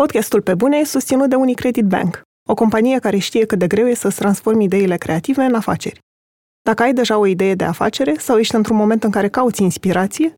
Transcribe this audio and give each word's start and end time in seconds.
Podcastul 0.00 0.42
Pe 0.42 0.54
Bune 0.54 0.76
e 0.76 0.84
susținut 0.84 1.28
de 1.28 1.34
Unicredit 1.34 1.84
Bank, 1.84 2.22
o 2.48 2.54
companie 2.54 2.98
care 2.98 3.18
știe 3.18 3.46
cât 3.46 3.58
de 3.58 3.66
greu 3.66 3.86
e 3.86 3.94
să-ți 3.94 4.16
transformi 4.16 4.64
ideile 4.64 4.96
creative 4.96 5.42
în 5.42 5.54
afaceri. 5.54 5.98
Dacă 6.62 6.82
ai 6.82 6.92
deja 6.92 7.18
o 7.18 7.26
idee 7.26 7.54
de 7.54 7.64
afacere 7.64 8.14
sau 8.18 8.38
ești 8.38 8.54
într-un 8.54 8.76
moment 8.76 9.04
în 9.04 9.10
care 9.10 9.28
cauți 9.28 9.62
inspirație, 9.62 10.34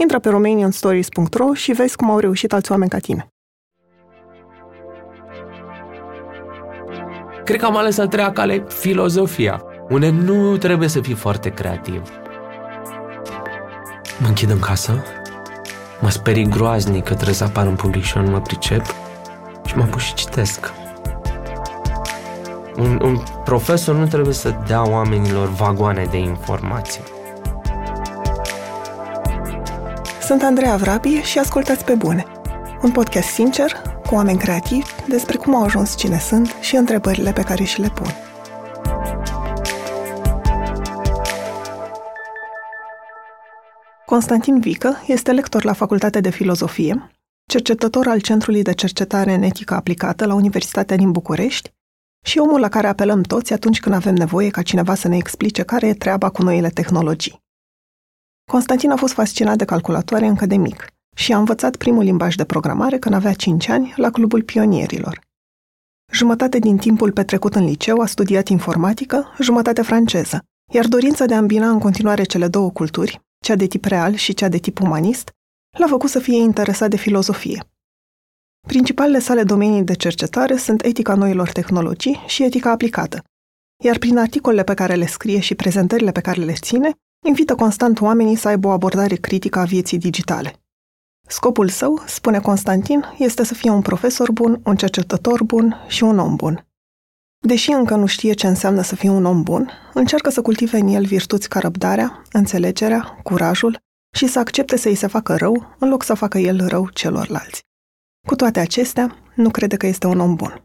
intră 0.00 0.18
pe 0.18 0.28
romanianstories.ro 0.28 1.54
și 1.54 1.72
vezi 1.72 1.96
cum 1.96 2.10
au 2.10 2.18
reușit 2.18 2.52
alți 2.52 2.70
oameni 2.70 2.90
ca 2.90 2.98
tine. 2.98 3.28
Cred 7.44 7.60
că 7.60 7.66
am 7.66 7.76
ales 7.76 7.98
a 7.98 8.06
treia 8.06 8.32
cale 8.32 8.64
filozofia, 8.68 9.62
unde 9.88 10.10
nu 10.10 10.56
trebuie 10.56 10.88
să 10.88 11.00
fii 11.00 11.14
foarte 11.14 11.50
creativ. 11.50 12.02
Mă 14.20 14.28
închid 14.28 14.50
în 14.50 14.60
casă, 14.60 15.02
mă 16.02 16.10
sperii 16.10 16.48
groaznic 16.48 17.04
că 17.04 17.14
trebuie 17.14 17.34
să 17.34 17.44
apar 17.44 17.66
în 17.66 17.74
public 17.74 18.02
și 18.02 18.16
eu 18.16 18.22
nu 18.22 18.30
mă 18.30 18.40
pricep 18.40 18.84
și 19.64 19.76
mă 19.76 19.82
apuc 19.82 20.00
și 20.00 20.14
citesc. 20.14 20.72
Un, 22.76 23.00
un 23.02 23.18
profesor 23.44 23.94
nu 23.94 24.06
trebuie 24.06 24.34
să 24.34 24.54
dea 24.66 24.88
oamenilor 24.88 25.48
vagoane 25.48 26.06
de 26.10 26.16
informații. 26.16 27.02
Sunt 30.22 30.42
Andreea 30.42 30.76
Vrabie 30.76 31.22
și 31.22 31.38
ascultați 31.38 31.84
pe 31.84 31.94
bune. 31.94 32.24
Un 32.82 32.90
podcast 32.90 33.28
sincer, 33.28 33.72
cu 34.06 34.14
oameni 34.14 34.38
creativi, 34.38 34.90
despre 35.08 35.36
cum 35.36 35.56
au 35.56 35.62
ajuns 35.62 35.96
cine 35.96 36.18
sunt 36.18 36.54
și 36.60 36.76
întrebările 36.76 37.32
pe 37.32 37.42
care 37.42 37.64
și 37.64 37.80
le 37.80 37.88
pun. 37.94 38.06
Constantin 44.12 44.60
Vică 44.60 45.02
este 45.06 45.32
lector 45.32 45.64
la 45.64 45.72
Facultatea 45.72 46.20
de 46.20 46.30
Filozofie, 46.30 47.10
cercetător 47.46 48.06
al 48.06 48.20
Centrului 48.20 48.62
de 48.62 48.72
Cercetare 48.72 49.32
în 49.32 49.42
Etică 49.42 49.74
Aplicată 49.74 50.26
la 50.26 50.34
Universitatea 50.34 50.96
din 50.96 51.10
București 51.10 51.70
și 52.26 52.38
omul 52.38 52.60
la 52.60 52.68
care 52.68 52.86
apelăm 52.86 53.22
toți 53.22 53.52
atunci 53.52 53.80
când 53.80 53.94
avem 53.94 54.14
nevoie 54.14 54.50
ca 54.50 54.62
cineva 54.62 54.94
să 54.94 55.08
ne 55.08 55.16
explice 55.16 55.62
care 55.62 55.86
e 55.86 55.94
treaba 55.94 56.30
cu 56.30 56.42
noile 56.42 56.68
tehnologii. 56.68 57.42
Constantin 58.50 58.90
a 58.90 58.96
fost 58.96 59.12
fascinat 59.12 59.56
de 59.56 59.64
calculatoare 59.64 60.26
încă 60.26 60.46
de 60.46 60.56
mic 60.56 60.86
și 61.16 61.32
a 61.32 61.38
învățat 61.38 61.76
primul 61.76 62.02
limbaj 62.02 62.34
de 62.34 62.44
programare 62.44 62.98
când 62.98 63.14
avea 63.14 63.32
5 63.32 63.68
ani 63.68 63.92
la 63.96 64.10
Clubul 64.10 64.42
Pionierilor. 64.42 65.20
Jumătate 66.12 66.58
din 66.58 66.76
timpul 66.76 67.12
petrecut 67.12 67.54
în 67.54 67.64
liceu 67.64 68.00
a 68.00 68.06
studiat 68.06 68.48
informatică, 68.48 69.34
jumătate 69.40 69.82
franceză, 69.82 70.44
iar 70.72 70.86
dorința 70.86 71.24
de 71.24 71.34
a 71.34 71.38
îmbina 71.38 71.70
în 71.70 71.78
continuare 71.78 72.22
cele 72.22 72.48
două 72.48 72.70
culturi, 72.70 73.20
cea 73.42 73.54
de 73.54 73.66
tip 73.66 73.84
real 73.84 74.14
și 74.14 74.34
cea 74.34 74.48
de 74.48 74.58
tip 74.58 74.80
umanist, 74.80 75.30
l-a 75.78 75.86
făcut 75.86 76.10
să 76.10 76.18
fie 76.18 76.36
interesat 76.36 76.90
de 76.90 76.96
filozofie. 76.96 77.64
Principalele 78.66 79.18
sale 79.18 79.42
domenii 79.42 79.82
de 79.82 79.94
cercetare 79.94 80.56
sunt 80.56 80.84
etica 80.84 81.14
noilor 81.14 81.50
tehnologii 81.50 82.20
și 82.26 82.44
etica 82.44 82.70
aplicată, 82.70 83.24
iar 83.84 83.98
prin 83.98 84.18
articolele 84.18 84.62
pe 84.62 84.74
care 84.74 84.94
le 84.94 85.06
scrie 85.06 85.40
și 85.40 85.54
prezentările 85.54 86.12
pe 86.12 86.20
care 86.20 86.42
le 86.42 86.52
ține, 86.52 86.92
invită 87.26 87.54
constant 87.54 88.00
oamenii 88.00 88.36
să 88.36 88.48
aibă 88.48 88.68
o 88.68 88.70
abordare 88.70 89.16
critică 89.16 89.58
a 89.58 89.64
vieții 89.64 89.98
digitale. 89.98 90.52
Scopul 91.28 91.68
său, 91.68 92.02
spune 92.06 92.40
Constantin, 92.40 93.04
este 93.18 93.44
să 93.44 93.54
fie 93.54 93.70
un 93.70 93.82
profesor 93.82 94.32
bun, 94.32 94.60
un 94.64 94.76
cercetător 94.76 95.44
bun 95.44 95.84
și 95.88 96.02
un 96.02 96.18
om 96.18 96.36
bun. 96.36 96.66
Deși 97.44 97.70
încă 97.70 97.96
nu 97.96 98.06
știe 98.06 98.32
ce 98.32 98.46
înseamnă 98.46 98.82
să 98.82 98.94
fie 98.96 99.08
un 99.08 99.24
om 99.24 99.42
bun, 99.42 99.70
încearcă 99.94 100.30
să 100.30 100.42
cultive 100.42 100.78
în 100.78 100.88
el 100.88 101.04
virtuți 101.04 101.48
ca 101.48 101.58
răbdarea, 101.58 102.22
înțelegerea, 102.32 103.20
curajul 103.22 103.78
și 104.16 104.26
să 104.26 104.38
accepte 104.38 104.76
să 104.76 104.88
îi 104.88 104.94
se 104.94 105.06
facă 105.06 105.36
rău 105.36 105.76
în 105.78 105.88
loc 105.88 106.02
să 106.02 106.14
facă 106.14 106.38
el 106.38 106.66
rău 106.68 106.88
celorlalți. 106.88 107.60
Cu 108.26 108.34
toate 108.34 108.60
acestea, 108.60 109.16
nu 109.34 109.50
crede 109.50 109.76
că 109.76 109.86
este 109.86 110.06
un 110.06 110.20
om 110.20 110.34
bun. 110.34 110.64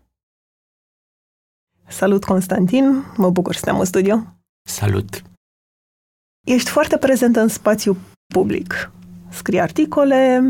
Salut, 1.87 2.23
Constantin! 2.23 3.03
Mă 3.15 3.29
bucur 3.29 3.55
să 3.55 3.61
te-am 3.63 3.79
în 3.79 3.85
studio. 3.85 4.23
Salut! 4.69 5.21
Ești 6.45 6.69
foarte 6.69 6.97
prezent 6.97 7.35
în 7.35 7.47
spațiu 7.47 7.97
public. 8.33 8.91
Scrii 9.29 9.59
articole, 9.59 10.43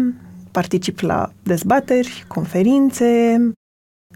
participi 0.51 1.03
la 1.03 1.31
dezbateri, 1.43 2.25
conferințe, 2.27 3.37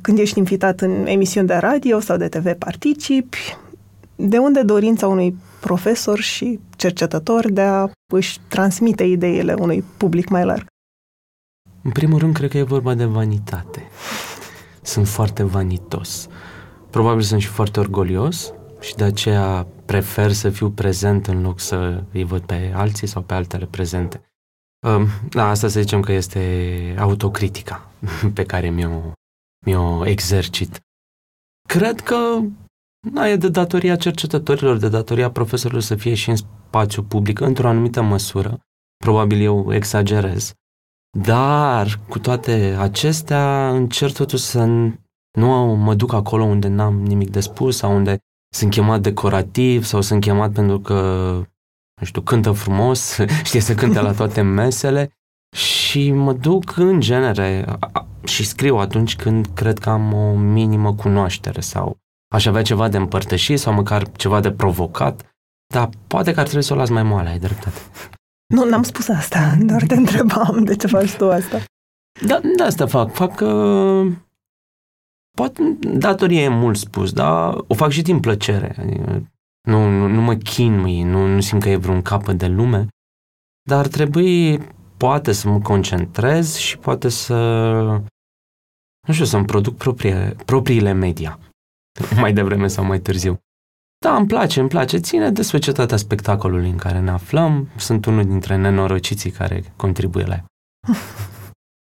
când 0.02 0.18
ești 0.18 0.38
invitat 0.38 0.82
în 0.82 1.06
emisiuni 1.06 1.48
de 1.48 1.56
radio 1.56 2.00
sau 2.00 2.18
de 2.18 2.28
TV 2.28 2.54
participi. 2.54 3.58
De 4.16 4.38
unde 4.38 4.62
dorința 4.62 5.08
unui 5.08 5.36
profesor 5.60 6.20
și 6.20 6.60
cercetător 6.76 7.52
de 7.52 7.62
a 7.62 7.90
își 8.14 8.40
transmite 8.48 9.04
ideile 9.04 9.54
unui 9.54 9.84
public 9.98 10.30
mai 10.30 10.46
larg? 10.46 10.66
În 11.82 11.92
primul 11.92 12.20
rând, 12.20 12.34
cred 12.34 12.50
că 12.50 12.58
e 12.58 12.64
vorba 12.64 12.94
de 12.94 13.06
vanitate. 13.06 13.88
Sunt 14.82 15.08
foarte 15.08 15.44
vanitos. 15.44 16.28
Probabil 16.90 17.22
sunt 17.22 17.42
și 17.42 17.48
foarte 17.48 17.80
orgolios 17.80 18.54
și 18.80 18.96
de 18.96 19.04
aceea 19.04 19.68
prefer 19.86 20.32
să 20.32 20.50
fiu 20.50 20.70
prezent 20.70 21.28
în 21.28 21.42
loc 21.42 21.60
să 21.60 22.04
îi 22.14 22.24
văd 22.24 22.42
pe 22.42 22.72
alții 22.76 23.08
sau 23.08 23.22
pe 23.22 23.34
altele 23.34 23.66
prezente. 23.66 24.22
Da, 25.30 25.50
asta 25.50 25.68
să 25.68 25.80
zicem 25.80 26.02
că 26.02 26.12
este 26.12 26.96
autocritica 27.00 27.92
pe 28.34 28.44
care 28.44 28.70
mi-o, 28.70 29.12
mi-o 29.66 30.06
exercit. 30.06 30.80
Cred 31.68 32.00
că 32.00 32.42
da, 33.14 33.30
e 33.30 33.36
de 33.36 33.50
datoria 33.50 33.96
cercetătorilor, 33.96 34.78
de 34.78 34.90
datoria 34.90 35.32
profesorilor 35.32 35.82
să 35.82 35.96
fie 35.96 36.14
și 36.14 36.30
în 36.30 36.36
spațiu 36.36 37.04
public, 37.04 37.40
într-o 37.40 37.68
anumită 37.68 38.02
măsură. 38.02 38.60
Probabil 38.98 39.42
eu 39.42 39.74
exagerez. 39.74 40.54
Dar, 41.20 42.00
cu 42.10 42.20
toate 42.20 42.76
acestea, 42.80 43.70
încerc 43.70 44.14
totuși 44.14 44.44
să 44.44 44.64
nu 45.38 45.50
mă 45.76 45.94
duc 45.94 46.14
acolo 46.14 46.44
unde 46.44 46.68
n-am 46.68 47.02
nimic 47.02 47.30
de 47.30 47.40
spus 47.40 47.78
sau 47.78 47.96
unde 47.96 48.18
sunt 48.54 48.72
chemat 48.72 49.02
decorativ 49.02 49.84
sau 49.84 50.02
sunt 50.02 50.22
chemat 50.22 50.52
pentru 50.52 50.80
că, 50.80 50.96
nu 52.00 52.06
știu, 52.06 52.22
cântă 52.22 52.52
frumos, 52.52 53.18
știe 53.44 53.60
să 53.60 53.74
cânte 53.74 54.02
la 54.02 54.14
toate 54.14 54.42
mesele 54.42 55.12
și 55.56 56.12
mă 56.12 56.34
duc 56.34 56.78
în 56.78 57.00
genere 57.00 57.66
și 58.24 58.46
scriu 58.46 58.78
atunci 58.78 59.16
când 59.16 59.48
cred 59.54 59.80
că 59.80 59.90
am 59.90 60.14
o 60.14 60.36
minimă 60.36 60.94
cunoaștere 60.96 61.60
sau 61.60 61.98
aș 62.34 62.46
avea 62.46 62.62
ceva 62.62 62.88
de 62.88 62.98
împărtășit 62.98 63.60
sau 63.60 63.74
măcar 63.74 64.12
ceva 64.12 64.40
de 64.40 64.52
provocat, 64.52 65.36
dar 65.74 65.90
poate 66.08 66.34
că 66.34 66.40
ar 66.40 66.46
trebui 66.46 66.64
să 66.64 66.74
o 66.74 66.76
las 66.76 66.90
mai 66.90 67.04
moale, 67.04 67.30
ai 67.30 67.40
dreptate. 67.40 67.80
Nu, 68.54 68.66
n-am 68.66 68.84
spus 68.84 69.08
asta, 69.08 69.56
doar 69.70 69.84
te 69.84 69.96
întrebam 69.96 70.64
de 70.64 70.76
ce 70.76 70.88
faci 70.88 71.16
tu 71.16 71.32
asta. 71.32 71.64
Da, 72.26 72.40
de 72.58 72.64
asta 72.64 72.88
fac. 72.88 73.14
Fac 73.14 73.40
uh, 73.40 74.12
poate 75.38 75.78
datorie 75.80 76.42
e 76.42 76.48
mult 76.48 76.78
spus, 76.78 77.14
dar 77.14 77.58
o 77.68 77.74
fac 77.74 77.90
și 77.90 78.02
din 78.02 78.20
plăcere. 78.20 78.76
Adică 78.80 79.32
nu, 79.68 79.90
nu, 79.90 80.08
nu 80.08 80.22
mă 80.22 80.36
chinui, 80.36 81.04
nu, 81.04 81.28
nu 81.28 81.40
simt 81.40 81.62
că 81.62 81.70
e 81.70 81.76
vreun 81.76 82.02
capăt 82.02 82.38
de 82.38 82.48
lume, 82.48 82.88
dar 83.70 83.80
ar 83.80 83.88
trebui 83.88 84.60
poate 84.98 85.32
să 85.32 85.50
mă 85.50 85.60
concentrez 85.60 86.56
și 86.56 86.78
poate 86.78 87.10
să 87.10 87.36
nu 89.08 89.14
știu, 89.14 89.26
să-mi 89.26 89.46
produc 89.46 89.78
proprie, 89.78 90.36
propriile 90.46 90.92
media 90.92 91.40
mai 92.22 92.34
devreme 92.34 92.68
sau 92.68 92.86
mai 92.86 93.00
târziu. 93.00 93.40
Da, 94.06 94.16
îmi 94.16 94.28
place, 94.28 94.60
îmi 94.60 94.70
place. 94.70 94.98
Ține 94.98 95.30
de 95.30 95.42
societatea 95.42 95.98
spectacolului 95.98 96.70
în 96.70 96.78
care 96.78 97.00
ne 97.00 97.10
aflăm. 97.10 97.68
Sunt 97.78 98.06
unul 98.06 98.26
dintre 98.26 98.56
nenorociții 98.56 99.32
care 99.32 99.64
contribuie 99.76 100.26
la 100.26 100.34
ea. 100.34 100.46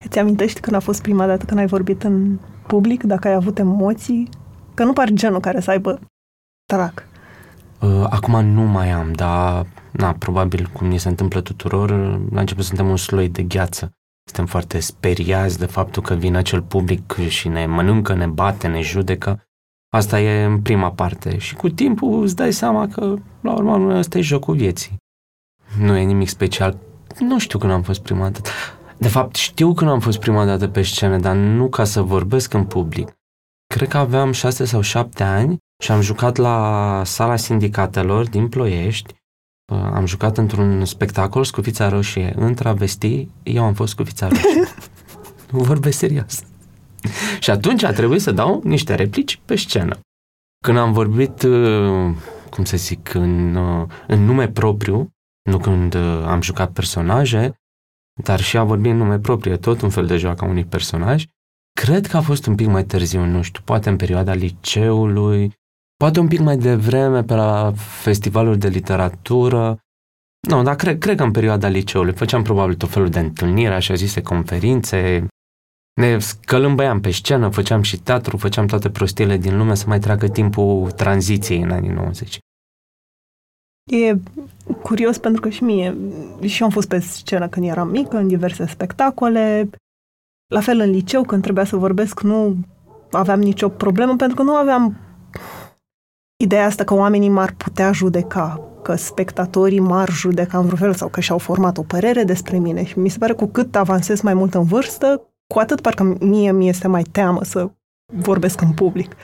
Îți 0.06 0.20
amintești 0.20 0.60
când 0.60 0.76
a 0.76 0.80
fost 0.80 1.02
prima 1.02 1.26
dată 1.26 1.46
când 1.46 1.60
ai 1.60 1.66
vorbit 1.68 2.04
în 2.04 2.40
public, 2.68 3.04
dacă 3.04 3.28
ai 3.28 3.34
avut 3.34 3.58
emoții? 3.58 4.30
Că 4.74 4.84
nu 4.84 4.94
par 4.94 5.10
genul 5.10 5.40
care 5.40 5.60
să 5.60 5.72
aibă 5.72 6.00
trac. 6.66 7.08
Uh, 7.82 8.06
acum 8.10 8.46
nu 8.46 8.62
mai 8.62 8.92
am, 8.92 9.14
dar 9.14 9.68
na, 9.92 10.14
probabil 10.14 10.70
cum 10.74 10.88
ni 10.88 10.98
se 10.98 11.08
întâmplă 11.08 11.42
tuturor, 11.42 11.90
la 12.32 12.40
început 12.40 12.64
suntem 12.64 12.90
un 12.90 12.98
sloi 12.98 13.30
de 13.30 13.44
gheață. 13.44 13.92
Suntem 14.26 14.46
foarte 14.46 14.80
speriați 14.80 15.60
de 15.60 15.66
faptul 15.66 16.02
că 16.02 16.14
vine 16.14 16.38
acel 16.38 16.62
public 16.62 17.16
și 17.28 17.48
ne 17.48 17.66
mănâncă, 17.66 18.14
ne 18.14 18.28
bate, 18.28 18.68
ne 18.68 18.82
judecă 18.82 19.46
Asta 19.96 20.20
e 20.20 20.44
în 20.44 20.62
prima 20.62 20.92
parte. 20.92 21.38
Și 21.38 21.56
cu 21.56 21.70
timpul 21.70 22.22
îți 22.24 22.36
dai 22.36 22.54
seama 22.54 22.88
că, 22.88 23.16
la 23.42 23.54
urmă, 23.54 23.98
ăsta 23.98 24.18
e 24.18 24.22
jocul 24.22 24.56
vieții. 24.56 24.98
Nu 25.80 25.96
e 25.96 26.04
nimic 26.04 26.28
special. 26.28 26.78
Nu 27.20 27.40
știu 27.40 27.60
când 27.60 27.72
am 27.72 27.82
fost 27.82 28.02
prima 28.02 28.30
dată. 28.30 28.50
De 28.98 29.08
fapt, 29.08 29.36
știu 29.36 29.74
când 29.74 29.90
am 29.90 30.00
fost 30.00 30.20
prima 30.20 30.46
dată 30.46 30.68
pe 30.68 30.82
scenă, 30.82 31.18
dar 31.18 31.36
nu 31.36 31.70
ca 31.70 31.84
să 31.84 32.02
vorbesc 32.02 32.54
în 32.54 32.66
public. 32.66 33.18
Cred 33.74 33.88
că 33.88 33.98
aveam 33.98 34.32
șase 34.32 34.66
sau 34.66 34.82
șapte 34.82 35.24
ani 35.24 35.58
și 35.84 35.92
am 35.92 36.02
jucat 36.02 36.36
la 36.36 37.02
sala 37.06 37.36
sindicatelor 37.36 38.30
din 38.30 38.50
Ploiești. 38.50 39.14
Am 39.74 40.06
jucat 40.06 40.38
într-un 40.38 40.86
spectacol, 40.86 41.44
Scufița 41.44 41.90
Roșie, 41.90 42.34
în 42.38 42.54
travesti, 42.54 43.28
eu 43.44 43.64
am 43.64 43.74
fost 43.74 43.92
Scufița 43.92 44.28
Roșie. 44.28 44.68
Vorbesc 45.68 45.98
serios. 45.98 46.44
și 47.40 47.50
atunci 47.50 47.84
a 47.84 47.92
trebuit 47.92 48.22
să 48.22 48.32
dau 48.32 48.62
niște 48.64 48.96
replici 48.96 49.40
pe 49.46 49.56
scenă. 49.56 50.00
Când 50.64 50.78
am 50.78 50.94
vorbit, 50.94 51.44
uh, 51.44 52.16
cum 52.50 52.64
să 52.64 52.78
zic, 52.78 53.14
în, 53.14 53.56
uh, 53.56 53.88
în 54.08 54.26
nume 54.26 54.48
propriu, 54.48 55.10
nu 55.50 55.58
când 55.58 55.94
uh, 55.94 56.24
am 56.26 56.42
jucat 56.42 56.72
personaje, 56.72 57.56
dar 58.24 58.40
și 58.40 58.58
a 58.58 58.64
vorbit 58.64 58.92
în 58.92 58.98
nume 58.98 59.20
propriu, 59.20 59.58
tot 59.58 59.82
un 59.82 59.90
fel 59.90 60.06
de 60.06 60.18
joacă 60.18 60.46
a 60.46 60.48
unui 60.48 60.66
personaj, 60.66 61.26
Cred 61.82 62.08
că 62.08 62.18
a 62.18 62.22
fost 62.22 62.46
un 62.46 62.56
pic 62.56 62.68
mai 62.68 62.86
târziu, 62.86 63.26
nu 63.26 63.42
știu, 63.42 63.62
poate 63.66 63.90
în 63.90 63.96
perioada 63.96 64.34
liceului, 64.34 65.54
poate 66.06 66.20
un 66.20 66.28
pic 66.28 66.40
mai 66.40 66.58
devreme 66.58 67.24
pe 67.24 67.34
la 67.34 67.72
festivaluri 67.76 68.58
de 68.58 68.68
literatură. 68.68 69.80
Nu, 70.48 70.64
dar 70.64 70.76
cred, 70.76 70.98
cred 70.98 71.18
că 71.18 71.24
în 71.24 71.32
perioada 71.32 71.68
liceului 71.68 72.14
făceam 72.14 72.44
probabil 72.44 72.76
tot 72.76 72.90
felul 72.90 73.10
de 73.10 73.20
întâlniri, 73.20 73.74
așa 73.74 73.94
zise, 73.94 74.22
conferințe, 74.22 75.28
ne 76.02 76.20
scălâmbăiam 76.20 77.00
pe 77.00 77.12
scenă, 77.12 77.50
făceam 77.50 77.82
și 77.82 78.00
teatru, 78.00 78.38
făceam 78.38 78.66
toate 78.66 78.90
prostiile 78.90 79.38
din 79.38 79.58
lume 79.58 79.76
să 79.76 79.86
mai 79.88 80.00
treacă 80.00 80.28
timpul 80.28 80.92
tranziției 80.92 81.62
în 81.62 81.72
anii 81.72 81.90
90. 81.90 82.40
E 83.92 84.16
curios 84.82 85.18
pentru 85.18 85.42
că 85.42 85.50
și 85.50 85.64
mie, 85.64 85.98
și 86.42 86.62
eu 86.62 86.68
am 86.68 86.74
fost 86.74 86.88
pe 86.88 87.00
scenă 87.00 87.48
când 87.48 87.66
eram 87.66 87.90
mică, 87.90 88.18
în 88.18 88.28
diverse 88.28 88.66
spectacole, 88.68 89.70
la 90.48 90.60
fel 90.60 90.80
în 90.80 90.90
liceu, 90.90 91.24
când 91.24 91.42
trebuia 91.42 91.66
să 91.66 91.76
vorbesc, 91.76 92.22
nu 92.22 92.56
aveam 93.12 93.40
nicio 93.40 93.70
problemă, 93.70 94.16
pentru 94.16 94.36
că 94.36 94.44
nu 94.44 94.56
aveam 94.56 95.05
ideea 96.46 96.66
asta 96.66 96.84
că 96.84 96.94
oamenii 96.94 97.30
m-ar 97.30 97.54
putea 97.58 97.92
judeca, 97.92 98.62
că 98.84 98.96
spectatorii 98.96 99.80
m-ar 99.80 100.10
judeca 100.10 100.58
în 100.58 100.64
vreun 100.64 100.80
fel 100.80 100.94
sau 100.94 101.08
că 101.08 101.20
și-au 101.20 101.38
format 101.38 101.78
o 101.78 101.84
părere 101.84 102.24
despre 102.24 102.58
mine. 102.58 102.86
Și 102.86 103.00
mi 103.00 103.10
se 103.10 103.18
pare 103.18 103.34
cu 103.34 103.46
cât 103.46 103.76
avansez 103.76 104.22
mai 104.22 104.34
mult 104.34 104.54
în 104.54 104.64
vârstă, 104.64 105.22
cu 105.54 105.60
atât 105.60 105.82
parcă 105.82 106.18
mie 106.20 106.52
mi 106.52 106.70
este 106.70 106.88
mai 106.88 107.04
teamă 107.04 107.44
să 107.44 107.72
vorbesc 108.14 108.62
în 108.62 108.72
public. 108.74 109.16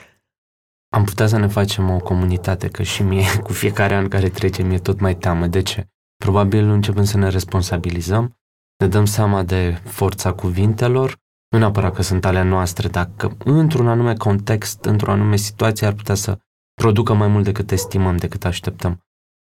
Am 0.93 1.03
putea 1.03 1.27
să 1.27 1.37
ne 1.37 1.47
facem 1.47 1.89
o 1.89 1.97
comunitate, 1.97 2.67
că 2.67 2.83
și 2.83 3.03
mie, 3.03 3.25
cu 3.45 3.53
fiecare 3.53 3.95
an 3.95 4.07
care 4.07 4.29
trece, 4.29 4.63
mi-e 4.63 4.79
tot 4.79 4.99
mai 4.99 5.15
teamă. 5.15 5.47
De 5.47 5.61
ce? 5.61 5.87
Probabil 6.17 6.69
începem 6.69 7.03
să 7.03 7.17
ne 7.17 7.29
responsabilizăm, 7.29 8.37
ne 8.77 8.87
dăm 8.87 9.05
seama 9.05 9.43
de 9.43 9.81
forța 9.83 10.33
cuvintelor, 10.33 11.17
nu 11.49 11.57
neapărat 11.57 11.93
că 11.93 12.01
sunt 12.01 12.25
ale 12.25 12.43
noastre, 12.43 12.87
dacă 12.87 13.37
într-un 13.43 13.87
anume 13.87 14.15
context, 14.15 14.85
într-o 14.85 15.11
anume 15.11 15.35
situație 15.35 15.87
ar 15.87 15.93
putea 15.93 16.15
să 16.15 16.39
producă 16.81 17.13
mai 17.13 17.27
mult 17.27 17.43
decât 17.43 17.71
estimăm, 17.71 18.17
decât 18.17 18.45
așteptăm. 18.45 19.03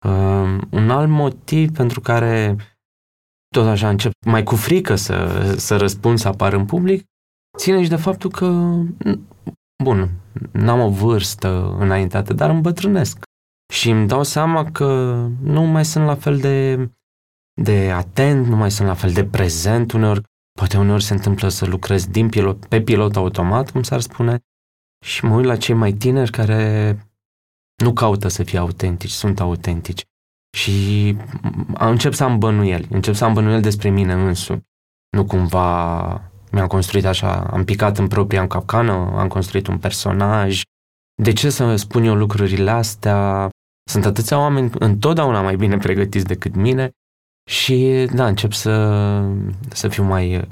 Uh, 0.06 0.62
un 0.70 0.90
alt 0.90 1.10
motiv 1.10 1.72
pentru 1.72 2.02
care 2.02 2.56
tot 3.56 3.68
așa 3.68 3.90
încep 3.90 4.12
mai 4.26 4.44
cu 4.44 4.56
frică 4.56 4.96
să, 4.96 5.54
să 5.58 5.78
răspund, 5.78 6.20
să 6.20 6.28
apar 6.28 6.54
în 6.54 6.66
public, 6.66 7.06
ține 7.58 7.84
și 7.84 7.90
de 7.90 7.96
faptul 7.96 8.30
că, 8.30 8.48
bun, 9.84 10.10
n-am 10.52 10.80
o 10.80 10.90
vârstă 10.90 11.76
înaintată, 11.80 12.34
dar 12.34 12.50
îmbătrânesc. 12.50 13.24
Și 13.74 13.90
îmi 13.90 14.08
dau 14.08 14.24
seama 14.24 14.72
că 14.72 14.86
nu 15.42 15.62
mai 15.62 15.86
sunt 15.86 16.06
la 16.06 16.16
fel 16.16 16.38
de, 16.38 16.90
de 17.62 17.92
atent, 17.92 18.46
nu 18.46 18.56
mai 18.56 18.72
sunt 18.72 18.88
la 18.88 18.94
fel 18.94 19.12
de 19.12 19.26
prezent 19.26 19.92
uneori. 19.92 20.22
Poate 20.60 20.78
uneori 20.78 21.04
se 21.04 21.14
întâmplă 21.14 21.50
să 21.50 21.66
lucrez 21.66 22.08
din 22.08 22.30
pilot, 22.30 22.66
pe 22.66 22.82
pilot 22.82 23.16
automat, 23.16 23.72
cum 23.72 23.84
s-ar 23.84 24.00
spune, 24.00 24.40
și 25.06 25.26
mă 25.26 25.36
uit 25.36 25.46
la 25.46 25.58
cei 25.58 25.76
mai 25.76 25.94
tineri 25.94 26.32
care 26.32 26.98
nu 27.84 27.94
caută 27.94 28.28
să 28.28 28.44
fie 28.44 28.60
autentici, 28.60 29.10
sunt 29.12 29.40
autentici. 29.40 30.04
Și 30.58 31.18
încep 31.74 32.14
să 32.14 32.24
am 32.24 32.40
bănuieli, 32.40 32.88
încep 32.90 33.14
să 33.14 33.26
am 33.26 33.34
bănuieli 33.34 33.62
despre 33.62 33.90
mine 33.90 34.14
însumi. 34.14 34.64
Nu 35.10 35.26
cumva 35.26 36.32
mi-am 36.52 36.68
construit 36.68 37.06
așa, 37.06 37.44
am 37.44 37.64
picat 37.64 37.98
în 37.98 38.08
propria 38.08 38.48
capcană, 38.48 38.92
am 38.92 39.28
construit 39.28 39.68
un 39.68 39.78
personaj. 39.78 40.62
De 41.22 41.34
ce 41.34 41.50
să 41.50 41.76
spun 41.76 42.04
eu 42.04 42.16
lucrurile 42.16 42.72
astea? 42.72 43.50
Sunt 43.90 44.06
atâția 44.06 44.40
oameni 44.40 44.72
întotdeauna 44.80 45.42
mai 45.42 45.56
bine 45.56 45.78
pregătiți 45.78 46.26
decât 46.26 46.56
mine 46.56 46.90
și 47.50 48.08
da, 48.14 48.28
încep 48.28 48.52
să, 48.52 49.24
să 49.70 49.88
fiu 49.88 50.04
mai, 50.04 50.48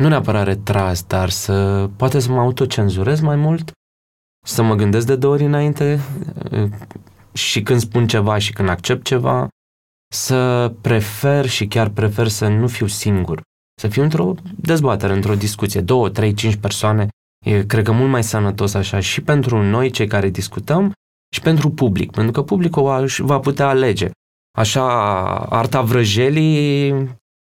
nu 0.00 0.08
neapărat 0.08 0.44
retras, 0.44 1.02
dar 1.02 1.28
să 1.28 1.88
poate 1.96 2.18
să 2.18 2.30
mă 2.30 2.40
autocenzurez 2.40 3.20
mai 3.20 3.36
mult, 3.36 3.72
să 4.46 4.62
mă 4.62 4.74
gândesc 4.74 5.06
de 5.06 5.16
două 5.16 5.34
ori 5.34 5.44
înainte 5.44 6.00
și 7.32 7.62
când 7.62 7.80
spun 7.80 8.06
ceva 8.06 8.38
și 8.38 8.52
când 8.52 8.68
accept 8.68 9.04
ceva, 9.04 9.48
să 10.14 10.72
prefer 10.80 11.46
și 11.46 11.66
chiar 11.66 11.88
prefer 11.88 12.28
să 12.28 12.48
nu 12.48 12.66
fiu 12.66 12.86
singur, 12.86 13.42
să 13.80 13.88
fiu 13.88 14.02
într-o 14.02 14.34
dezbatere, 14.56 15.12
într-o 15.12 15.34
discuție, 15.34 15.80
două, 15.80 16.08
trei, 16.08 16.34
cinci 16.34 16.56
persoane, 16.56 17.08
e, 17.46 17.66
cred 17.66 17.84
că 17.84 17.92
mult 17.92 18.10
mai 18.10 18.24
sănătos 18.24 18.74
așa 18.74 19.00
și 19.00 19.20
pentru 19.20 19.62
noi, 19.62 19.90
cei 19.90 20.06
care 20.06 20.28
discutăm, 20.28 20.92
și 21.34 21.40
pentru 21.40 21.70
public, 21.70 22.10
pentru 22.10 22.32
că 22.32 22.42
publicul 22.42 22.82
va, 22.82 23.04
va 23.18 23.38
putea 23.38 23.68
alege. 23.68 24.10
Așa, 24.58 24.84
arta 25.38 25.82
vrăjelii 25.82 26.88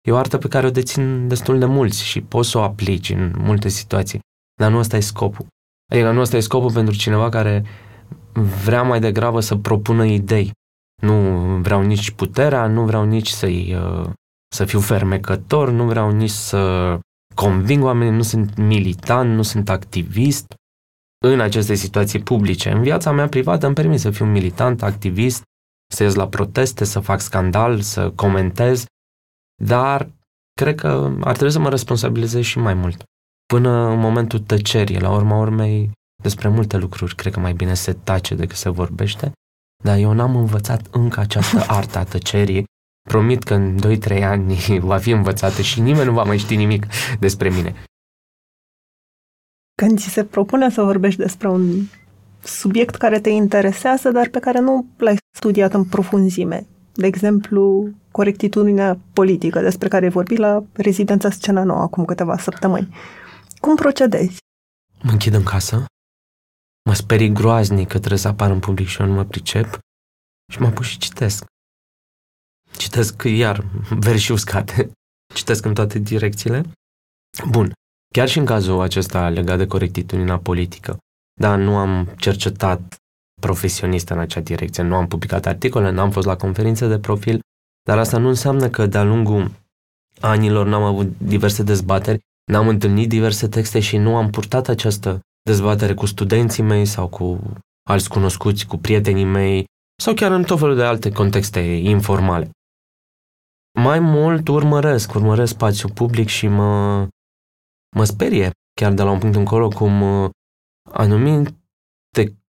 e 0.07 0.11
o 0.11 0.17
artă 0.17 0.39
pe 0.39 0.49
care 0.49 0.67
o 0.67 0.71
dețin 0.71 1.29
destul 1.29 1.59
de 1.59 1.65
mulți 1.65 2.05
și 2.05 2.21
poți 2.21 2.51
să 2.51 2.59
o 2.59 2.63
aplici 2.63 3.11
în 3.11 3.33
multe 3.39 3.69
situații, 3.69 4.21
dar 4.61 4.71
nu 4.71 4.79
ăsta 4.79 4.97
e 4.97 5.01
scopul. 5.01 5.47
Adică 5.93 6.11
nu 6.11 6.21
ăsta 6.21 6.37
e 6.37 6.41
scopul 6.41 6.73
pentru 6.73 6.95
cineva 6.95 7.29
care 7.29 7.65
vrea 8.65 8.83
mai 8.83 9.01
degrabă 9.01 9.41
să 9.41 9.57
propună 9.57 10.05
idei. 10.05 10.51
Nu 11.03 11.39
vreau 11.61 11.83
nici 11.83 12.11
puterea, 12.11 12.67
nu 12.67 12.85
vreau 12.85 13.05
nici 13.05 13.29
să-i, 13.29 13.75
uh, 13.75 14.11
să 14.55 14.65
fiu 14.65 14.81
fermecător, 14.81 15.71
nu 15.71 15.85
vreau 15.85 16.11
nici 16.11 16.31
să 16.31 16.99
conving 17.35 17.85
oamenii, 17.85 18.15
nu 18.15 18.23
sunt 18.23 18.57
militant, 18.57 19.35
nu 19.35 19.43
sunt 19.43 19.69
activist. 19.69 20.55
În 21.27 21.41
aceste 21.41 21.75
situații 21.75 22.23
publice, 22.23 22.71
în 22.71 22.83
viața 22.83 23.13
mea 23.13 23.29
privată 23.29 23.67
îmi 23.67 23.75
permit 23.75 24.01
să 24.01 24.11
fiu 24.11 24.25
militant, 24.25 24.83
activist, 24.83 25.43
să 25.93 26.03
ies 26.03 26.15
la 26.15 26.29
proteste, 26.29 26.85
să 26.85 27.01
fac 27.01 27.21
scandal, 27.21 27.81
să 27.81 28.11
comentez, 28.11 28.85
dar 29.63 30.11
cred 30.61 30.75
că 30.75 31.17
ar 31.21 31.33
trebui 31.33 31.53
să 31.53 31.59
mă 31.59 31.69
responsabilizez 31.69 32.43
și 32.43 32.59
mai 32.59 32.75
mult. 32.75 33.05
Până 33.55 33.91
în 33.91 33.99
momentul 33.99 34.39
tăcerii, 34.39 35.01
la 35.01 35.11
urma 35.11 35.39
urmei, 35.39 35.91
despre 36.23 36.49
multe 36.49 36.77
lucruri, 36.77 37.15
cred 37.15 37.33
că 37.33 37.41
mai 37.41 37.53
bine 37.53 37.75
se 37.75 37.93
tace 37.93 38.35
decât 38.35 38.57
se 38.57 38.69
vorbește, 38.69 39.33
dar 39.85 39.99
eu 39.99 40.13
n-am 40.13 40.37
învățat 40.37 40.87
încă 40.91 41.21
această 41.21 41.65
artă 41.79 41.99
a 41.99 42.05
tăcerii. 42.05 42.65
Promit 43.09 43.43
că 43.43 43.55
în 43.55 43.79
2-3 44.19 44.23
ani 44.23 44.55
va 44.93 44.99
fi 44.99 45.11
învățată 45.11 45.63
și 45.63 45.81
nimeni 45.81 46.05
nu 46.05 46.13
va 46.13 46.23
mai 46.23 46.39
ști 46.39 46.57
nimic 46.57 46.87
despre 47.19 47.51
mine. 47.51 47.75
Când 49.83 49.99
ți 49.99 50.09
se 50.09 50.25
propune 50.25 50.71
să 50.71 50.83
vorbești 50.83 51.21
despre 51.21 51.49
un 51.49 51.71
subiect 52.43 52.95
care 52.95 53.21
te 53.21 53.31
interesează, 53.31 54.11
dar 54.11 54.29
pe 54.29 54.39
care 54.39 54.61
nu 54.61 54.87
l-ai 54.97 55.17
studiat 55.37 55.75
în 55.75 55.85
profunzime, 55.85 56.67
de 56.95 57.07
exemplu, 57.07 57.89
corectitudinea 58.11 58.99
politică, 59.13 59.61
despre 59.61 59.89
care 59.89 60.05
ai 60.05 60.11
vorbit 60.11 60.39
la 60.39 60.65
rezidența 60.73 61.31
Scena 61.31 61.65
Nouă 61.65 61.81
acum 61.81 62.05
câteva 62.05 62.39
săptămâni. 62.39 62.89
Cum 63.65 63.77
procedezi? 63.77 64.39
Mă 65.03 65.11
închid 65.11 65.35
în 65.35 65.43
casă, 65.43 65.85
mă 66.89 66.95
sperii 66.95 67.33
groaznic 67.33 67.89
că 67.89 67.99
trebuie 67.99 68.19
să 68.19 68.29
apar 68.29 68.51
în 68.51 68.61
public 68.61 68.87
și 68.87 69.01
eu 69.01 69.07
nu 69.07 69.13
mă 69.13 69.25
pricep 69.25 69.79
și 70.53 70.61
mă 70.61 70.67
apuc 70.67 70.83
și 70.83 70.99
citesc. 70.99 71.45
Citesc 72.77 73.23
iar 73.23 73.65
versi 73.91 74.33
uscate, 74.33 74.91
citesc 75.35 75.65
în 75.65 75.75
toate 75.75 75.99
direcțiile. 75.99 76.63
Bun, 77.51 77.73
chiar 78.15 78.29
și 78.29 78.39
în 78.39 78.45
cazul 78.45 78.81
acesta 78.81 79.29
legat 79.29 79.59
de 79.59 79.67
corectitudinea 79.67 80.39
politică, 80.39 80.99
da, 81.41 81.57
nu 81.57 81.77
am 81.77 82.15
cercetat 82.17 82.97
profesionist 83.41 84.09
în 84.09 84.19
acea 84.19 84.41
direcție, 84.41 84.83
nu 84.83 84.95
am 84.95 85.09
publicat 85.09 85.47
articole, 85.47 85.91
n-am 85.91 86.11
fost 86.11 86.27
la 86.27 86.37
conferințe 86.37 86.89
de 86.89 86.99
profil, 86.99 87.41
dar 87.83 87.99
asta 87.99 88.19
nu 88.19 88.29
înseamnă 88.29 88.71
că 88.71 88.87
de-a 88.87 89.03
lungul 89.03 89.51
anilor 90.21 90.67
n-am 90.67 90.83
avut 90.83 91.19
diverse 91.19 91.63
dezbateri, 91.63 92.23
n-am 92.45 92.69
întâlnit 92.69 93.09
diverse 93.09 93.49
texte 93.49 93.81
și 93.81 93.97
nu 93.97 94.17
am 94.17 94.31
purtat 94.31 94.69
această 94.69 95.21
dezbatere 95.43 95.95
cu 95.95 96.07
studenții 96.07 96.63
mei 96.63 96.87
sau 96.87 97.09
cu 97.09 97.53
alți 97.89 98.09
cunoscuți, 98.09 98.67
cu 98.67 98.77
prietenii 98.77 99.25
mei 99.25 99.65
sau 100.03 100.15
chiar 100.15 100.31
în 100.31 100.45
tot 100.45 100.59
felul 100.59 100.77
de 100.77 100.83
alte 100.83 101.13
contexte 101.13 101.61
informale. 101.61 102.51
Mai 103.79 103.99
mult 103.99 104.49
urmăresc, 104.49 105.15
urmăresc 105.15 105.53
spațiul 105.53 105.93
public 105.93 106.29
și 106.29 106.47
mă, 106.47 107.07
mă 107.97 108.05
sperie, 108.05 108.51
chiar 108.81 108.93
de 108.93 109.03
la 109.03 109.11
un 109.11 109.19
punct 109.19 109.37
încolo, 109.37 109.69
cum 109.69 110.03
uh, 110.03 110.31
anumite 110.91 111.55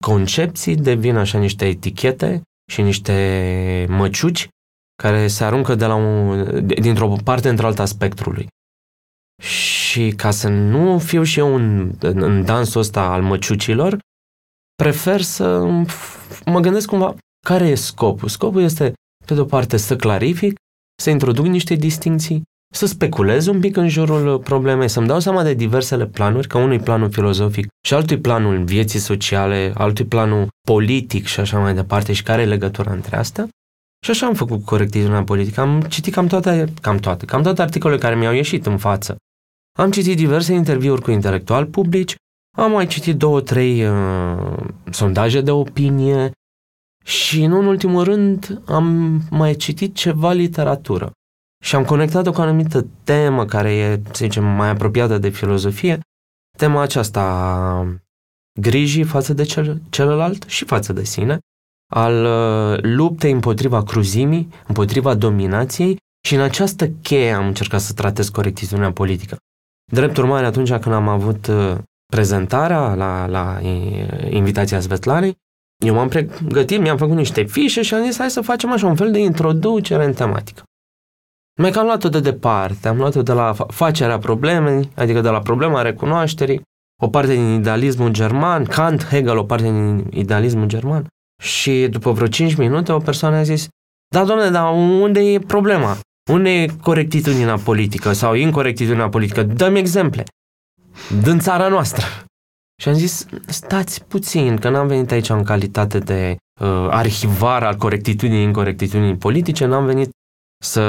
concepții 0.05 0.75
devin 0.75 1.15
așa 1.15 1.39
niște 1.39 1.67
etichete 1.67 2.41
și 2.71 2.81
niște 2.81 3.85
măciuci 3.89 4.47
care 5.03 5.27
se 5.27 5.43
aruncă 5.43 5.75
de 5.75 5.85
la 5.85 5.95
un, 5.95 6.65
dintr-o 6.65 7.15
parte 7.23 7.49
într-alta 7.49 7.85
spectrului. 7.85 8.47
Și 9.41 10.13
ca 10.15 10.31
să 10.31 10.47
nu 10.47 10.99
fiu 10.99 11.23
și 11.23 11.39
eu 11.39 11.55
în, 11.55 11.93
în 11.99 12.45
dansul 12.45 12.81
ăsta 12.81 13.01
al 13.01 13.21
măciucilor, 13.21 13.97
prefer 14.75 15.21
să 15.21 15.59
mă 16.45 16.59
gândesc 16.59 16.87
cumva 16.87 17.15
care 17.47 17.67
e 17.67 17.75
scopul. 17.75 18.27
Scopul 18.27 18.61
este, 18.61 18.93
pe 19.25 19.33
de-o 19.33 19.45
parte, 19.45 19.77
să 19.77 19.95
clarific, 19.95 20.55
să 21.01 21.09
introduc 21.09 21.45
niște 21.45 21.75
distinții, 21.75 22.41
să 22.73 22.85
speculez 22.85 23.45
un 23.45 23.59
pic 23.59 23.77
în 23.77 23.89
jurul 23.89 24.39
problemei, 24.39 24.89
să-mi 24.89 25.07
dau 25.07 25.19
seama 25.19 25.43
de 25.43 25.53
diversele 25.53 26.05
planuri, 26.05 26.47
că 26.47 26.57
unui 26.57 26.79
planul 26.79 27.11
filozofic 27.11 27.67
și 27.87 27.93
altui 27.93 28.19
planul 28.19 28.63
vieții 28.63 28.99
sociale, 28.99 29.73
altui 29.75 30.05
planul 30.05 30.47
politic 30.67 31.25
și 31.25 31.39
așa 31.39 31.59
mai 31.59 31.73
departe 31.73 32.13
și 32.13 32.23
care 32.23 32.41
e 32.41 32.45
legătura 32.45 32.91
între 32.91 33.15
astea. 33.15 33.47
Și 34.05 34.11
așa 34.11 34.25
am 34.25 34.33
făcut 34.33 34.65
corectitudinea 34.65 35.23
politică. 35.23 35.61
Am 35.61 35.81
citit 35.81 36.13
cam 36.13 36.27
toate, 36.27 36.73
cam 36.81 36.97
toate, 36.97 37.25
cam 37.25 37.41
toate 37.41 37.61
articolele 37.61 37.99
care 37.99 38.15
mi-au 38.15 38.33
ieșit 38.33 38.65
în 38.65 38.77
față 38.77 39.15
am 39.79 39.91
citit 39.91 40.17
diverse 40.17 40.53
interviuri 40.53 41.01
cu 41.01 41.11
intelectuali 41.11 41.67
publici, 41.67 42.15
am 42.57 42.71
mai 42.71 42.87
citit 42.87 43.17
două, 43.17 43.41
trei 43.41 43.87
uh, 43.87 44.57
sondaje 44.91 45.41
de 45.41 45.51
opinie 45.51 46.31
și, 47.05 47.43
în 47.43 47.51
ultimul 47.51 48.03
rând, 48.03 48.61
am 48.65 49.19
mai 49.29 49.55
citit 49.55 49.95
ceva 49.95 50.31
literatură. 50.31 51.11
Și 51.63 51.75
am 51.75 51.85
conectat-o 51.85 52.31
cu 52.31 52.39
o 52.39 52.43
anumită 52.43 52.87
temă 53.03 53.45
care 53.45 53.73
e, 53.73 54.01
să 54.05 54.25
zicem, 54.25 54.43
mai 54.43 54.69
apropiată 54.69 55.17
de 55.17 55.29
filozofie, 55.29 55.99
tema 56.57 56.81
aceasta 56.81 57.99
grijii 58.59 59.03
față 59.03 59.33
de 59.33 59.43
cel, 59.43 59.81
celălalt 59.89 60.43
și 60.47 60.65
față 60.65 60.93
de 60.93 61.03
sine, 61.03 61.37
al 61.91 62.25
uh, 62.25 62.79
luptei 62.81 63.31
împotriva 63.31 63.83
cruzimii, 63.83 64.53
împotriva 64.67 65.15
dominației 65.15 65.97
și 66.27 66.35
în 66.35 66.41
această 66.41 66.87
cheie 66.89 67.31
am 67.31 67.47
încercat 67.47 67.81
să 67.81 67.93
tratez 67.93 68.29
corectitudinea 68.29 68.91
politică. 68.91 69.37
Drept 69.93 70.17
urmare, 70.17 70.45
atunci 70.45 70.73
când 70.73 70.95
am 70.95 71.07
avut 71.07 71.47
uh, 71.47 71.77
prezentarea 72.05 72.93
la, 72.93 73.25
la 73.25 73.59
invitația 74.29 74.79
Svetlanei, 74.79 75.37
eu 75.85 75.93
m-am 75.93 76.07
pregătit, 76.07 76.79
mi-am 76.79 76.97
făcut 76.97 77.15
niște 77.15 77.43
fișe 77.43 77.81
și 77.81 77.93
am 77.93 78.03
zis 78.03 78.17
hai 78.17 78.29
să 78.29 78.41
facem 78.41 78.71
așa 78.71 78.87
un 78.87 78.95
fel 78.95 79.11
de 79.11 79.19
introducere 79.19 80.05
în 80.05 80.13
tematică. 80.13 80.63
Mai 81.61 81.71
că 81.71 81.79
am 81.79 81.85
luat-o 81.85 82.09
de 82.09 82.19
departe, 82.19 82.87
am 82.87 82.97
luat-o 82.97 83.21
de 83.21 83.33
la 83.33 83.53
facerea 83.67 84.17
problemei, 84.17 84.89
adică 84.95 85.21
de 85.21 85.29
la 85.29 85.41
problema 85.41 85.81
recunoașterii, 85.81 86.61
o 87.01 87.07
parte 87.07 87.33
din 87.33 87.53
idealismul 87.53 88.11
german, 88.11 88.65
Kant, 88.65 89.05
Hegel, 89.05 89.37
o 89.37 89.43
parte 89.43 89.63
din 89.63 90.07
idealismul 90.11 90.67
german. 90.67 91.07
Și 91.41 91.87
după 91.89 92.11
vreo 92.11 92.27
5 92.27 92.55
minute 92.55 92.91
o 92.91 92.99
persoană 92.99 93.35
a 93.35 93.43
zis, 93.43 93.67
da, 94.07 94.25
domnule, 94.25 94.49
dar 94.49 94.73
unde 94.73 95.19
e 95.19 95.39
problema? 95.39 95.97
Unde 96.31 96.49
e 96.49 96.67
corectitudinea 96.81 97.57
politică 97.57 98.13
sau 98.13 98.33
incorectitudinea 98.33 99.09
politică? 99.09 99.43
Dăm 99.43 99.75
exemple. 99.75 100.23
Din 101.23 101.39
țara 101.39 101.67
noastră. 101.67 102.05
Și 102.81 102.89
am 102.89 102.93
zis, 102.93 103.25
stați 103.47 104.05
puțin, 104.05 104.57
că 104.57 104.69
n-am 104.69 104.87
venit 104.87 105.11
aici 105.11 105.29
în 105.29 105.43
calitate 105.43 105.99
de 105.99 106.37
uh, 106.61 106.87
arhivar 106.89 107.63
al 107.63 107.75
corectitudinii, 107.75 108.43
incorectitudinii 108.43 109.17
politice, 109.17 109.65
n-am 109.65 109.85
venit 109.85 110.09
să 110.63 110.83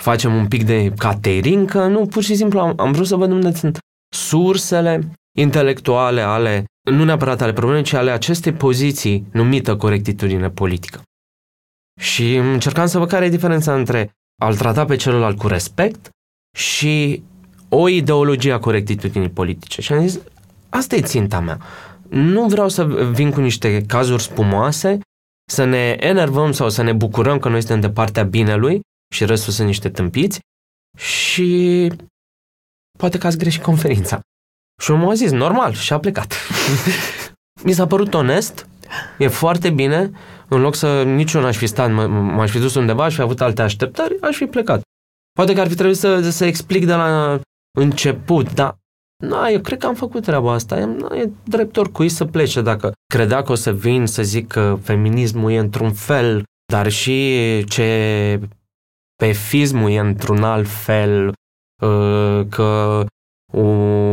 facem 0.00 0.34
un 0.34 0.48
pic 0.48 0.64
de 0.64 0.92
catering, 0.96 1.70
că 1.70 1.86
nu, 1.86 2.06
pur 2.06 2.22
și 2.22 2.34
simplu 2.34 2.58
am, 2.58 2.72
am 2.76 2.92
vrut 2.92 3.06
să 3.06 3.16
văd 3.16 3.30
unde 3.30 3.52
sunt 3.52 3.78
sursele 4.14 5.10
intelectuale 5.38 6.20
ale, 6.20 6.64
nu 6.90 7.04
neapărat 7.04 7.40
ale 7.40 7.52
problemei, 7.52 7.82
ci 7.82 7.92
ale 7.92 8.10
acestei 8.10 8.52
poziții 8.52 9.26
numită 9.32 9.76
corectitudine 9.76 10.50
politică. 10.50 11.02
Și 12.00 12.34
încercam 12.34 12.86
să 12.86 12.98
văd 12.98 13.08
care 13.08 13.24
e 13.24 13.28
diferența 13.28 13.74
între 13.74 14.10
a-l 14.42 14.56
trata 14.56 14.84
pe 14.84 14.96
celălalt 14.96 15.38
cu 15.38 15.46
respect 15.46 16.10
și 16.56 17.22
o 17.68 17.88
ideologie 17.88 18.52
a 18.52 18.58
corectitudinii 18.58 19.30
politice. 19.30 19.80
Și 19.80 19.92
am 19.92 20.06
zis, 20.06 20.20
asta 20.68 20.96
e 20.96 21.00
ținta 21.00 21.40
mea. 21.40 21.58
Nu 22.08 22.46
vreau 22.46 22.68
să 22.68 22.84
vin 23.12 23.30
cu 23.30 23.40
niște 23.40 23.84
cazuri 23.86 24.22
spumoase, 24.22 24.98
să 25.50 25.64
ne 25.64 25.96
enervăm 26.00 26.52
sau 26.52 26.68
să 26.68 26.82
ne 26.82 26.92
bucurăm 26.92 27.38
că 27.38 27.48
noi 27.48 27.60
suntem 27.60 27.80
de 27.80 27.90
partea 27.90 28.22
binelui 28.22 28.80
și 29.14 29.24
restul 29.24 29.52
sunt 29.52 29.66
niște 29.66 29.88
tâmpiți 29.88 30.40
și 30.98 31.92
poate 32.98 33.18
că 33.18 33.26
ați 33.26 33.38
greșit 33.38 33.62
conferința. 33.62 34.20
Și 34.82 34.90
omul 34.90 35.10
a 35.10 35.14
zis, 35.14 35.30
normal, 35.30 35.72
și 35.72 35.92
a 35.92 35.98
plecat. 35.98 36.34
Mi 37.64 37.72
s-a 37.72 37.86
părut 37.86 38.14
onest, 38.14 38.68
e 39.18 39.28
foarte 39.28 39.70
bine, 39.70 40.10
în 40.50 40.60
loc 40.60 40.74
să 40.74 41.02
niciun 41.02 41.44
aș 41.44 41.56
fi 41.56 41.66
stat, 41.66 41.92
m-aș 42.10 42.50
fi 42.50 42.58
dus 42.58 42.74
undeva, 42.74 43.04
aș 43.04 43.14
fi 43.14 43.20
avut 43.20 43.40
alte 43.40 43.62
așteptări, 43.62 44.20
aș 44.20 44.36
fi 44.36 44.46
plecat. 44.46 44.80
Poate 45.32 45.54
că 45.54 45.60
ar 45.60 45.68
fi 45.68 45.74
trebuit 45.74 45.96
să, 45.96 46.30
să 46.30 46.44
explic 46.44 46.86
de 46.86 46.94
la 46.94 47.40
început, 47.78 48.54
dar 48.54 48.78
na, 49.20 49.48
eu 49.48 49.60
cred 49.60 49.78
că 49.78 49.86
am 49.86 49.94
făcut 49.94 50.22
treaba 50.22 50.52
asta. 50.52 50.84
Na, 50.84 51.16
e 51.16 51.30
drept 51.44 51.76
oricui 51.76 52.08
să 52.08 52.24
plece 52.24 52.60
dacă 52.60 52.92
credea 53.06 53.42
că 53.42 53.52
o 53.52 53.54
să 53.54 53.72
vin 53.72 54.06
să 54.06 54.22
zic 54.22 54.46
că 54.46 54.78
feminismul 54.82 55.50
e 55.50 55.58
într-un 55.58 55.92
fel, 55.92 56.44
dar 56.72 56.88
și 56.88 57.38
ce 57.64 58.40
pe 59.16 59.32
fismul 59.32 59.90
e 59.90 59.98
într-un 59.98 60.42
alt 60.42 60.68
fel, 60.68 61.32
uh, 61.82 62.46
că 62.48 63.04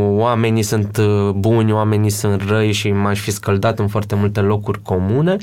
oamenii 0.09 0.63
sunt 0.63 0.97
uh, 0.97 1.29
buni, 1.29 1.71
oamenii 1.71 2.09
sunt 2.09 2.41
răi 2.41 2.71
și 2.71 2.91
m-aș 2.91 3.19
fi 3.19 3.31
scăldat 3.31 3.79
în 3.79 3.87
foarte 3.87 4.15
multe 4.15 4.41
locuri 4.41 4.81
comune, 4.81 5.37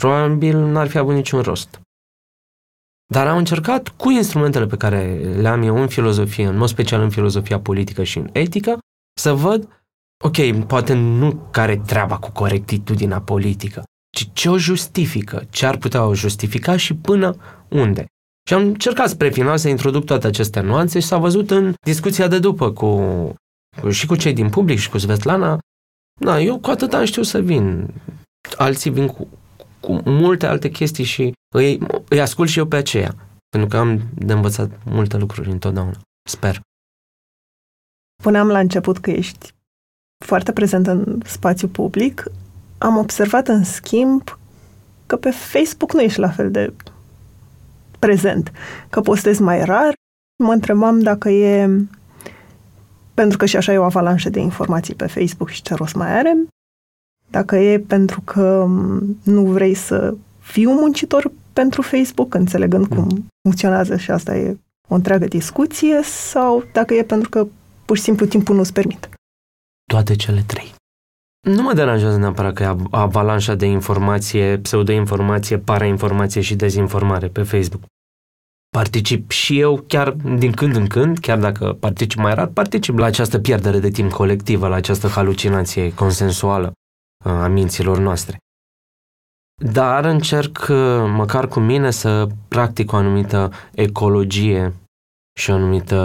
probabil 0.00 0.56
n-ar 0.56 0.88
fi 0.88 0.98
avut 0.98 1.14
niciun 1.14 1.40
rost. 1.40 1.80
Dar 3.12 3.26
am 3.26 3.36
încercat 3.36 3.88
cu 3.88 4.10
instrumentele 4.10 4.66
pe 4.66 4.76
care 4.76 5.14
le 5.40 5.48
am 5.48 5.62
eu 5.62 5.80
în 5.80 5.88
filozofie, 5.88 6.46
în 6.46 6.56
mod 6.56 6.68
special 6.68 7.00
în 7.00 7.10
filozofia 7.10 7.60
politică 7.60 8.02
și 8.02 8.18
în 8.18 8.28
etică, 8.32 8.78
să 9.20 9.32
văd, 9.32 9.68
ok, 10.24 10.66
poate 10.66 10.94
nu 10.94 11.48
care 11.50 11.76
treaba 11.76 12.18
cu 12.18 12.30
corectitudinea 12.30 13.20
politică, 13.20 13.82
ci 14.16 14.28
ce 14.32 14.48
o 14.48 14.58
justifică, 14.58 15.46
ce 15.50 15.66
ar 15.66 15.76
putea 15.76 16.04
o 16.04 16.14
justifica 16.14 16.76
și 16.76 16.94
până 16.94 17.36
unde. 17.68 18.06
Și 18.48 18.54
am 18.54 18.62
încercat 18.62 19.08
spre 19.08 19.30
final 19.30 19.58
să 19.58 19.68
introduc 19.68 20.04
toate 20.04 20.26
aceste 20.26 20.60
nuanțe 20.60 21.00
și 21.00 21.06
s-a 21.06 21.18
văzut 21.18 21.50
în 21.50 21.74
discuția 21.80 22.28
de 22.28 22.38
după 22.38 22.72
cu, 22.72 22.96
cu 23.80 23.90
și 23.90 24.06
cu 24.06 24.16
cei 24.16 24.32
din 24.32 24.48
public 24.50 24.78
și 24.78 24.90
cu 24.90 24.98
Svetlana. 24.98 25.58
Da, 26.20 26.40
eu 26.40 26.58
cu 26.58 26.70
atât 26.70 26.92
am 26.92 27.04
știut 27.04 27.26
să 27.26 27.40
vin. 27.40 27.94
Alții 28.56 28.90
vin 28.90 29.06
cu, 29.06 29.28
cu 29.88 30.10
multe 30.10 30.46
alte 30.46 30.68
chestii 30.70 31.04
și 31.04 31.32
îi, 31.54 31.78
îi 32.08 32.20
ascult 32.20 32.48
și 32.48 32.58
eu 32.58 32.66
pe 32.66 32.76
aceea. 32.76 33.14
Pentru 33.48 33.68
că 33.68 33.76
am 33.76 34.00
de 34.14 34.32
învățat 34.32 34.70
multe 34.84 35.16
lucruri 35.16 35.50
întotdeauna. 35.50 35.96
Sper. 36.28 36.60
Spuneam 38.20 38.48
la 38.48 38.58
început 38.58 38.98
că 38.98 39.10
ești 39.10 39.54
foarte 40.24 40.52
prezent 40.52 40.86
în 40.86 41.20
spațiu 41.24 41.68
public. 41.68 42.24
Am 42.78 42.96
observat, 42.96 43.48
în 43.48 43.64
schimb, 43.64 44.38
că 45.06 45.16
pe 45.16 45.30
Facebook 45.30 45.92
nu 45.92 46.00
ești 46.00 46.20
la 46.20 46.28
fel 46.28 46.50
de 46.50 46.72
prezent, 47.98 48.52
că 48.90 49.00
postez 49.00 49.38
mai 49.38 49.64
rar. 49.64 49.92
Mă 50.44 50.52
întrebam 50.52 51.00
dacă 51.00 51.28
e 51.28 51.68
pentru 53.14 53.38
că 53.38 53.46
și 53.46 53.56
așa 53.56 53.72
e 53.72 53.78
o 53.78 53.84
avalanșă 53.84 54.30
de 54.30 54.40
informații 54.40 54.94
pe 54.94 55.06
Facebook 55.06 55.48
și 55.48 55.62
ce 55.62 55.74
rost 55.74 55.94
mai 55.94 56.18
are, 56.18 56.36
dacă 57.30 57.56
e 57.56 57.78
pentru 57.78 58.20
că 58.20 58.66
nu 59.22 59.44
vrei 59.44 59.74
să 59.74 60.14
fii 60.38 60.64
un 60.64 60.74
muncitor 60.74 61.32
pentru 61.52 61.82
Facebook, 61.82 62.34
înțelegând 62.34 62.86
cum 62.86 62.98
mm. 62.98 63.26
funcționează 63.42 63.96
și 63.96 64.10
asta 64.10 64.36
e 64.36 64.56
o 64.88 64.94
întreagă 64.94 65.26
discuție, 65.26 66.00
sau 66.02 66.64
dacă 66.72 66.94
e 66.94 67.02
pentru 67.02 67.28
că 67.28 67.46
pur 67.84 67.96
și 67.96 68.02
simplu 68.02 68.26
timpul 68.26 68.56
nu-ți 68.56 68.72
permite. 68.72 69.08
Toate 69.92 70.16
cele 70.16 70.42
trei. 70.46 70.74
Nu 71.46 71.62
mă 71.62 71.72
deranjează 71.72 72.18
neapărat 72.18 72.52
că 72.52 72.62
e 72.62 72.76
avalanșa 72.90 73.54
de 73.54 73.66
informație, 73.66 74.58
pseudo-informație, 74.58 75.58
parainformație 75.58 76.40
și 76.40 76.54
dezinformare 76.54 77.26
pe 77.26 77.42
Facebook. 77.42 77.82
Particip 78.70 79.30
și 79.30 79.60
eu 79.60 79.84
chiar 79.86 80.10
din 80.38 80.52
când 80.52 80.76
în 80.76 80.86
când, 80.86 81.18
chiar 81.18 81.38
dacă 81.38 81.76
particip 81.80 82.18
mai 82.18 82.34
rar, 82.34 82.46
particip 82.46 82.98
la 82.98 83.06
această 83.06 83.38
pierdere 83.38 83.78
de 83.78 83.90
timp 83.90 84.12
colectivă, 84.12 84.68
la 84.68 84.74
această 84.74 85.06
halucinație 85.06 85.94
consensuală 85.94 86.66
uh, 86.66 86.72
a 87.24 87.46
minților 87.46 87.98
noastre. 87.98 88.36
Dar 89.64 90.04
încerc 90.04 90.66
uh, 90.70 90.76
măcar 91.06 91.48
cu 91.48 91.60
mine 91.60 91.90
să 91.90 92.26
practic 92.48 92.92
o 92.92 92.96
anumită 92.96 93.52
ecologie 93.74 94.74
și 95.38 95.50
o 95.50 95.54
anumită 95.54 95.96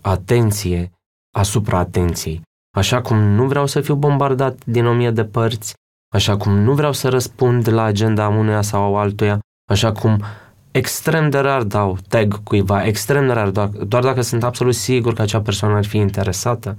atenție 0.00 0.92
asupra 1.36 1.78
atenției. 1.78 2.42
Așa 2.76 3.00
cum 3.00 3.16
nu 3.16 3.46
vreau 3.46 3.66
să 3.66 3.80
fiu 3.80 3.94
bombardat 3.94 4.64
din 4.64 4.86
o 4.86 4.92
mie 4.92 5.10
de 5.10 5.24
părți, 5.24 5.74
așa 6.14 6.36
cum 6.36 6.52
nu 6.52 6.74
vreau 6.74 6.92
să 6.92 7.08
răspund 7.08 7.68
la 7.68 7.82
agenda 7.82 8.28
unuia 8.28 8.62
sau 8.62 8.96
altuia, 8.96 9.38
așa 9.70 9.92
cum 9.92 10.22
extrem 10.70 11.30
de 11.30 11.38
rar 11.38 11.62
dau 11.62 11.98
tag 12.08 12.42
cuiva, 12.42 12.84
extrem 12.84 13.26
de 13.26 13.32
rar, 13.32 13.50
doar, 13.50 13.68
doar 13.68 14.02
dacă 14.02 14.20
sunt 14.20 14.42
absolut 14.42 14.74
sigur 14.74 15.14
că 15.14 15.22
acea 15.22 15.40
persoană 15.40 15.76
ar 15.76 15.84
fi 15.84 15.96
interesată. 15.96 16.76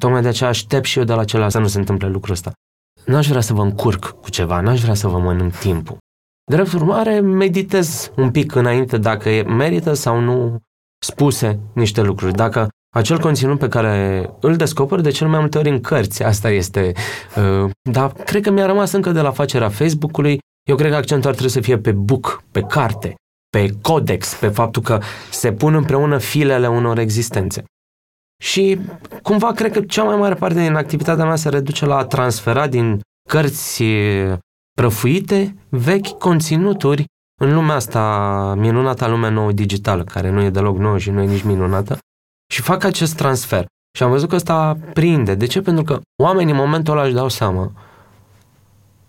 Tocmai 0.00 0.22
de 0.22 0.28
aceea 0.28 0.48
aștept 0.48 0.84
și 0.84 0.98
eu 0.98 1.04
de 1.04 1.14
la 1.14 1.24
celălalt 1.24 1.52
să 1.52 1.58
nu 1.58 1.66
se 1.66 1.78
întâmple 1.78 2.08
lucrul 2.08 2.32
ăsta. 2.32 2.52
N-aș 3.06 3.28
vrea 3.28 3.40
să 3.40 3.52
vă 3.52 3.62
încurc 3.62 4.16
cu 4.20 4.30
ceva, 4.30 4.60
n-aș 4.60 4.80
vrea 4.80 4.94
să 4.94 5.08
vă 5.08 5.18
mănânc 5.18 5.54
timpul. 5.54 5.96
Drept 6.50 6.72
urmare, 6.72 7.20
meditez 7.20 8.12
un 8.16 8.30
pic 8.30 8.54
înainte 8.54 8.98
dacă 8.98 9.28
merită 9.46 9.92
sau 9.92 10.20
nu 10.20 10.58
spuse 11.04 11.58
niște 11.72 12.02
lucruri. 12.02 12.32
Dacă 12.32 12.68
acel 12.96 13.18
conținut 13.18 13.58
pe 13.58 13.68
care 13.68 14.30
îl 14.40 14.56
descoper 14.56 15.00
de 15.00 15.10
cel 15.10 15.28
mai 15.28 15.38
multe 15.38 15.58
ori 15.58 15.68
în 15.68 15.80
cărți. 15.80 16.22
Asta 16.22 16.50
este. 16.50 16.92
Uh, 17.36 17.70
dar 17.90 18.12
cred 18.12 18.42
că 18.42 18.50
mi-a 18.50 18.66
rămas 18.66 18.92
încă 18.92 19.12
de 19.12 19.20
la 19.20 19.30
facerea 19.30 19.68
Facebook-ului. 19.68 20.38
Eu 20.68 20.76
cred 20.76 20.90
că 20.90 20.96
accentul 20.96 21.28
ar 21.28 21.34
trebui 21.34 21.52
să 21.52 21.60
fie 21.60 21.78
pe 21.78 21.92
book, 21.92 22.42
pe 22.50 22.60
carte, 22.60 23.14
pe 23.50 23.74
codex, 23.82 24.34
pe 24.34 24.48
faptul 24.48 24.82
că 24.82 25.00
se 25.30 25.52
pun 25.52 25.74
împreună 25.74 26.18
filele 26.18 26.68
unor 26.68 26.98
existențe. 26.98 27.64
Și 28.44 28.80
cumva 29.22 29.52
cred 29.52 29.72
că 29.72 29.80
cea 29.80 30.02
mai 30.02 30.16
mare 30.16 30.34
parte 30.34 30.60
din 30.60 30.74
activitatea 30.74 31.24
mea 31.24 31.36
se 31.36 31.48
reduce 31.48 31.86
la 31.86 31.96
a 31.96 32.04
transfera 32.04 32.66
din 32.66 33.00
cărți 33.28 33.82
prăfuite 34.76 35.56
vechi 35.68 36.06
conținuturi 36.06 37.04
în 37.40 37.54
lumea 37.54 37.74
asta 37.74 38.54
minunată, 38.56 39.06
lumea 39.06 39.30
nouă 39.30 39.52
digitală, 39.52 40.04
care 40.04 40.30
nu 40.30 40.42
e 40.42 40.50
deloc 40.50 40.76
nouă 40.76 40.98
și 40.98 41.10
nu 41.10 41.22
e 41.22 41.26
nici 41.26 41.42
minunată, 41.42 41.98
și 42.52 42.62
fac 42.62 42.84
acest 42.84 43.16
transfer. 43.16 43.66
Și 43.96 44.02
am 44.02 44.10
văzut 44.10 44.28
că 44.28 44.34
ăsta 44.34 44.78
prinde. 44.92 45.34
De 45.34 45.46
ce? 45.46 45.60
Pentru 45.60 45.84
că 45.84 46.00
oamenii 46.22 46.52
în 46.52 46.58
momentul 46.58 46.92
ăla 46.92 47.04
își 47.06 47.14
dau 47.14 47.28
seama 47.28 47.72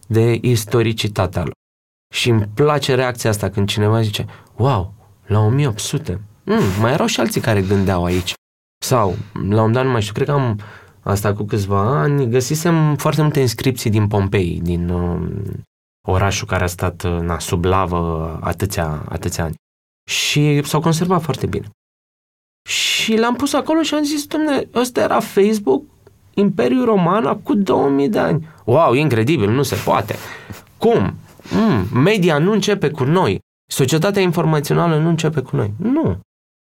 de 0.07 0.37
istoricitatea 0.41 1.41
lor. 1.41 1.53
Și 2.13 2.29
îmi 2.29 2.49
place 2.53 2.95
reacția 2.95 3.29
asta 3.29 3.49
când 3.49 3.67
cineva 3.67 4.01
zice, 4.01 4.25
wow, 4.55 4.93
la 5.25 5.39
1800, 5.39 6.21
mm, 6.43 6.59
mai 6.81 6.91
erau 6.91 7.05
și 7.05 7.19
alții 7.19 7.41
care 7.41 7.61
gândeau 7.61 8.03
aici. 8.03 8.33
Sau, 8.85 9.15
la 9.49 9.61
un 9.61 9.71
dat, 9.71 9.83
nu 9.83 9.91
mai 9.91 10.01
știu, 10.01 10.13
cred 10.13 10.27
că 10.27 10.33
am 10.33 10.59
asta 11.03 11.33
cu 11.33 11.43
câțiva 11.43 11.99
ani, 11.99 12.29
găsisem 12.29 12.95
foarte 12.95 13.21
multe 13.21 13.39
inscripții 13.39 13.89
din 13.89 14.07
Pompei, 14.07 14.59
din 14.63 14.89
uh, 14.89 15.27
orașul 16.07 16.47
care 16.47 16.63
a 16.63 16.67
stat 16.67 17.03
uh, 17.03 17.19
na, 17.19 17.39
sub 17.39 17.63
lavă 17.63 18.37
atâția, 18.41 19.05
atâția 19.09 19.43
ani. 19.43 19.55
Și 20.09 20.61
s-au 20.63 20.79
conservat 20.79 21.21
foarte 21.21 21.45
bine. 21.45 21.69
Și 22.69 23.15
l-am 23.17 23.35
pus 23.35 23.53
acolo 23.53 23.81
și 23.81 23.93
am 23.93 24.03
zis, 24.03 24.25
domne, 24.25 24.67
ăsta 24.73 25.01
era 25.01 25.19
Facebook, 25.19 25.83
Imperiul 26.33 26.85
Roman, 26.85 27.41
cu 27.41 27.55
2000 27.55 28.09
de 28.09 28.19
ani. 28.19 28.47
Wow, 28.65 28.93
incredibil, 28.93 29.49
nu 29.49 29.63
se 29.63 29.75
poate. 29.75 30.15
Cum? 30.77 31.13
Mm, 31.51 32.01
media 32.01 32.37
nu 32.37 32.51
începe 32.51 32.89
cu 32.89 33.03
noi. 33.03 33.39
Societatea 33.71 34.21
informațională 34.21 34.97
nu 34.97 35.09
începe 35.09 35.41
cu 35.41 35.55
noi. 35.55 35.73
Nu. 35.77 36.19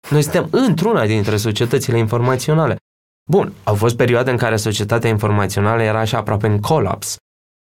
Noi 0.10 0.22
suntem 0.22 0.48
într-una 0.52 1.06
dintre 1.06 1.38
societățile 1.38 1.98
informaționale. 1.98 2.76
Bun, 3.30 3.54
au 3.64 3.76
fost 3.76 3.96
perioade 3.96 4.32
în 4.32 4.38
care 4.38 4.56
societatea 4.56 5.10
informațională 5.10 5.82
era 5.82 6.00
așa 6.00 6.18
aproape 6.18 6.48
în 6.48 6.60
colaps, 6.60 7.18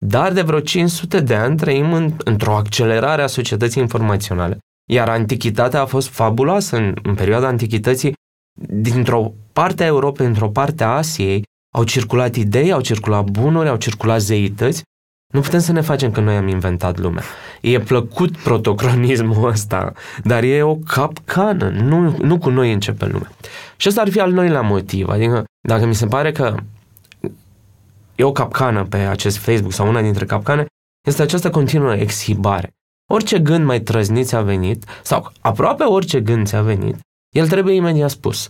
dar 0.06 0.34
de 0.34 0.42
vreo 0.42 0.60
500 0.60 1.20
de 1.20 1.36
ani 1.36 1.58
trăim 1.58 1.94
în, 1.94 2.14
într-o 2.24 2.56
accelerare 2.56 3.22
a 3.22 3.28
societății 3.28 3.82
informaționale. 3.82 4.58
Iar 4.92 5.10
antichitatea 5.10 5.82
a 5.82 5.86
fost 5.86 6.08
fabuloasă 6.08 6.76
în, 6.78 6.96
în 7.04 7.16
perioada 7.16 7.48
antichității. 7.48 8.14
Dintr-o 8.68 9.34
parte 9.54 9.84
a 9.84 9.86
Europei, 9.86 10.26
într-o 10.26 10.50
parte 10.50 10.84
a 10.84 10.88
Asiei, 10.88 11.44
au 11.76 11.84
circulat 11.84 12.36
idei, 12.36 12.72
au 12.72 12.82
circulat 12.82 13.24
bunuri, 13.24 13.70
au 13.70 13.76
circulat 13.78 14.22
zeități. 14.22 14.84
Nu 15.34 15.40
putem 15.40 15.60
să 15.60 15.72
ne 15.72 15.82
facem 15.82 16.12
că 16.12 16.20
noi 16.20 16.36
am 16.36 16.48
inventat 16.48 16.98
lumea. 16.98 17.24
E 17.62 17.80
plăcut 17.80 18.38
protocronismul 18.38 19.50
ăsta, 19.50 19.94
dar 20.24 20.44
e 20.44 20.64
o 20.64 20.76
capcană. 20.76 21.70
Nu, 21.70 22.18
nu 22.18 22.38
cu 22.38 22.50
noi 22.50 22.74
începe 22.74 23.06
lumea. 23.06 23.32
Și 23.78 23.88
ăsta 23.88 24.02
ar 24.02 24.10
fi 24.10 24.20
al 24.20 24.32
noilea 24.32 24.62
motiv. 24.62 25.10
Adică, 25.10 25.44
dacă 25.68 25.86
mi 25.86 25.96
se 25.96 26.06
pare 26.06 26.32
că 26.32 26.56
e 28.16 28.24
o 28.24 28.32
capcană 28.32 28.86
pe 28.86 28.98
acest 28.98 29.38
Facebook 29.38 29.74
sau 29.74 29.88
una 29.88 30.02
dintre 30.02 30.26
capcane, 30.26 30.66
este 31.08 31.22
această 31.22 31.50
continuă 31.50 31.96
exhibare. 31.96 32.70
Orice 33.12 33.40
gând 33.40 33.66
mai 33.66 33.82
trăznit 33.82 34.28
ți-a 34.28 34.42
venit, 34.42 34.86
sau 35.04 35.32
aproape 35.40 35.84
orice 35.84 36.22
gând 36.22 36.48
ți-a 36.48 36.62
venit, 36.62 36.96
el 37.36 37.48
trebuie 37.48 37.76
imediat 37.76 38.10
spus. 38.10 38.50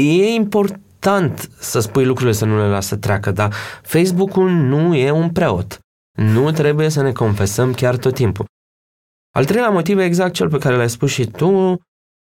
E 0.00 0.32
important 0.34 1.50
să 1.58 1.80
spui 1.80 2.04
lucrurile 2.04 2.34
să 2.34 2.44
nu 2.44 2.58
le 2.58 2.68
lasă 2.68 2.96
treacă, 2.96 3.30
dar 3.30 3.54
Facebook-ul 3.82 4.50
nu 4.50 4.94
e 4.94 5.10
un 5.10 5.30
preot. 5.30 5.78
Nu 6.18 6.50
trebuie 6.50 6.88
să 6.88 7.02
ne 7.02 7.12
confesăm 7.12 7.74
chiar 7.74 7.96
tot 7.96 8.14
timpul. 8.14 8.46
Al 9.36 9.44
treilea 9.44 9.70
motiv 9.70 9.98
e 9.98 10.04
exact 10.04 10.34
cel 10.34 10.48
pe 10.48 10.58
care 10.58 10.76
l-ai 10.76 10.90
spus 10.90 11.10
și 11.10 11.26
tu. 11.26 11.76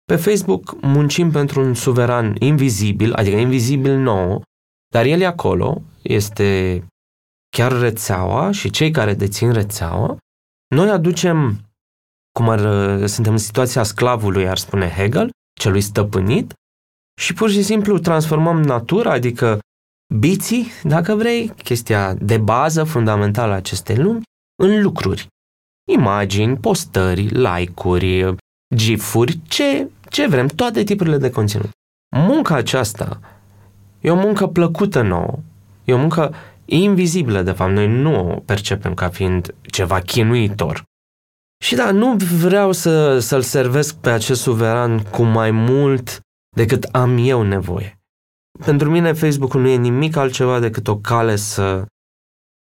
Pe 0.05 0.16
Facebook 0.16 0.81
muncim 0.81 1.31
pentru 1.31 1.61
un 1.61 1.75
suveran 1.75 2.37
invizibil, 2.38 3.12
adică 3.12 3.37
invizibil 3.37 3.99
nou, 3.99 4.43
dar 4.93 5.05
el 5.05 5.21
e 5.21 5.26
acolo, 5.26 5.83
este 6.02 6.81
chiar 7.57 7.73
rețeaua 7.73 8.50
și 8.50 8.71
cei 8.71 8.90
care 8.90 9.14
dețin 9.14 9.52
rețeaua. 9.52 10.16
Noi 10.75 10.90
aducem, 10.90 11.61
cum 12.33 12.49
ar, 12.49 12.61
suntem 13.07 13.33
în 13.33 13.38
situația 13.38 13.83
sclavului, 13.83 14.49
ar 14.49 14.59
spune 14.59 14.88
Hegel, 14.88 15.31
celui 15.61 15.81
stăpânit, 15.81 16.52
și 17.21 17.33
pur 17.33 17.50
și 17.50 17.62
simplu 17.62 17.99
transformăm 17.99 18.62
natura, 18.62 19.11
adică 19.12 19.59
biții, 20.15 20.67
dacă 20.83 21.15
vrei, 21.15 21.49
chestia 21.49 22.15
de 22.15 22.39
bază 22.39 22.85
fundamentală 22.85 23.52
a 23.52 23.57
acestei 23.57 23.97
lumi, 23.97 24.23
în 24.63 24.83
lucruri. 24.83 25.26
Imagini, 25.93 26.57
postări, 26.57 27.26
like-uri, 27.26 28.35
gifuri, 28.75 29.41
ce, 29.49 29.89
ce 30.09 30.26
vrem, 30.26 30.47
toate 30.47 30.83
tipurile 30.83 31.19
de 31.19 31.30
conținut. 31.30 31.71
Munca 32.17 32.54
aceasta 32.54 33.21
e 34.00 34.11
o 34.11 34.15
muncă 34.15 34.47
plăcută 34.47 35.02
nouă, 35.02 35.39
e 35.85 35.93
o 35.93 35.99
muncă 35.99 36.35
invizibilă, 36.65 37.43
de 37.43 37.52
fapt, 37.52 37.73
noi 37.73 37.89
nu 37.89 38.30
o 38.30 38.41
percepem 38.41 38.95
ca 38.95 39.09
fiind 39.09 39.54
ceva 39.63 40.00
chinuitor. 40.00 40.83
Și 41.65 41.75
da, 41.75 41.91
nu 41.91 42.17
vreau 42.17 42.73
să, 42.73 43.19
să-l 43.19 43.43
servesc 43.43 43.97
pe 43.97 44.11
acest 44.11 44.41
suveran 44.41 45.02
cu 45.02 45.23
mai 45.23 45.50
mult 45.50 46.21
decât 46.57 46.85
am 46.85 47.17
eu 47.21 47.43
nevoie. 47.43 47.99
Pentru 48.64 48.90
mine 48.90 49.12
Facebook-ul 49.12 49.60
nu 49.60 49.69
e 49.69 49.76
nimic 49.76 50.16
altceva 50.16 50.58
decât 50.58 50.88
o 50.88 50.97
cale 50.97 51.36
să 51.36 51.86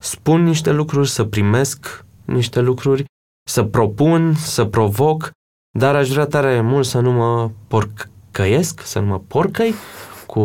spun 0.02 0.42
niște 0.42 0.70
lucruri, 0.70 1.08
să 1.08 1.24
primesc 1.24 2.04
niște 2.24 2.60
lucruri, 2.60 3.04
să 3.48 3.64
propun, 3.64 4.34
să 4.34 4.64
provoc, 4.64 5.30
dar 5.78 5.96
aș 5.96 6.08
vrea 6.08 6.26
tare 6.26 6.60
mult 6.60 6.86
să 6.86 7.00
nu 7.00 7.12
mă 7.12 7.50
porcăiesc, 7.68 8.80
să 8.80 8.98
nu 8.98 9.06
mă 9.06 9.18
porcăi 9.18 9.74
cu, 10.26 10.42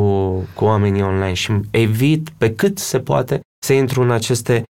cu 0.56 0.66
oamenii 0.66 1.02
online 1.02 1.34
și 1.34 1.60
evit 1.72 2.30
pe 2.30 2.56
cât 2.56 2.78
se 2.78 3.00
poate 3.00 3.40
să 3.66 3.74
intru 3.74 4.02
în 4.02 4.12
aceste 4.12 4.64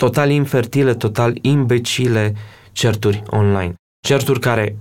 total 0.00 0.30
infertile, 0.30 0.94
total 0.94 1.38
imbecile 1.40 2.34
certuri 2.72 3.22
online. 3.26 3.74
Certuri 4.06 4.40
care 4.40 4.76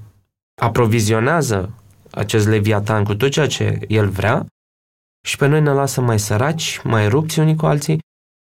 aprovizionează 0.62 1.74
acest 2.12 2.48
leviatan 2.48 3.04
cu 3.04 3.16
tot 3.16 3.32
ceea 3.32 3.48
ce 3.48 3.80
el 3.88 4.10
vrea 4.10 4.46
și 5.28 5.38
pe 5.38 5.48
noi 5.48 5.62
ne 5.62 5.72
lasă 5.72 6.02
mai 6.02 6.20
săraci, 6.20 6.80
mai 6.84 7.08
rupți 7.08 7.40
unii 7.40 7.56
cu 7.56 7.66
alții, 7.66 8.00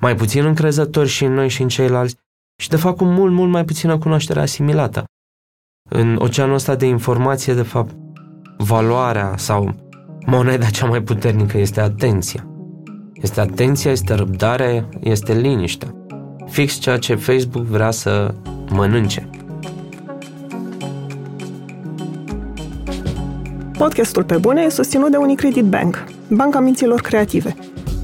mai 0.02 0.14
puțin 0.14 0.44
încrezători 0.44 1.09
și 1.09 1.24
în 1.24 1.33
noi 1.33 1.48
și 1.48 1.62
în 1.62 1.68
ceilalți 1.68 2.16
și 2.62 2.68
de 2.68 2.76
fapt 2.76 2.96
cu 2.96 3.04
mult, 3.04 3.33
mult 3.33 3.50
mai 3.50 3.64
puțină 3.64 3.98
cunoaștere 3.98 4.40
asimilată. 4.40 5.04
În 5.90 6.16
oceanul 6.20 6.54
ăsta 6.54 6.74
de 6.74 6.87
informație, 6.87 7.54
de 7.54 7.62
fapt, 7.62 7.94
valoarea 8.59 9.37
sau 9.37 9.74
moneda 10.26 10.66
cea 10.66 10.87
mai 10.87 11.02
puternică 11.02 11.59
este 11.59 11.80
atenția. 11.80 12.46
Este 13.12 13.40
atenția, 13.40 13.90
este 13.90 14.14
răbdare, 14.14 14.88
este 15.00 15.35
liniște. 15.35 15.94
Fix 16.46 16.74
ceea 16.74 16.98
ce 16.98 17.14
Facebook 17.14 17.64
vrea 17.64 17.90
să 17.90 18.35
mănânce. 18.68 19.30
Podcastul 23.78 24.24
Pe 24.24 24.37
Bune 24.37 24.62
e 24.62 24.68
susținut 24.68 25.11
de 25.11 25.16
Unicredit 25.16 25.64
Bank, 25.64 26.04
banca 26.36 26.60
minților 26.60 27.00
creative. 27.00 27.54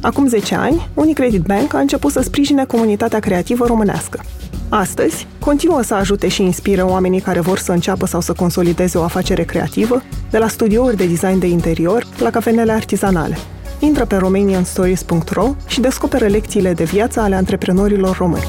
Acum 0.01 0.27
10 0.27 0.55
ani, 0.55 0.89
Unicredit 0.95 1.43
Bank 1.43 1.75
a 1.75 1.79
început 1.79 2.13
să 2.13 2.21
sprijine 2.21 2.65
comunitatea 2.65 3.19
creativă 3.19 3.67
românească. 3.67 4.21
Astăzi, 4.69 5.27
continuă 5.39 5.83
să 5.83 5.95
ajute 5.95 6.29
și 6.29 6.43
inspire 6.43 6.83
oamenii 6.83 7.21
care 7.21 7.41
vor 7.41 7.59
să 7.59 7.73
înceapă 7.73 8.07
sau 8.07 8.21
să 8.21 8.33
consolideze 8.33 8.99
o 8.99 9.03
afacere 9.03 9.43
creativă, 9.43 10.03
de 10.31 10.39
la 10.39 10.49
studiouri 10.49 10.97
de 10.97 11.07
design 11.07 11.39
de 11.39 11.47
interior 11.47 12.07
la 12.19 12.31
cafenele 12.31 12.73
artizanale. 12.73 13.37
Intră 13.79 14.05
pe 14.05 14.17
romanianstories.ro 14.17 15.55
și 15.67 15.81
descoperă 15.81 16.27
lecțiile 16.27 16.73
de 16.73 16.85
viață 16.85 17.21
ale 17.21 17.35
antreprenorilor 17.35 18.17
români. 18.17 18.45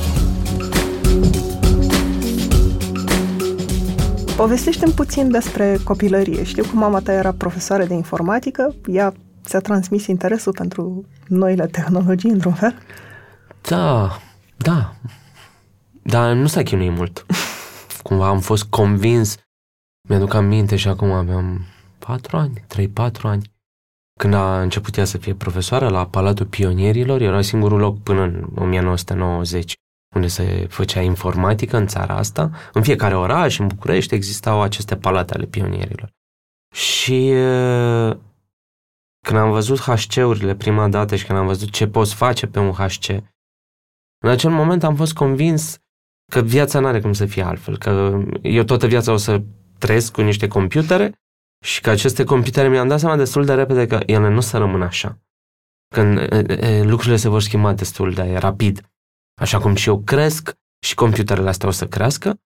Povestește-mi 4.37 4.93
puțin 4.93 5.31
despre 5.31 5.77
copilărie. 5.83 6.43
Știu 6.43 6.63
că 6.63 6.69
mama 6.73 6.99
ta 6.99 7.13
era 7.13 7.31
profesoară 7.37 7.83
de 7.83 7.93
informatică, 7.93 8.75
ea 8.85 9.13
ți-a 9.47 9.59
transmis 9.59 10.07
interesul 10.07 10.51
pentru 10.51 11.05
noile 11.27 11.67
tehnologii, 11.67 12.29
într-un 12.29 12.53
fel? 12.53 12.75
Da, 13.61 14.17
da. 14.57 14.95
Dar 16.03 16.33
nu 16.33 16.47
s-a 16.47 16.63
chinuit 16.63 16.91
mult. 16.91 17.25
Cumva 18.03 18.27
am 18.27 18.39
fost 18.39 18.63
convins, 18.63 19.35
mi-aduc 20.09 20.33
aminte 20.33 20.75
și 20.75 20.87
acum 20.87 21.11
aveam 21.11 21.65
patru 21.99 22.37
ani, 22.37 22.63
trei, 22.67 22.87
patru 22.87 23.27
ani. 23.27 23.55
Când 24.19 24.33
a 24.33 24.61
început 24.61 24.97
ea 24.97 25.05
să 25.05 25.17
fie 25.17 25.33
profesoară 25.33 25.89
la 25.89 26.07
Palatul 26.07 26.45
Pionierilor, 26.45 27.21
era 27.21 27.41
singurul 27.41 27.79
loc 27.79 28.03
până 28.03 28.21
în 28.21 28.49
1990 28.55 29.73
unde 30.15 30.27
se 30.27 30.67
făcea 30.69 31.01
informatică 31.01 31.77
în 31.77 31.87
țara 31.87 32.15
asta. 32.15 32.51
În 32.73 32.81
fiecare 32.81 33.15
oraș, 33.15 33.59
în 33.59 33.67
București, 33.67 34.13
existau 34.13 34.61
aceste 34.61 34.95
palate 34.95 35.33
ale 35.33 35.45
pionierilor. 35.45 36.09
Și 36.75 37.33
când 39.27 39.39
am 39.39 39.51
văzut 39.51 39.79
HC-urile 39.79 40.55
prima 40.55 40.89
dată 40.89 41.15
și 41.15 41.25
când 41.25 41.37
am 41.37 41.45
văzut 41.45 41.71
ce 41.71 41.87
poți 41.87 42.15
face 42.15 42.47
pe 42.47 42.59
un 42.59 42.71
HC, 42.71 43.09
în 44.23 44.29
acel 44.29 44.49
moment 44.49 44.83
am 44.83 44.95
fost 44.95 45.13
convins 45.13 45.77
că 46.31 46.41
viața 46.41 46.79
nu 46.79 46.87
are 46.87 47.01
cum 47.01 47.13
să 47.13 47.25
fie 47.25 47.43
altfel, 47.43 47.77
că 47.77 48.21
eu 48.41 48.63
toată 48.63 48.87
viața 48.87 49.11
o 49.11 49.17
să 49.17 49.43
trăiesc 49.77 50.11
cu 50.11 50.21
niște 50.21 50.47
computere 50.47 51.21
și 51.65 51.81
că 51.81 51.89
aceste 51.89 52.23
computere 52.23 52.69
mi-am 52.69 52.87
dat 52.87 52.99
seama 52.99 53.15
destul 53.15 53.45
de 53.45 53.53
repede 53.53 53.87
că 53.87 53.99
ele 54.05 54.29
nu 54.29 54.39
să 54.39 54.57
rămână 54.57 54.85
așa. 54.85 55.19
Când 55.95 56.19
lucrurile 56.81 57.15
se 57.15 57.29
vor 57.29 57.41
schimba 57.41 57.73
destul 57.73 58.13
de 58.13 58.37
rapid. 58.37 58.91
Așa 59.41 59.59
cum 59.59 59.75
și 59.75 59.89
eu 59.89 60.01
cresc 60.01 60.53
și 60.85 60.95
computerele 60.95 61.49
astea 61.49 61.67
o 61.67 61.71
să 61.71 61.87
crească. 61.87 62.39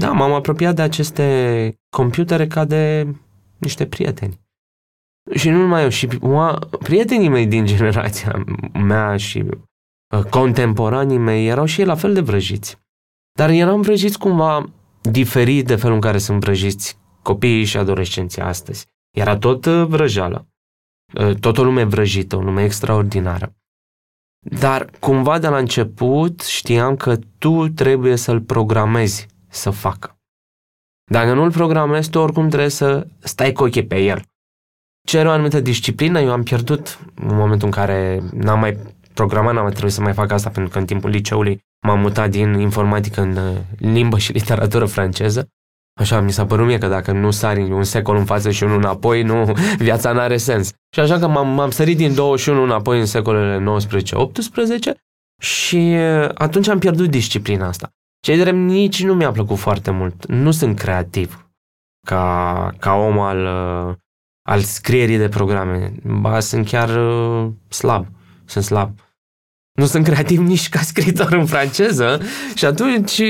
Da, 0.00 0.12
m-am 0.12 0.32
apropiat 0.32 0.74
de 0.74 0.82
aceste 0.82 1.78
computere 1.96 2.46
ca 2.46 2.64
de 2.64 3.14
niște 3.58 3.86
prieteni. 3.86 4.48
Și 5.34 5.48
nu 5.48 5.56
numai 5.56 5.82
eu, 5.82 5.88
și 5.88 6.06
prietenii 6.82 7.28
mei 7.28 7.46
din 7.46 7.66
generația 7.66 8.44
mea 8.72 9.16
și 9.16 9.44
uh, 10.14 10.24
contemporanii 10.30 11.18
mei 11.18 11.46
erau 11.46 11.64
și 11.64 11.80
ei 11.80 11.86
la 11.86 11.94
fel 11.94 12.14
de 12.14 12.20
vrăjiți. 12.20 12.78
Dar 13.32 13.50
eram 13.50 13.80
vrăjiți 13.80 14.18
cumva 14.18 14.72
diferit 15.00 15.66
de 15.66 15.76
felul 15.76 15.94
în 15.94 16.00
care 16.00 16.18
sunt 16.18 16.40
vrăjiți 16.40 16.98
copiii 17.22 17.64
și 17.64 17.76
adolescenții 17.76 18.42
astăzi. 18.42 18.86
Era 19.10 19.38
tot 19.38 19.64
uh, 19.64 19.86
vrăjală. 19.86 20.46
Uh, 21.14 21.34
tot 21.34 21.58
o 21.58 21.62
lume 21.62 21.84
vrăjită, 21.84 22.36
o 22.36 22.40
lume 22.40 22.64
extraordinară. 22.64 23.54
Dar 24.60 24.90
cumva 25.00 25.38
de 25.38 25.48
la 25.48 25.58
început 25.58 26.40
știam 26.40 26.96
că 26.96 27.18
tu 27.38 27.68
trebuie 27.68 28.16
să-l 28.16 28.40
programezi 28.40 29.26
să 29.48 29.70
facă. 29.70 30.14
Dacă 31.10 31.32
nu-l 31.32 31.52
programezi, 31.52 32.10
tu 32.10 32.18
oricum 32.18 32.48
trebuie 32.48 32.68
să 32.68 33.06
stai 33.18 33.52
cu 33.52 33.62
ochii 33.62 33.86
pe 33.86 33.98
el. 33.98 34.22
Cer 35.06 35.26
o 35.26 35.30
anumită 35.30 35.60
disciplină, 35.60 36.20
eu 36.20 36.32
am 36.32 36.42
pierdut 36.42 36.98
în 37.14 37.36
momentul 37.36 37.66
în 37.66 37.72
care 37.72 38.22
n-am 38.32 38.58
mai 38.58 38.76
programat, 39.14 39.54
n-am 39.54 39.62
mai 39.62 39.72
trebuit 39.72 39.92
să 39.92 40.00
mai 40.00 40.12
fac 40.12 40.32
asta, 40.32 40.50
pentru 40.50 40.72
că 40.72 40.78
în 40.78 40.84
timpul 40.84 41.10
liceului 41.10 41.60
m-am 41.86 42.00
mutat 42.00 42.30
din 42.30 42.52
informatică 42.52 43.20
în 43.20 43.36
uh, 43.36 43.56
limbă 43.78 44.18
și 44.18 44.32
literatură 44.32 44.84
franceză. 44.84 45.48
Așa, 46.00 46.20
mi 46.20 46.32
s-a 46.32 46.46
părut 46.46 46.66
mie 46.66 46.78
că 46.78 46.88
dacă 46.88 47.12
nu 47.12 47.30
sari 47.30 47.62
un 47.62 47.84
secol 47.84 48.16
în 48.16 48.24
față 48.24 48.50
și 48.50 48.62
unul 48.62 48.76
înapoi, 48.76 49.22
nu, 49.22 49.52
viața 49.78 50.12
n-are 50.12 50.36
sens. 50.36 50.72
Și 50.94 51.00
așa 51.00 51.18
că 51.18 51.26
m-am, 51.26 51.48
m-am 51.48 51.70
sărit 51.70 51.96
din 51.96 52.14
21 52.14 52.62
înapoi 52.62 52.98
în 52.98 53.06
secolele 53.06 53.64
19-18 53.64 54.98
și 55.42 55.76
uh, 55.76 56.28
atunci 56.34 56.68
am 56.68 56.78
pierdut 56.78 57.10
disciplina 57.10 57.66
asta. 57.66 57.90
Cei 58.20 58.38
drept 58.38 58.56
nici 58.56 59.04
nu 59.04 59.14
mi-a 59.14 59.30
plăcut 59.30 59.58
foarte 59.58 59.90
mult. 59.90 60.26
Nu 60.26 60.50
sunt 60.50 60.78
creativ 60.78 61.48
ca, 62.06 62.74
ca 62.78 62.94
om 62.94 63.18
al, 63.18 63.38
uh, 63.38 63.94
al 64.50 64.60
scrierii 64.60 65.16
de 65.16 65.28
programe. 65.28 65.92
Ba, 66.04 66.40
sunt 66.40 66.68
chiar 66.68 66.88
uh, 66.88 67.50
slab. 67.68 68.06
Sunt 68.44 68.64
slab. 68.64 69.00
Nu 69.72 69.86
sunt 69.86 70.04
creativ 70.04 70.38
nici 70.38 70.68
ca 70.68 70.80
scriitor 70.80 71.32
în 71.32 71.46
franceză 71.46 72.20
și 72.54 72.64
atunci 72.64 73.22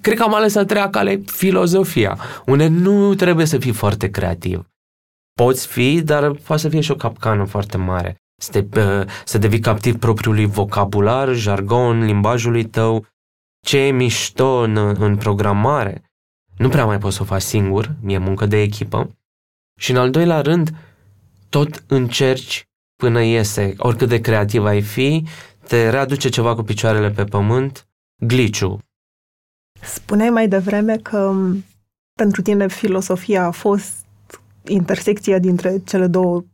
cred 0.00 0.16
că 0.16 0.22
am 0.22 0.34
ales 0.34 0.52
să 0.52 0.64
treia 0.64 0.90
cale 0.90 1.22
filozofia, 1.26 2.18
unde 2.46 2.66
nu 2.66 3.14
trebuie 3.14 3.46
să 3.46 3.58
fii 3.58 3.72
foarte 3.72 4.10
creativ. 4.10 4.66
Poți 5.34 5.66
fi, 5.66 6.02
dar 6.02 6.30
poate 6.30 6.62
să 6.62 6.68
fie 6.68 6.80
și 6.80 6.90
o 6.90 6.94
capcană 6.96 7.44
foarte 7.44 7.76
mare. 7.76 8.16
Să, 8.42 8.62
te, 8.62 8.80
uh, 8.80 9.06
să 9.24 9.38
devii 9.38 9.60
captiv 9.60 9.98
propriului 9.98 10.46
vocabular, 10.46 11.34
jargon, 11.34 12.04
limbajului 12.04 12.64
tău, 12.64 13.06
ce 13.66 13.78
e 13.78 13.90
mișto 13.90 14.48
în, 14.48 14.76
în 14.98 15.16
programare. 15.16 16.02
Nu 16.56 16.68
prea 16.68 16.84
mai 16.84 16.98
poți 16.98 17.16
să 17.16 17.22
o 17.22 17.24
faci 17.24 17.42
singur, 17.42 17.94
e 18.06 18.18
muncă 18.18 18.46
de 18.46 18.60
echipă. 18.60 19.10
Și 19.80 19.90
în 19.90 19.96
al 19.96 20.10
doilea 20.10 20.40
rând, 20.40 20.70
tot 21.48 21.84
încerci 21.86 22.68
până 22.96 23.22
iese, 23.22 23.74
oricât 23.76 24.08
de 24.08 24.20
creativ 24.20 24.64
ai 24.64 24.82
fi, 24.82 25.24
te 25.66 25.90
readuce 25.90 26.28
ceva 26.28 26.54
cu 26.54 26.62
picioarele 26.62 27.10
pe 27.10 27.24
pământ, 27.24 27.88
gliciu. 28.16 28.78
Spuneai 29.82 30.30
mai 30.30 30.48
devreme 30.48 30.96
că 30.96 31.34
pentru 32.12 32.42
tine 32.42 32.68
filosofia 32.68 33.44
a 33.44 33.50
fost 33.50 34.04
intersecția 34.66 35.38
dintre 35.38 35.82
cele 35.84 36.06
două 36.06 36.44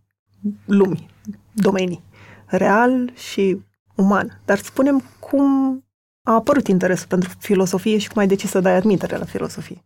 lumi, 0.64 1.08
domenii, 1.52 2.02
real 2.46 3.12
și 3.14 3.62
uman. 3.94 4.40
Dar 4.44 4.58
spunem 4.58 5.02
cum 5.20 5.78
a 6.26 6.34
apărut 6.34 6.66
interesul 6.66 7.06
pentru 7.08 7.30
filosofie 7.38 7.98
și 7.98 8.08
cum 8.08 8.18
ai 8.18 8.26
decis 8.26 8.50
să 8.50 8.60
dai 8.60 8.74
admitere 8.74 9.16
la 9.16 9.24
filosofie? 9.24 9.84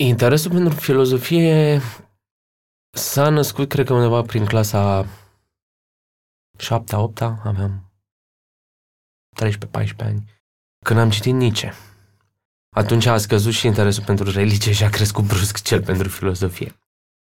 Interesul 0.00 0.50
pentru 0.50 0.74
filozofie 0.74 1.80
s-a 2.90 3.28
născut, 3.28 3.68
cred 3.68 3.86
că 3.86 3.92
undeva 3.92 4.22
prin 4.22 4.44
clasa 4.44 5.06
7-8, 6.56 6.66
aveam 7.44 7.92
13-14 9.42 9.46
ani, 9.98 10.24
când 10.84 10.98
am 10.98 11.10
citit 11.10 11.34
Nietzsche. 11.34 11.72
Atunci 12.76 13.06
a 13.06 13.18
scăzut 13.18 13.52
și 13.52 13.66
interesul 13.66 14.04
pentru 14.04 14.30
religie 14.30 14.72
și 14.72 14.84
a 14.84 14.88
crescut 14.88 15.24
brusc 15.24 15.62
cel 15.62 15.82
pentru 15.82 16.08
filozofie. 16.08 16.72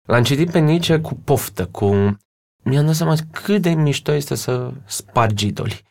L-am 0.08 0.24
citit 0.24 0.52
pe 0.52 0.60
Nietzsche 0.60 1.00
cu 1.00 1.16
poftă, 1.16 1.68
cu... 1.68 2.18
Mi-am 2.64 2.86
dat 2.86 2.96
seama 2.96 3.16
cât 3.32 3.62
de 3.62 3.70
mișto 3.70 4.12
este 4.12 4.36
să 4.36 4.74
spargi 4.86 5.46
idoli, 5.48 5.84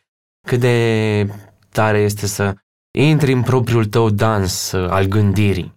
cât 0.47 0.59
de 0.59 1.29
tare 1.69 1.99
este 1.99 2.27
să 2.27 2.55
intri 2.97 3.31
în 3.31 3.43
propriul 3.43 3.85
tău 3.85 4.09
dans 4.09 4.73
al 4.73 5.05
gândirii. 5.05 5.76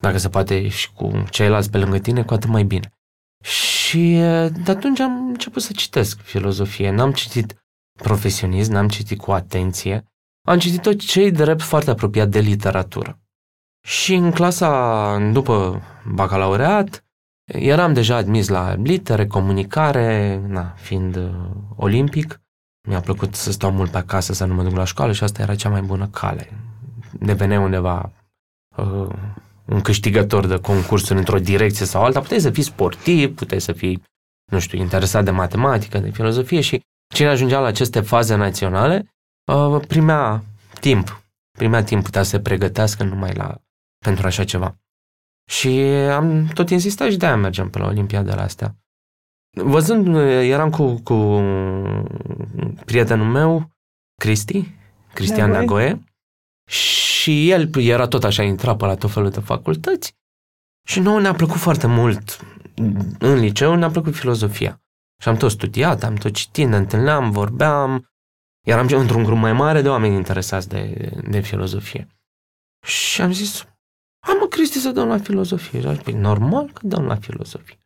Dacă 0.00 0.18
se 0.18 0.28
poate 0.28 0.68
și 0.68 0.92
cu 0.92 1.24
ceilalți 1.30 1.70
pe 1.70 1.78
lângă 1.78 1.98
tine, 1.98 2.22
cu 2.22 2.34
atât 2.34 2.48
mai 2.48 2.62
bine. 2.62 2.92
Și 3.44 4.12
de 4.64 4.70
atunci 4.70 5.00
am 5.00 5.26
început 5.28 5.62
să 5.62 5.72
citesc 5.72 6.20
filozofie. 6.20 6.90
N-am 6.90 7.12
citit 7.12 7.54
profesionist, 7.98 8.70
n-am 8.70 8.88
citit 8.88 9.20
cu 9.20 9.30
atenție. 9.30 10.04
Am 10.48 10.58
citit 10.58 10.82
tot 10.82 10.98
cei 10.98 11.30
drept 11.30 11.62
foarte 11.62 11.90
apropiat 11.90 12.28
de 12.28 12.40
literatură. 12.40 13.18
Și 13.86 14.14
în 14.14 14.30
clasa 14.30 15.30
după 15.32 15.82
bacalaureat, 16.04 17.04
eram 17.44 17.92
deja 17.92 18.16
admis 18.16 18.48
la 18.48 18.74
litere, 18.74 19.26
comunicare, 19.26 20.40
na, 20.46 20.74
fiind 20.76 21.16
uh, 21.16 21.30
olimpic, 21.76 22.40
mi-a 22.88 23.00
plăcut 23.00 23.34
să 23.34 23.52
stau 23.52 23.70
mult 23.70 23.90
pe 23.90 23.96
acasă, 23.96 24.32
să 24.32 24.44
nu 24.44 24.54
mă 24.54 24.62
duc 24.62 24.76
la 24.76 24.84
școală 24.84 25.12
și 25.12 25.22
asta 25.22 25.42
era 25.42 25.54
cea 25.54 25.68
mai 25.68 25.82
bună 25.82 26.08
cale. 26.08 26.50
Devenea 27.12 27.60
undeva 27.60 28.12
uh, 28.76 29.08
un 29.70 29.80
câștigător 29.80 30.46
de 30.46 30.56
concursuri 30.56 31.18
într-o 31.18 31.38
direcție 31.38 31.86
sau 31.86 32.04
alta, 32.04 32.20
puteai 32.20 32.40
să 32.40 32.50
fii 32.50 32.62
sportiv, 32.62 33.34
puteai 33.34 33.60
să 33.60 33.72
fii, 33.72 34.02
nu 34.52 34.58
știu, 34.58 34.78
interesat 34.78 35.24
de 35.24 35.30
matematică, 35.30 35.98
de 35.98 36.10
filozofie 36.10 36.60
și 36.60 36.82
cine 37.14 37.28
ajungea 37.28 37.60
la 37.60 37.66
aceste 37.66 38.00
faze 38.00 38.34
naționale 38.34 39.08
uh, 39.52 39.82
primea 39.88 40.42
timp. 40.80 41.22
Primea 41.58 41.82
timp, 41.84 42.02
putea 42.04 42.22
să 42.22 42.28
se 42.28 42.40
pregătească 42.40 43.04
numai 43.04 43.32
la, 43.34 43.56
pentru 44.04 44.26
așa 44.26 44.44
ceva. 44.44 44.76
Și 45.50 45.68
am 46.12 46.46
tot 46.46 46.70
insistat 46.70 47.10
și 47.10 47.16
de-aia 47.16 47.36
mergem 47.36 47.70
pe 47.70 47.78
la 47.78 47.86
Olimpiadele 47.86 48.40
astea. 48.40 48.76
Văzând, 49.56 50.16
eram 50.16 50.70
cu, 50.70 51.00
cu 51.04 51.14
prietenul 52.84 53.26
meu, 53.26 53.70
Cristi, 54.14 54.74
Cristian 55.14 55.50
Nagoe, 55.50 56.00
și 56.70 57.50
el 57.50 57.70
era 57.74 58.08
tot 58.08 58.24
așa, 58.24 58.42
intra 58.42 58.76
pe 58.76 58.84
la 58.84 58.94
tot 58.94 59.10
felul 59.10 59.30
de 59.30 59.40
facultăți 59.40 60.14
și 60.88 61.00
nouă 61.00 61.20
ne-a 61.20 61.34
plăcut 61.34 61.56
foarte 61.56 61.86
mult 61.86 62.38
în 63.18 63.34
liceu, 63.34 63.74
ne-a 63.74 63.90
plăcut 63.90 64.14
filozofia. 64.14 64.82
Și 65.22 65.28
am 65.28 65.36
tot 65.36 65.50
studiat, 65.50 66.02
am 66.02 66.14
tot 66.14 66.32
citit, 66.32 66.68
ne 66.68 66.76
întâlneam, 66.76 67.30
vorbeam, 67.30 68.10
eram 68.66 68.86
într-un 68.90 69.22
grup 69.22 69.36
mai 69.36 69.52
mare 69.52 69.82
de 69.82 69.88
oameni 69.88 70.14
interesați 70.14 70.68
de, 70.68 71.12
de 71.28 71.40
filozofie. 71.40 72.08
Și 72.86 73.20
am 73.20 73.32
zis, 73.32 73.64
am 74.26 74.36
mă, 74.40 74.46
Cristi, 74.46 74.78
să 74.78 74.90
dăm 74.90 75.08
la 75.08 75.18
filozofie. 75.18 75.80
Și 75.80 75.86
am 75.86 75.94
zis, 75.94 76.14
normal 76.14 76.72
că 76.72 76.80
dăm 76.86 77.04
la 77.04 77.16
filozofie. 77.16 77.78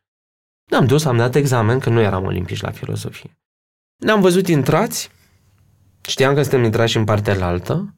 Ne-am 0.70 0.87
dus, 0.87 1.05
am 1.05 1.16
dat 1.16 1.35
examen, 1.35 1.79
că 1.79 1.90
nu 1.90 2.01
eram 2.01 2.25
olimpici 2.25 2.61
la 2.61 2.70
filozofie. 2.70 3.38
Ne-am 3.97 4.20
văzut 4.20 4.49
intrați, 4.49 5.11
știam 6.09 6.35
că 6.35 6.42
suntem 6.42 6.64
intrați 6.64 6.97
în 6.97 7.05
partea 7.05 7.47
altă 7.47 7.94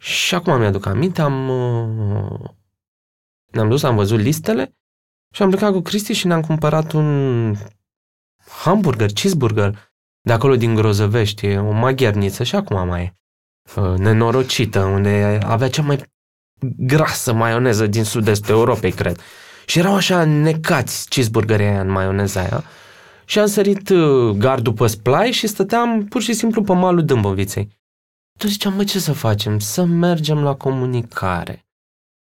și 0.00 0.34
acum 0.34 0.58
mi-aduc 0.58 0.86
aminte, 0.86 1.20
am, 1.22 1.48
uh, 1.48 2.50
ne-am 3.52 3.68
dus, 3.68 3.82
am 3.82 3.96
văzut 3.96 4.18
listele 4.18 4.76
și 5.34 5.42
am 5.42 5.48
plecat 5.50 5.72
cu 5.72 5.80
Cristi 5.80 6.12
și 6.12 6.26
ne-am 6.26 6.40
cumpărat 6.40 6.92
un 6.92 7.54
hamburger, 8.62 9.12
cheeseburger 9.12 9.92
de 10.20 10.32
acolo 10.32 10.56
din 10.56 10.74
Grozăvești, 10.74 11.56
o 11.56 11.70
maghiarniță 11.70 12.42
și 12.42 12.54
acum 12.54 12.86
mai 12.86 13.02
e 13.02 13.14
uh, 13.80 13.98
nenorocită, 13.98 14.80
unde 14.80 15.38
avea 15.42 15.68
cea 15.68 15.82
mai 15.82 16.00
grasă 16.76 17.32
maioneză 17.32 17.86
din 17.86 18.04
sud-estul 18.04 18.54
Europei, 18.54 18.92
cred. 18.92 19.20
Și 19.66 19.78
erau 19.78 19.94
așa 19.94 20.24
necați 20.24 21.08
cheeseburgerii 21.08 21.66
aia 21.66 21.80
în 21.80 21.90
maioneza 21.90 22.40
aia. 22.40 22.64
Și 23.24 23.38
am 23.38 23.46
sărit 23.46 23.88
uh, 23.88 24.36
gardul 24.36 24.72
pe 24.72 24.86
splai 24.86 25.30
și 25.30 25.46
stăteam 25.46 26.04
pur 26.04 26.22
și 26.22 26.32
simplu 26.32 26.62
pe 26.62 26.72
malul 26.72 27.04
Dâmboviței. 27.04 27.79
Tu 28.40 28.46
ziceam, 28.46 28.74
mă, 28.74 28.84
ce 28.84 28.98
să 28.98 29.12
facem? 29.12 29.58
Să 29.58 29.84
mergem 29.84 30.42
la 30.42 30.54
comunicare. 30.54 31.66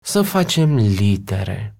Să 0.04 0.22
facem 0.22 0.76
litere. 0.76 1.76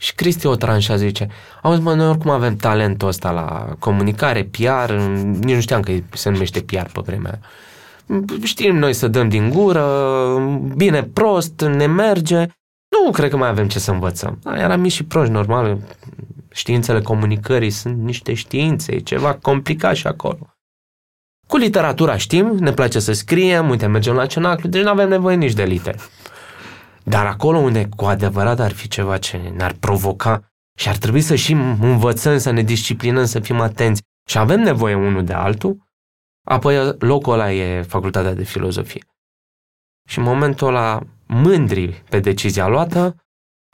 Și 0.00 0.14
Cristi 0.14 0.46
o 0.46 0.54
tranșa 0.54 0.96
zice, 0.96 1.28
auzi 1.62 1.80
mă, 1.80 1.94
noi 1.94 2.08
oricum 2.08 2.30
avem 2.30 2.56
talentul 2.56 3.08
ăsta 3.08 3.30
la 3.30 3.74
comunicare, 3.78 4.44
PR, 4.44 4.92
nici 4.92 5.54
nu 5.54 5.60
știam 5.60 5.80
că 5.80 5.92
se 6.12 6.30
numește 6.30 6.62
PR 6.62 6.90
pe 6.92 7.00
vremea 7.04 7.40
Știm 8.42 8.76
noi 8.76 8.92
să 8.92 9.08
dăm 9.08 9.28
din 9.28 9.50
gură, 9.50 9.84
bine, 10.76 11.02
prost, 11.02 11.60
ne 11.60 11.86
merge, 11.86 12.46
nu 12.88 13.10
cred 13.10 13.30
că 13.30 13.36
mai 13.36 13.48
avem 13.48 13.68
ce 13.68 13.78
să 13.78 13.90
învățăm. 13.90 14.38
Da, 14.42 14.58
eram 14.58 14.80
mici 14.80 14.92
și 14.92 15.04
proști, 15.04 15.32
normal. 15.32 15.78
Științele 16.50 17.00
comunicării 17.00 17.70
sunt 17.70 17.98
niște 17.98 18.34
științe, 18.34 18.94
e 18.94 18.98
ceva 18.98 19.34
complicat 19.34 19.94
și 19.94 20.06
acolo. 20.06 20.57
Cu 21.48 21.56
literatura 21.56 22.16
știm, 22.16 22.46
ne 22.46 22.72
place 22.72 22.98
să 22.98 23.12
scriem, 23.12 23.68
uite, 23.68 23.86
mergem 23.86 24.14
la 24.14 24.26
cenaclu, 24.26 24.68
deci 24.68 24.82
nu 24.82 24.88
avem 24.88 25.08
nevoie 25.08 25.36
nici 25.36 25.52
de 25.52 25.64
litere. 25.64 25.98
Dar 27.04 27.26
acolo 27.26 27.58
unde 27.58 27.88
cu 27.96 28.04
adevărat 28.04 28.60
ar 28.60 28.72
fi 28.72 28.88
ceva 28.88 29.18
ce 29.18 29.36
ne-ar 29.36 29.72
provoca 29.80 30.42
și 30.78 30.88
ar 30.88 30.96
trebui 30.96 31.20
să 31.20 31.34
și 31.34 31.52
învățăm, 31.52 32.38
să 32.38 32.50
ne 32.50 32.62
disciplinăm, 32.62 33.24
să 33.24 33.40
fim 33.40 33.60
atenți 33.60 34.02
și 34.28 34.38
avem 34.38 34.60
nevoie 34.60 34.94
unul 34.94 35.24
de 35.24 35.32
altul, 35.32 35.76
apoi 36.44 36.96
locul 36.98 37.32
ăla 37.32 37.52
e 37.52 37.82
facultatea 37.82 38.34
de 38.34 38.44
filozofie. 38.44 39.04
Și 40.08 40.18
în 40.18 40.24
momentul 40.24 40.68
ăla, 40.68 41.00
mândri 41.26 42.02
pe 42.08 42.20
decizia 42.20 42.66
luată, 42.66 43.16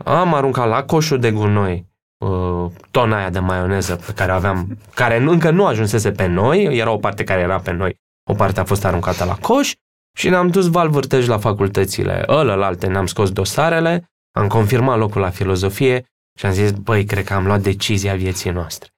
am 0.04 0.34
aruncat 0.34 0.68
la 0.68 0.84
coșul 0.84 1.18
de 1.18 1.32
gunoi 1.32 1.92
uh, 2.24 2.70
tona 2.90 3.16
aia 3.16 3.30
de 3.30 3.38
maioneză 3.38 3.96
pe 3.96 4.12
care 4.12 4.32
aveam, 4.32 4.78
care 4.94 5.16
încă 5.16 5.50
nu 5.50 5.66
ajunsese 5.66 6.12
pe 6.12 6.26
noi, 6.26 6.78
era 6.78 6.90
o 6.90 6.98
parte 6.98 7.24
care 7.24 7.40
era 7.40 7.60
pe 7.60 7.72
noi, 7.72 7.96
o 8.30 8.34
parte 8.34 8.60
a 8.60 8.64
fost 8.64 8.84
aruncată 8.84 9.24
la 9.24 9.34
coș 9.34 9.72
și 10.16 10.28
ne-am 10.28 10.48
dus 10.48 10.70
valvârtej 10.70 11.26
la 11.26 11.38
facultățile 11.38 12.24
ălălalte, 12.28 12.86
ne-am 12.86 13.06
scos 13.06 13.30
dosarele, 13.30 14.10
am 14.36 14.48
confirmat 14.48 14.98
locul 14.98 15.20
la 15.20 15.30
filozofie 15.30 16.04
și 16.38 16.46
am 16.46 16.52
zis, 16.52 16.70
băi, 16.70 17.04
cred 17.04 17.24
că 17.24 17.34
am 17.34 17.46
luat 17.46 17.60
decizia 17.60 18.14
vieții 18.14 18.50
noastre. 18.50 18.88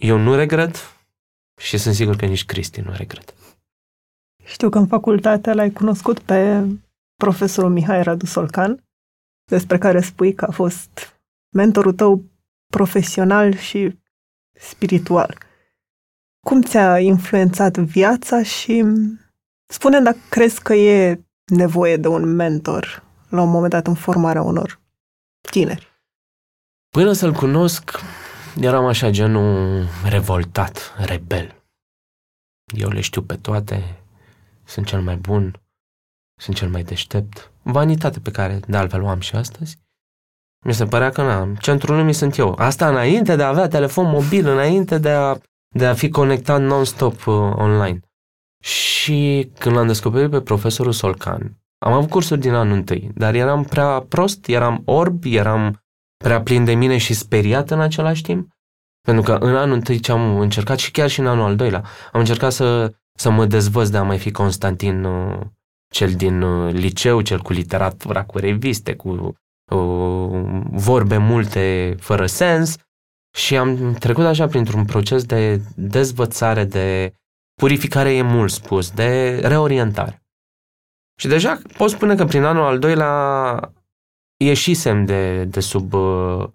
Eu 0.00 0.18
nu 0.18 0.34
regret 0.34 0.96
și 1.60 1.78
sunt 1.78 1.94
sigur 1.94 2.16
că 2.16 2.26
nici 2.26 2.44
Cristi 2.44 2.80
nu 2.80 2.92
regret. 2.96 3.34
Știu 4.44 4.68
că 4.68 4.78
în 4.78 4.86
facultate 4.86 5.52
l-ai 5.52 5.70
cunoscut 5.70 6.18
pe 6.18 6.66
profesorul 7.16 7.70
Mihai 7.70 8.02
Radu 8.02 8.26
Solcan, 8.26 8.84
despre 9.50 9.78
care 9.78 10.00
spui 10.00 10.34
că 10.34 10.44
a 10.44 10.50
fost 10.50 11.20
mentorul 11.56 11.92
tău 11.92 12.24
profesional 12.76 13.56
și 13.56 13.98
spiritual. 14.52 15.38
Cum 16.46 16.62
ți-a 16.62 16.98
influențat 16.98 17.76
viața 17.76 18.42
și 18.42 18.84
spune 19.66 20.00
dacă 20.00 20.18
crezi 20.28 20.62
că 20.62 20.74
e 20.74 21.24
nevoie 21.44 21.96
de 21.96 22.08
un 22.08 22.34
mentor 22.34 23.02
la 23.28 23.42
un 23.42 23.50
moment 23.50 23.70
dat 23.70 23.86
în 23.86 23.94
formarea 23.94 24.42
unor 24.42 24.80
tineri. 25.50 25.92
Până 26.88 27.12
să-l 27.12 27.32
cunosc, 27.32 27.90
eram 28.60 28.84
așa 28.84 29.10
genul 29.10 29.84
revoltat, 30.08 30.94
rebel. 30.96 31.62
Eu 32.76 32.88
le 32.88 33.00
știu 33.00 33.22
pe 33.22 33.36
toate, 33.36 34.02
sunt 34.64 34.86
cel 34.86 35.00
mai 35.02 35.16
bun, 35.16 35.62
sunt 36.40 36.56
cel 36.56 36.68
mai 36.68 36.82
deștept. 36.82 37.52
Vanitate 37.62 38.20
pe 38.20 38.30
care 38.30 38.60
de 38.68 38.76
altfel 38.76 39.02
o 39.02 39.08
am 39.08 39.20
și 39.20 39.36
astăzi. 39.36 39.83
Mi 40.64 40.74
se 40.74 40.84
părea 40.84 41.10
că 41.10 41.22
n-am. 41.22 41.54
Centrul 41.54 41.96
lumii 41.96 42.12
sunt 42.12 42.36
eu. 42.36 42.54
Asta 42.58 42.88
înainte 42.88 43.36
de 43.36 43.42
a 43.42 43.48
avea 43.48 43.68
telefon 43.68 44.10
mobil, 44.10 44.48
înainte 44.48 44.98
de 44.98 45.10
a, 45.10 45.36
de 45.68 45.86
a 45.86 45.94
fi 45.94 46.08
conectat 46.08 46.60
non-stop 46.60 47.26
uh, 47.26 47.34
online. 47.54 48.00
Și 48.62 49.50
când 49.58 49.76
l-am 49.76 49.86
descoperit 49.86 50.30
pe 50.30 50.40
profesorul 50.40 50.92
Solcan, 50.92 51.58
am 51.78 51.92
avut 51.92 52.10
cursuri 52.10 52.40
din 52.40 52.52
anul 52.52 52.74
întâi, 52.74 53.10
dar 53.14 53.34
eram 53.34 53.64
prea 53.64 54.00
prost, 54.08 54.48
eram 54.48 54.82
orb, 54.84 55.24
eram 55.24 55.82
prea 56.16 56.42
plin 56.42 56.64
de 56.64 56.74
mine 56.74 56.96
și 56.96 57.14
speriat 57.14 57.70
în 57.70 57.80
același 57.80 58.22
timp. 58.22 58.48
Pentru 59.00 59.22
că 59.22 59.44
în 59.46 59.56
anul 59.56 59.74
întâi 59.74 59.98
ce 59.98 60.12
am 60.12 60.38
încercat 60.38 60.78
și 60.78 60.90
chiar 60.90 61.08
și 61.08 61.20
în 61.20 61.26
anul 61.26 61.44
al 61.44 61.56
doilea, 61.56 61.84
am 62.12 62.20
încercat 62.20 62.52
să, 62.52 62.92
să 63.18 63.30
mă 63.30 63.46
dezvăț 63.46 63.88
de 63.88 63.96
a 63.96 64.02
mai 64.02 64.18
fi 64.18 64.30
Constantin 64.30 65.04
uh, 65.04 65.40
cel 65.92 66.12
din 66.12 66.42
uh, 66.42 66.72
liceu, 66.72 67.20
cel 67.20 67.40
cu 67.40 67.52
literatura, 67.52 68.24
cu 68.24 68.38
reviste, 68.38 68.94
cu 68.94 69.08
uh, 69.08 69.34
vorbe 70.70 71.16
multe 71.16 71.96
fără 72.00 72.26
sens 72.26 72.76
și 73.36 73.56
am 73.56 73.94
trecut 73.94 74.24
așa 74.24 74.46
printr-un 74.46 74.84
proces 74.84 75.24
de 75.24 75.60
dezvățare, 75.76 76.64
de 76.64 77.14
purificare 77.54 78.14
e 78.14 78.22
mult 78.22 78.50
spus, 78.50 78.90
de 78.90 79.38
reorientare. 79.38 80.22
Și 81.20 81.28
deja 81.28 81.60
pot 81.76 81.90
spune 81.90 82.14
că 82.14 82.24
prin 82.24 82.42
anul 82.42 82.64
al 82.64 82.78
doilea 82.78 83.72
ieșisem 84.44 85.04
de, 85.04 85.44
de 85.44 85.60
sub 85.60 85.92
uh, 85.92 86.46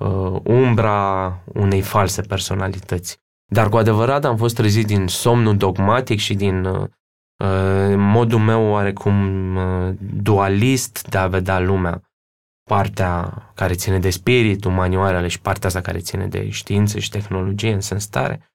uh, 0.00 0.40
umbra 0.44 1.26
unei 1.54 1.80
false 1.80 2.22
personalități. 2.22 3.18
Dar 3.52 3.68
cu 3.68 3.76
adevărat 3.76 4.24
am 4.24 4.36
fost 4.36 4.54
trezit 4.54 4.86
din 4.86 5.06
somnul 5.06 5.56
dogmatic 5.56 6.18
și 6.18 6.34
din 6.34 6.64
uh, 6.64 6.88
modul 7.96 8.38
meu 8.38 8.62
oarecum 8.62 9.56
uh, 9.56 9.94
dualist 10.22 11.08
de 11.08 11.18
a 11.18 11.26
vedea 11.26 11.60
lumea. 11.60 12.02
Partea 12.64 13.42
care 13.54 13.74
ține 13.74 13.98
de 13.98 14.10
spirit, 14.10 14.64
umanioarele 14.64 15.28
și 15.28 15.40
partea 15.40 15.68
asta 15.68 15.80
care 15.80 15.98
ține 15.98 16.26
de 16.26 16.50
știință 16.50 16.98
și 16.98 17.10
tehnologie 17.10 17.72
în 17.72 17.80
sens 17.80 18.06
tare. 18.06 18.48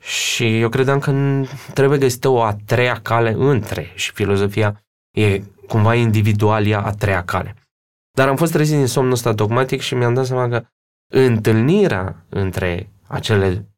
Și 0.00 0.60
eu 0.60 0.68
credeam 0.68 0.98
că 0.98 1.42
trebuie 1.74 1.98
găsită 1.98 2.28
o 2.28 2.42
a 2.42 2.56
treia 2.66 3.00
cale 3.00 3.32
între 3.32 3.92
și 3.94 4.12
filozofia 4.12 4.84
e 5.10 5.42
cumva 5.68 5.94
individual 5.94 6.66
ea 6.66 6.80
a 6.80 6.90
treia 6.90 7.24
cale. 7.24 7.56
Dar 8.16 8.28
am 8.28 8.36
fost 8.36 8.52
trezit 8.52 8.76
din 8.76 8.86
somnul 8.86 9.12
ăsta 9.12 9.32
dogmatic 9.32 9.80
și 9.80 9.94
mi-am 9.94 10.14
dat 10.14 10.26
seama 10.26 10.48
că 10.48 10.66
întâlnirea 11.12 12.26
între 12.28 12.90
acele 13.06 13.72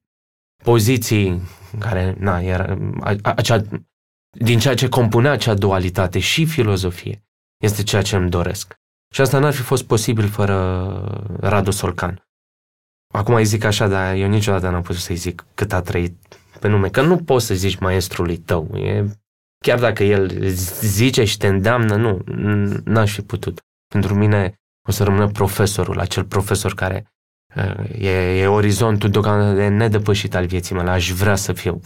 poziții 0.62 1.40
care, 1.78 2.14
na, 2.18 2.40
era, 2.40 2.78
acea, 3.22 3.62
din 4.30 4.58
ceea 4.58 4.74
ce 4.74 4.88
compunea 4.88 5.32
acea 5.32 5.54
dualitate 5.54 6.18
și 6.18 6.46
filozofie, 6.46 7.24
este 7.62 7.82
ceea 7.82 8.02
ce 8.02 8.16
îmi 8.16 8.30
doresc. 8.30 8.74
Și 9.14 9.20
asta 9.20 9.38
n-ar 9.38 9.52
fi 9.52 9.62
fost 9.62 9.84
posibil 9.84 10.28
fără 10.28 11.26
Radu 11.40 11.70
Solcan. 11.70 12.28
Acum 13.12 13.34
îi 13.34 13.44
zic 13.44 13.64
așa, 13.64 13.88
dar 13.88 14.14
eu 14.14 14.28
niciodată 14.28 14.70
n-am 14.70 14.82
putut 14.82 15.00
să-i 15.00 15.16
zic 15.16 15.44
cât 15.54 15.72
a 15.72 15.80
trăit 15.80 16.14
pe 16.60 16.68
nume, 16.68 16.88
că 16.88 17.02
nu 17.02 17.16
poți 17.16 17.46
să 17.46 17.54
zici 17.54 17.78
maestrului 17.78 18.36
tău. 18.36 18.76
E, 18.76 19.04
chiar 19.64 19.78
dacă 19.78 20.04
el 20.04 20.48
zice 20.80 21.24
și 21.24 21.36
te 21.36 21.46
îndeamnă, 21.46 21.96
nu, 21.96 22.22
n-aș 22.84 23.12
fi 23.12 23.22
putut. 23.22 23.60
Pentru 23.88 24.14
mine 24.14 24.54
o 24.88 24.92
să 24.92 25.04
rămână 25.04 25.28
profesorul, 25.28 26.00
acel 26.00 26.24
profesor 26.24 26.74
care 26.74 27.12
e, 27.98 28.40
e 28.40 28.46
orizontul 28.46 29.10
deocamdată 29.10 29.54
de 29.54 29.68
nedepășit 29.68 30.34
al 30.34 30.46
vieții 30.46 30.74
mele. 30.74 30.90
Aș 30.90 31.10
vrea 31.10 31.36
să 31.36 31.52
fiu 31.52 31.80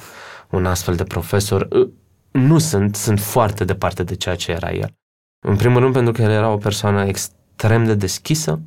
un 0.51 0.67
astfel 0.67 0.95
de 0.95 1.05
profesor. 1.05 1.69
Nu 2.31 2.59
sunt, 2.59 2.97
sunt 2.97 3.21
foarte 3.21 3.65
departe 3.65 4.03
de 4.03 4.15
ceea 4.15 4.37
ce 4.37 4.51
era 4.51 4.71
el. 4.71 4.97
În 5.47 5.57
primul 5.57 5.81
rând 5.81 5.93
pentru 5.93 6.13
că 6.13 6.23
el 6.23 6.31
era 6.31 6.51
o 6.51 6.57
persoană 6.57 7.07
extrem 7.07 7.85
de 7.85 7.95
deschisă, 7.95 8.61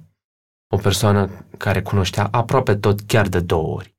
o 0.73 0.77
persoană 0.77 1.29
care 1.57 1.81
cunoștea 1.81 2.27
aproape 2.31 2.75
tot 2.75 3.01
chiar 3.01 3.27
de 3.27 3.39
două 3.39 3.75
ori, 3.75 3.95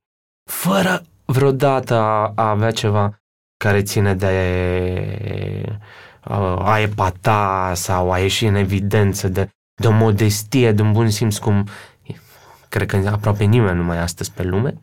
fără 0.50 1.02
vreodată 1.24 1.94
a, 1.94 2.32
a 2.35 2.50
avea 2.50 2.70
ceva 2.70 3.22
care 3.56 3.82
ține 3.82 4.14
de 4.14 4.26
a 6.58 6.78
epata 6.78 7.72
sau 7.74 8.12
a 8.12 8.18
ieși 8.18 8.46
în 8.46 8.54
evidență 8.54 9.28
de, 9.28 9.48
de 9.80 9.87
o 9.87 9.92
modestie, 9.92 10.72
de 10.72 10.82
un 10.82 10.92
bun 10.92 11.11
simț 11.11 11.37
cum 11.37 11.66
cred 12.68 12.88
că 12.88 13.08
aproape 13.08 13.44
nimeni 13.44 13.76
nu 13.76 13.85
mai 13.85 13.98
astăzi 13.98 14.32
pe 14.32 14.42
lume. 14.42 14.80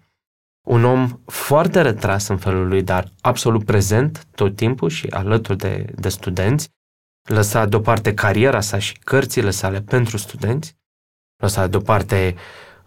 Un 0.68 0.84
om 0.84 1.20
foarte 1.26 1.82
retras 1.82 2.28
în 2.28 2.38
felul 2.38 2.68
lui, 2.68 2.84
dar 2.84 3.12
absolut 3.22 3.66
prezent 3.66 4.26
tot 4.36 4.56
timpul 4.56 4.90
și 4.90 5.08
alături 5.08 5.58
de, 5.58 5.86
de 5.96 6.10
studenți, 6.10 6.70
lăsa 7.30 7.66
deoparte 7.66 8.14
cariera 8.14 8.62
sa 8.62 8.80
și 8.80 8.98
cărțile 9.04 9.50
sale 9.50 9.82
pentru 9.82 10.18
studenți, 10.18 10.76
lăsa 11.42 11.68
deoparte 11.68 12.36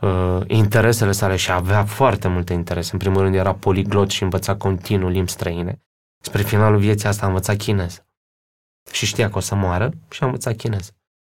uh, 0.00 0.40
interesele 0.46 1.12
sale 1.12 1.36
și 1.36 1.52
avea 1.52 1.84
foarte 1.84 2.28
multe 2.28 2.52
interese. 2.52 2.90
În 2.92 2.98
primul 2.98 3.20
rând 3.20 3.34
era 3.34 3.54
poliglot 3.54 4.10
și 4.10 4.22
învăța 4.22 4.56
continuu 4.56 5.08
limbi 5.08 5.30
străine. 5.30 5.82
Spre 6.24 6.42
finalul 6.42 6.78
vieții 6.78 7.08
asta 7.08 7.24
a 7.24 7.28
învățat 7.28 7.56
chineză. 7.56 8.06
Și 8.92 9.06
știa 9.06 9.30
că 9.30 9.38
o 9.38 9.40
să 9.40 9.54
moară 9.54 9.90
și 10.10 10.22
a 10.22 10.26
învățat 10.26 10.56
chineză. 10.56 10.90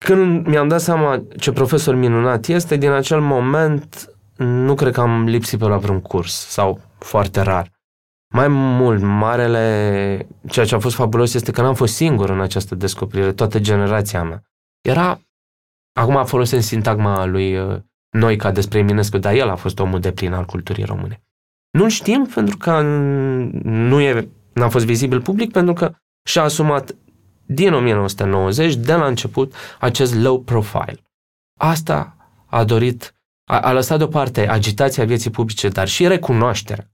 Când 0.04 0.46
mi-am 0.46 0.68
dat 0.68 0.80
seama 0.80 1.22
ce 1.38 1.52
profesor 1.52 1.94
minunat 1.94 2.46
este, 2.46 2.76
din 2.76 2.90
acel 2.90 3.20
moment 3.20 4.14
nu 4.36 4.74
cred 4.74 4.92
că 4.92 5.00
am 5.00 5.24
lipsit 5.24 5.58
pe 5.58 5.64
la 5.64 5.76
vreun 5.76 6.00
curs 6.00 6.46
sau 6.46 6.80
foarte 6.98 7.40
rar. 7.40 7.73
Mai 8.34 8.48
mult, 8.48 9.02
marele, 9.02 10.26
ceea 10.48 10.66
ce 10.66 10.74
a 10.74 10.78
fost 10.78 10.94
fabulos 10.94 11.34
este 11.34 11.50
că 11.50 11.62
n-am 11.62 11.74
fost 11.74 11.94
singur 11.94 12.30
în 12.30 12.40
această 12.40 12.74
descoperire, 12.74 13.32
toată 13.32 13.58
generația 13.58 14.22
mea. 14.22 14.42
Era, 14.80 15.20
acum 16.00 16.24
folosesc 16.24 16.66
sintagma 16.66 17.24
lui 17.24 17.58
uh, 17.58 17.80
Noica 18.10 18.50
despre 18.50 18.78
Eminescu, 18.78 19.18
dar 19.18 19.34
el 19.34 19.48
a 19.48 19.56
fost 19.56 19.78
omul 19.78 20.00
de 20.00 20.12
plin 20.12 20.32
al 20.32 20.44
culturii 20.44 20.84
române. 20.84 21.22
Nu-l 21.70 21.88
știm 21.88 22.26
pentru 22.34 22.56
că 22.56 22.80
nu 23.62 24.00
e, 24.00 24.28
n-a 24.52 24.68
fost 24.68 24.84
vizibil 24.84 25.22
public, 25.22 25.52
pentru 25.52 25.72
că 25.72 25.94
și-a 26.28 26.42
asumat 26.42 26.94
din 27.46 27.72
1990, 27.72 28.74
de 28.74 28.94
la 28.94 29.06
început, 29.06 29.54
acest 29.80 30.14
low 30.14 30.40
profile. 30.40 31.02
Asta 31.60 32.16
a 32.46 32.64
dorit, 32.64 33.14
a, 33.50 33.60
a 33.60 33.72
lăsat 33.72 33.98
deoparte 33.98 34.48
agitația 34.48 35.04
vieții 35.04 35.30
publice, 35.30 35.68
dar 35.68 35.88
și 35.88 36.06
recunoașterea 36.06 36.88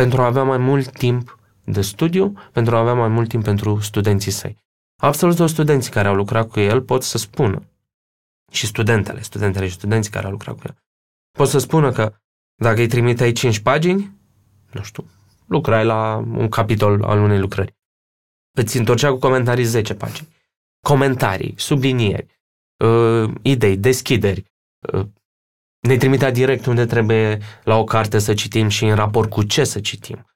pentru 0.00 0.22
a 0.22 0.26
avea 0.26 0.42
mai 0.42 0.58
mult 0.58 0.90
timp 0.90 1.38
de 1.64 1.82
studiu, 1.82 2.32
pentru 2.52 2.76
a 2.76 2.78
avea 2.78 2.94
mai 2.94 3.08
mult 3.08 3.28
timp 3.28 3.44
pentru 3.44 3.80
studenții 3.80 4.30
săi. 4.30 4.56
Absolut 5.02 5.36
toți 5.36 5.52
studenții 5.52 5.90
care 5.90 6.08
au 6.08 6.14
lucrat 6.14 6.48
cu 6.48 6.60
el 6.60 6.82
pot 6.82 7.02
să 7.02 7.18
spună, 7.18 7.62
și 8.52 8.66
studentele, 8.66 9.22
studentele 9.22 9.66
și 9.66 9.72
studenții 9.72 10.10
care 10.10 10.24
au 10.24 10.30
lucrat 10.30 10.54
cu 10.54 10.62
el, 10.64 10.76
pot 11.38 11.48
să 11.48 11.58
spună 11.58 11.92
că 11.92 12.14
dacă 12.54 12.80
îi 12.80 12.86
trimiteai 12.86 13.32
5 13.32 13.58
pagini, 13.58 14.16
nu 14.72 14.82
știu, 14.82 15.04
lucrai 15.46 15.84
la 15.84 16.16
un 16.16 16.48
capitol 16.48 17.02
al 17.04 17.18
unei 17.18 17.38
lucrări. 17.38 17.74
Îți 18.58 18.76
întorcea 18.76 19.10
cu 19.10 19.18
comentarii 19.18 19.64
10 19.64 19.94
pagini. 19.94 20.28
Comentarii, 20.86 21.54
sublinieri, 21.56 22.40
uh, 22.84 23.30
idei, 23.42 23.76
deschideri, 23.76 24.44
uh, 24.92 25.06
ne 25.88 25.96
trimitea 25.96 26.30
direct 26.30 26.66
unde 26.66 26.86
trebuie 26.86 27.38
la 27.64 27.76
o 27.76 27.84
carte 27.84 28.18
să 28.18 28.34
citim 28.34 28.68
și 28.68 28.84
în 28.84 28.94
raport 28.94 29.30
cu 29.30 29.42
ce 29.42 29.64
să 29.64 29.80
citim. 29.80 30.26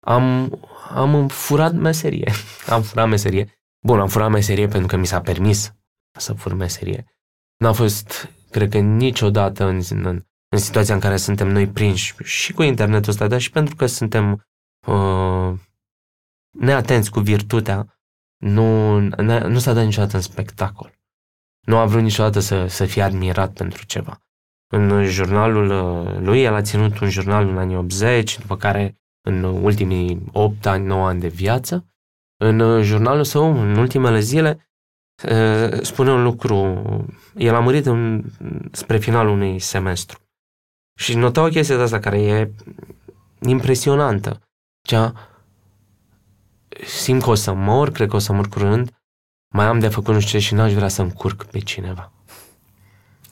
Am, 0.00 0.58
am 0.88 1.28
furat 1.28 1.72
meserie. 1.72 2.32
am 2.74 2.82
furat 2.82 3.08
meserie. 3.08 3.58
Bun, 3.86 4.00
am 4.00 4.08
furat 4.08 4.30
meserie 4.30 4.68
pentru 4.68 4.86
că 4.86 4.96
mi 4.96 5.06
s-a 5.06 5.20
permis 5.20 5.74
să 6.18 6.32
fur 6.32 6.54
meserie. 6.54 7.04
N-a 7.56 7.72
fost, 7.72 8.30
cred 8.50 8.70
că 8.70 8.78
niciodată 8.78 9.64
în, 9.64 9.80
în, 9.90 10.24
în 10.48 10.58
situația 10.58 10.94
în 10.94 11.00
care 11.00 11.16
suntem 11.16 11.48
noi 11.48 11.68
prinși 11.68 12.14
și 12.22 12.52
cu 12.52 12.62
internetul 12.62 13.10
ăsta, 13.10 13.26
dar 13.26 13.40
și 13.40 13.50
pentru 13.50 13.76
că 13.76 13.86
suntem 13.86 14.46
uh, 14.86 15.52
neatenți 16.50 17.10
cu 17.10 17.20
virtutea, 17.20 17.98
nu, 18.36 18.98
nu 19.48 19.58
s-a 19.58 19.72
dat 19.72 19.84
niciodată 19.84 20.16
în 20.16 20.22
spectacol. 20.22 20.98
Nu 21.60 21.76
a 21.76 21.84
vrut 21.86 22.02
niciodată 22.02 22.40
să, 22.40 22.66
să 22.66 22.84
fie 22.84 23.02
admirat 23.02 23.52
pentru 23.52 23.84
ceva. 23.84 24.18
În 24.72 25.04
jurnalul 25.04 25.70
uh, 25.70 26.18
lui, 26.18 26.42
el 26.42 26.54
a 26.54 26.62
ținut 26.62 26.98
un 26.98 27.08
jurnal 27.08 27.48
în 27.48 27.58
anii 27.58 27.76
80, 27.76 28.38
după 28.38 28.56
care 28.56 28.96
în 29.26 29.42
ultimii 29.42 30.22
8 30.32 30.66
ani, 30.66 30.86
9 30.86 31.06
ani 31.06 31.20
de 31.20 31.28
viață. 31.28 31.86
În 32.36 32.58
uh, 32.60 32.82
jurnalul 32.82 33.24
său, 33.24 33.60
în 33.60 33.76
ultimele 33.76 34.20
zile, 34.20 34.68
uh, 35.30 35.80
spune 35.80 36.10
un 36.10 36.22
lucru. 36.22 36.84
El 37.34 37.54
a 37.54 37.60
murit 37.60 37.86
în, 37.86 38.24
spre 38.72 38.98
finalul 38.98 39.32
unui 39.32 39.58
semestru. 39.58 40.18
Și 40.98 41.16
nota 41.16 41.42
o 41.42 41.48
chestie 41.48 41.76
de 41.76 41.82
asta 41.82 41.98
care 41.98 42.22
e 42.22 42.50
impresionantă. 43.40 44.40
Cea, 44.86 45.12
simt 46.84 47.22
că 47.22 47.30
o 47.30 47.34
să 47.34 47.52
mor, 47.52 47.90
cred 47.90 48.08
că 48.08 48.16
o 48.16 48.18
să 48.18 48.32
mor 48.32 48.48
curând, 48.48 48.90
mai 49.54 49.66
am 49.66 49.78
de 49.78 49.88
făcut 49.88 50.14
nu 50.14 50.20
știu 50.20 50.38
ce 50.38 50.44
și 50.44 50.54
n-aș 50.54 50.72
vrea 50.72 50.88
să 50.88 51.02
încurc 51.02 51.44
pe 51.44 51.58
cineva. 51.58 52.13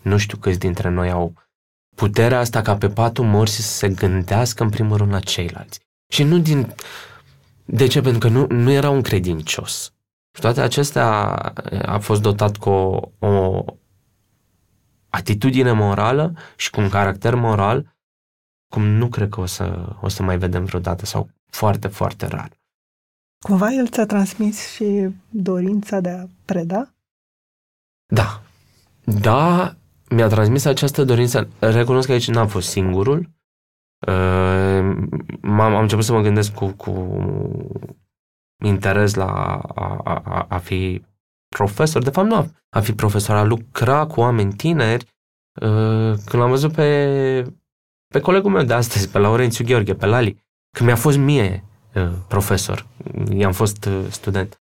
Nu 0.02 0.16
știu 0.16 0.38
câți 0.38 0.58
dintre 0.58 0.88
noi 0.88 1.10
au 1.10 1.34
puterea 1.94 2.38
asta 2.38 2.62
ca 2.62 2.76
pe 2.76 2.88
patul 2.88 3.24
morții 3.24 3.62
să 3.62 3.72
se 3.72 3.88
gândească 3.88 4.62
în 4.62 4.70
primul 4.70 4.96
rând 4.96 5.12
la 5.12 5.20
ceilalți. 5.20 5.80
Și 6.08 6.22
nu 6.22 6.38
din... 6.38 6.74
De 7.64 7.86
ce? 7.86 8.00
Pentru 8.00 8.18
că 8.18 8.28
nu, 8.28 8.46
nu 8.46 8.70
era 8.70 8.90
un 8.90 9.02
credincios. 9.02 9.92
Și 10.34 10.40
toate 10.40 10.60
acestea 10.60 11.06
a 11.82 11.98
fost 11.98 12.22
dotat 12.22 12.56
cu 12.56 12.70
o, 12.70 13.00
o 13.18 13.64
atitudine 15.08 15.72
morală 15.72 16.34
și 16.56 16.70
cu 16.70 16.80
un 16.80 16.88
caracter 16.88 17.34
moral 17.34 17.96
cum 18.68 18.82
nu 18.82 19.08
cred 19.08 19.28
că 19.28 19.40
o 19.40 19.46
să, 19.46 19.96
o 20.00 20.08
să 20.08 20.22
mai 20.22 20.38
vedem 20.38 20.64
vreodată 20.64 21.06
sau 21.06 21.30
foarte, 21.50 21.88
foarte 21.88 22.26
rar. 22.26 22.50
Cumva 23.38 23.72
el 23.72 23.88
ți-a 23.88 24.06
transmis 24.06 24.72
și 24.72 25.08
dorința 25.28 26.00
de 26.00 26.08
a 26.08 26.24
preda? 26.44 26.94
Da. 28.06 28.42
Da, 29.04 29.76
mi-a 30.14 30.28
transmis 30.28 30.64
această 30.64 31.04
dorință. 31.04 31.48
Recunosc 31.58 32.06
că 32.06 32.12
aici 32.12 32.28
n-am 32.28 32.46
fost 32.46 32.68
singurul. 32.68 33.30
Uh, 34.06 34.14
am 35.42 35.60
am 35.60 35.80
început 35.80 36.04
să 36.04 36.12
mă 36.12 36.20
gândesc 36.20 36.54
cu, 36.54 36.66
cu 36.66 36.92
interes 38.64 39.14
la 39.14 39.60
a, 39.74 40.00
a, 40.04 40.46
a 40.48 40.58
fi 40.58 41.02
profesor. 41.48 42.02
De 42.02 42.10
fapt, 42.10 42.28
nu 42.28 42.34
a, 42.34 42.46
a 42.68 42.80
fi 42.80 42.92
profesor, 42.92 43.36
a 43.36 43.42
lucra 43.42 44.06
cu 44.06 44.20
oameni 44.20 44.52
tineri. 44.52 45.04
Uh, 45.60 46.14
când 46.24 46.42
l-am 46.42 46.50
văzut 46.50 46.72
pe, 46.72 47.54
pe 48.06 48.20
colegul 48.20 48.50
meu 48.50 48.64
de 48.64 48.74
astăzi, 48.74 49.08
pe 49.08 49.18
Laurențiu 49.18 49.64
Gheorghe, 49.64 49.94
pe 49.94 50.06
Lali, 50.06 50.44
când 50.76 50.88
mi-a 50.88 50.96
fost 50.96 51.18
mie 51.18 51.64
uh, 51.94 52.12
profesor, 52.28 52.86
i-am 53.30 53.52
fost 53.52 53.88
student. 54.08 54.61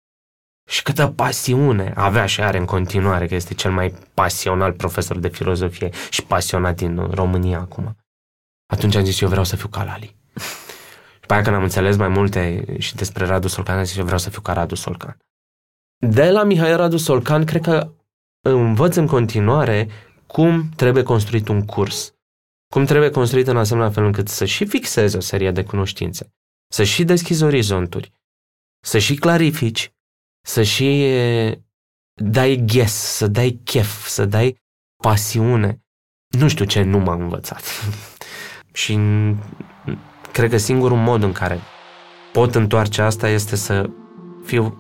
Și 0.69 0.83
câtă 0.83 1.07
pasiune 1.07 1.93
avea 1.97 2.27
și 2.27 2.43
are 2.43 2.59
în 2.59 2.65
continuare, 2.65 3.27
că 3.27 3.35
este 3.35 3.55
cel 3.55 3.71
mai 3.71 3.95
pasional 4.15 4.73
profesor 4.73 5.19
de 5.19 5.29
filozofie 5.29 5.91
și 6.11 6.25
pasionat 6.25 6.77
din 6.77 6.97
România 7.11 7.59
acum. 7.59 7.97
Atunci 8.73 8.95
am 8.95 9.05
zis, 9.05 9.21
eu 9.21 9.29
vreau 9.29 9.45
să 9.45 9.57
fiu 9.57 9.69
ca 9.69 9.85
Lali. 9.85 10.17
și 11.21 11.27
pe 11.27 11.35
aia 11.35 11.43
când 11.43 11.57
am 11.57 11.63
înțeles 11.63 11.97
mai 11.97 12.09
multe 12.09 12.65
și 12.79 12.95
despre 12.95 13.27
Radu 13.27 13.49
Solcan, 13.49 13.79
am 13.79 13.85
zis, 13.85 13.97
eu 13.97 14.05
vreau 14.05 14.19
să 14.19 14.31
fiu 14.31 14.41
ca 14.41 14.53
Radu 14.53 14.75
Solcan. 14.75 15.17
De 15.97 16.31
la 16.31 16.45
Mihai 16.45 16.77
Radu 16.77 16.97
Solcan, 16.97 17.45
cred 17.45 17.63
că 17.63 17.93
învăț 18.41 18.97
în 18.97 19.07
continuare 19.07 19.89
cum 20.27 20.69
trebuie 20.77 21.03
construit 21.03 21.49
un 21.49 21.65
curs. 21.65 22.13
Cum 22.73 22.85
trebuie 22.85 23.11
construit 23.11 23.47
în 23.47 23.57
asemenea 23.57 23.91
fel 23.91 24.05
încât 24.05 24.29
să 24.29 24.45
și 24.45 24.67
fixezi 24.67 25.17
o 25.17 25.21
serie 25.21 25.51
de 25.51 25.65
cunoștințe, 25.65 26.33
să 26.73 26.85
și 26.85 27.05
deschizi 27.05 27.43
orizonturi, 27.43 28.13
să 28.81 28.99
și 28.99 29.15
clarifici, 29.15 29.93
să 30.49 30.63
și 30.63 31.15
dai 32.15 32.63
ghes, 32.67 32.93
să 32.93 33.27
dai 33.27 33.61
chef, 33.65 34.07
să 34.07 34.25
dai 34.25 34.57
pasiune. 35.03 35.81
Nu 36.39 36.49
știu 36.49 36.65
ce 36.65 36.83
nu 36.83 36.99
m-am 36.99 37.21
învățat. 37.21 37.63
și 38.73 38.99
cred 40.33 40.51
că 40.51 40.57
singurul 40.57 40.97
mod 40.97 41.23
în 41.23 41.33
care 41.33 41.59
pot 42.33 42.55
întoarce 42.55 43.03
asta 43.03 43.29
este 43.29 43.57
să 43.57 43.91
fiu 44.45 44.77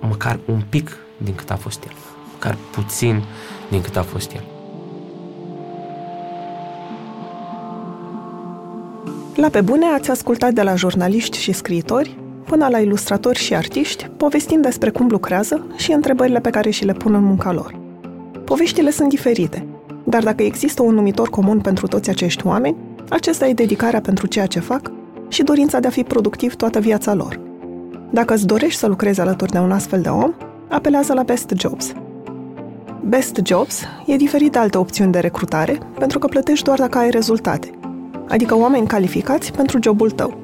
măcar 0.00 0.40
un 0.46 0.62
pic 0.68 0.96
din 1.18 1.34
cât 1.34 1.50
a 1.50 1.56
fost 1.56 1.84
el. 1.84 1.92
Măcar 2.32 2.56
puțin 2.72 3.22
din 3.70 3.80
cât 3.80 3.96
a 3.96 4.02
fost 4.02 4.32
el. 4.32 4.44
La 9.34 9.48
pe 9.48 9.60
bune 9.60 9.86
ați 9.86 10.10
ascultat 10.10 10.52
de 10.52 10.62
la 10.62 10.74
jurnaliști 10.74 11.38
și 11.38 11.52
scriitori 11.52 12.25
până 12.46 12.68
la 12.70 12.78
ilustratori 12.78 13.38
și 13.38 13.54
artiști, 13.54 14.10
povestind 14.16 14.62
despre 14.62 14.90
cum 14.90 15.06
lucrează 15.10 15.66
și 15.76 15.92
întrebările 15.92 16.40
pe 16.40 16.50
care 16.50 16.70
și 16.70 16.84
le 16.84 16.92
pun 16.92 17.14
în 17.14 17.24
munca 17.24 17.52
lor. 17.52 17.78
Poveștile 18.44 18.90
sunt 18.90 19.08
diferite, 19.08 19.66
dar 20.04 20.22
dacă 20.22 20.42
există 20.42 20.82
un 20.82 20.94
numitor 20.94 21.28
comun 21.28 21.60
pentru 21.60 21.86
toți 21.86 22.10
acești 22.10 22.46
oameni, 22.46 22.76
acesta 23.08 23.46
e 23.46 23.52
dedicarea 23.52 24.00
pentru 24.00 24.26
ceea 24.26 24.46
ce 24.46 24.60
fac 24.60 24.92
și 25.28 25.42
dorința 25.42 25.80
de 25.80 25.86
a 25.86 25.90
fi 25.90 26.02
productiv 26.02 26.54
toată 26.54 26.78
viața 26.78 27.14
lor. 27.14 27.40
Dacă 28.10 28.34
îți 28.34 28.46
dorești 28.46 28.78
să 28.78 28.86
lucrezi 28.86 29.20
alături 29.20 29.50
de 29.50 29.58
un 29.58 29.72
astfel 29.72 30.00
de 30.00 30.08
om, 30.08 30.32
apelează 30.68 31.12
la 31.12 31.22
Best 31.22 31.52
Jobs. 31.56 31.92
Best 33.00 33.40
Jobs 33.44 33.82
e 34.06 34.16
diferit 34.16 34.52
de 34.52 34.58
alte 34.58 34.78
opțiuni 34.78 35.12
de 35.12 35.18
recrutare 35.18 35.78
pentru 35.98 36.18
că 36.18 36.26
plătești 36.26 36.64
doar 36.64 36.78
dacă 36.78 36.98
ai 36.98 37.10
rezultate, 37.10 37.70
adică 38.28 38.56
oameni 38.56 38.86
calificați 38.86 39.52
pentru 39.52 39.78
jobul 39.82 40.10
tău. 40.10 40.38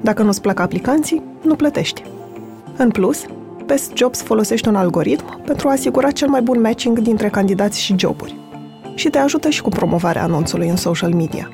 Dacă 0.00 0.22
nu-ți 0.22 0.40
plac 0.40 0.60
aplicanții, 0.60 1.22
nu 1.42 1.54
plătești. 1.54 2.02
În 2.76 2.90
plus, 2.90 3.24
Best 3.66 3.96
Jobs 3.96 4.22
folosește 4.22 4.68
un 4.68 4.76
algoritm 4.76 5.42
pentru 5.44 5.68
a 5.68 5.70
asigura 5.70 6.10
cel 6.10 6.28
mai 6.28 6.42
bun 6.42 6.60
matching 6.60 6.98
dintre 6.98 7.28
candidați 7.28 7.80
și 7.80 7.94
joburi 7.98 8.40
și 8.94 9.10
te 9.10 9.18
ajută 9.18 9.48
și 9.48 9.62
cu 9.62 9.68
promovarea 9.68 10.22
anunțului 10.22 10.68
în 10.68 10.76
social 10.76 11.14
media. 11.14 11.50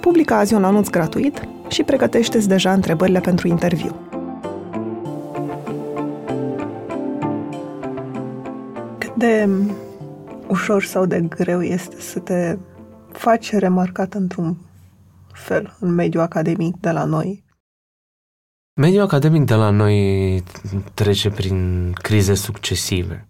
Publică 0.00 0.34
azi 0.34 0.54
un 0.54 0.64
anunț 0.64 0.88
gratuit 0.88 1.48
și 1.68 1.82
pregătește-ți 1.82 2.48
deja 2.48 2.72
întrebările 2.72 3.20
pentru 3.20 3.48
interviu. 3.48 3.96
Cât 8.98 9.14
de 9.14 9.48
ușor 10.48 10.84
sau 10.84 11.06
de 11.06 11.20
greu 11.20 11.62
este 11.62 12.00
să 12.00 12.18
te 12.18 12.56
faci 13.12 13.52
remarcat 13.52 14.14
într-un 14.14 14.56
fel 15.32 15.76
în 15.80 15.94
mediul 15.94 16.22
academic 16.22 16.76
de 16.80 16.90
la 16.90 17.04
noi 17.04 17.44
Mediul 18.80 19.02
academic 19.02 19.44
de 19.44 19.54
la 19.54 19.70
noi 19.70 20.42
trece 20.94 21.30
prin 21.30 21.92
crize 21.92 22.34
succesive. 22.34 23.28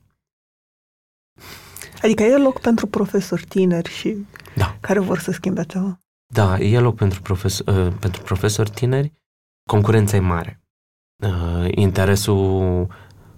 Adică 2.03 2.23
e 2.23 2.37
loc 2.37 2.61
pentru 2.61 2.87
profesori 2.87 3.45
tineri 3.45 3.91
și 3.91 4.27
da. 4.57 4.77
care 4.81 4.99
vor 4.99 5.19
să 5.19 5.31
schimbe 5.31 5.65
ceva? 5.65 6.01
Da, 6.27 6.59
e 6.59 6.79
loc 6.79 6.97
pentru, 6.97 7.23
profesor, 7.23 7.87
uh, 7.87 7.93
pentru 8.01 8.23
profesori 8.23 8.71
tineri. 8.71 9.13
Concurența 9.71 10.17
e 10.17 10.21
mare. 10.21 10.61
Uh, 11.23 11.69
interesul 11.75 12.87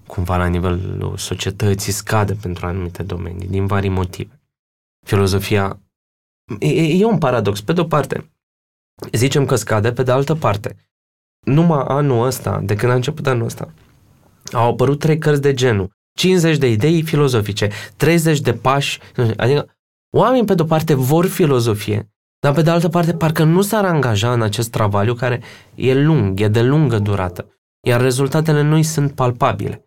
cumva 0.06 0.36
la 0.36 0.46
nivelul 0.46 1.16
societății 1.16 1.92
scade 1.92 2.34
pentru 2.34 2.66
anumite 2.66 3.02
domenii, 3.02 3.48
din 3.48 3.66
vari 3.66 3.88
motive. 3.88 4.40
Filozofia 5.06 5.80
e, 6.58 6.98
e 6.98 7.04
un 7.04 7.18
paradox. 7.18 7.60
Pe 7.60 7.72
de 7.72 7.80
o 7.80 7.84
parte, 7.84 8.30
zicem 9.12 9.46
că 9.46 9.56
scade, 9.56 9.92
pe 9.92 10.02
de 10.02 10.10
altă 10.10 10.34
parte, 10.34 10.76
numai 11.40 11.84
anul 11.88 12.26
ăsta, 12.26 12.60
de 12.64 12.74
când 12.74 12.92
a 12.92 12.94
început 12.94 13.26
anul 13.26 13.44
ăsta, 13.44 13.68
au 14.52 14.70
apărut 14.70 14.98
trei 14.98 15.18
cărți 15.18 15.40
de 15.40 15.54
genul. 15.54 15.90
50 16.18 16.56
de 16.56 16.70
idei 16.70 17.02
filozofice, 17.02 17.70
30 17.96 18.40
de 18.40 18.52
pași, 18.52 19.00
adică 19.36 19.76
oamenii 20.16 20.44
pe 20.44 20.54
de-o 20.54 20.64
parte 20.64 20.94
vor 20.94 21.26
filozofie, 21.26 22.10
dar 22.40 22.54
pe 22.54 22.62
de 22.62 22.70
altă 22.70 22.88
parte 22.88 23.12
parcă 23.12 23.44
nu 23.44 23.62
s-ar 23.62 23.84
angaja 23.84 24.32
în 24.32 24.42
acest 24.42 24.70
travaliu 24.70 25.14
care 25.14 25.42
e 25.74 25.94
lung, 25.94 26.40
e 26.40 26.48
de 26.48 26.62
lungă 26.62 26.98
durată, 26.98 27.46
iar 27.86 28.00
rezultatele 28.00 28.62
nu 28.62 28.82
sunt 28.82 29.12
palpabile. 29.12 29.82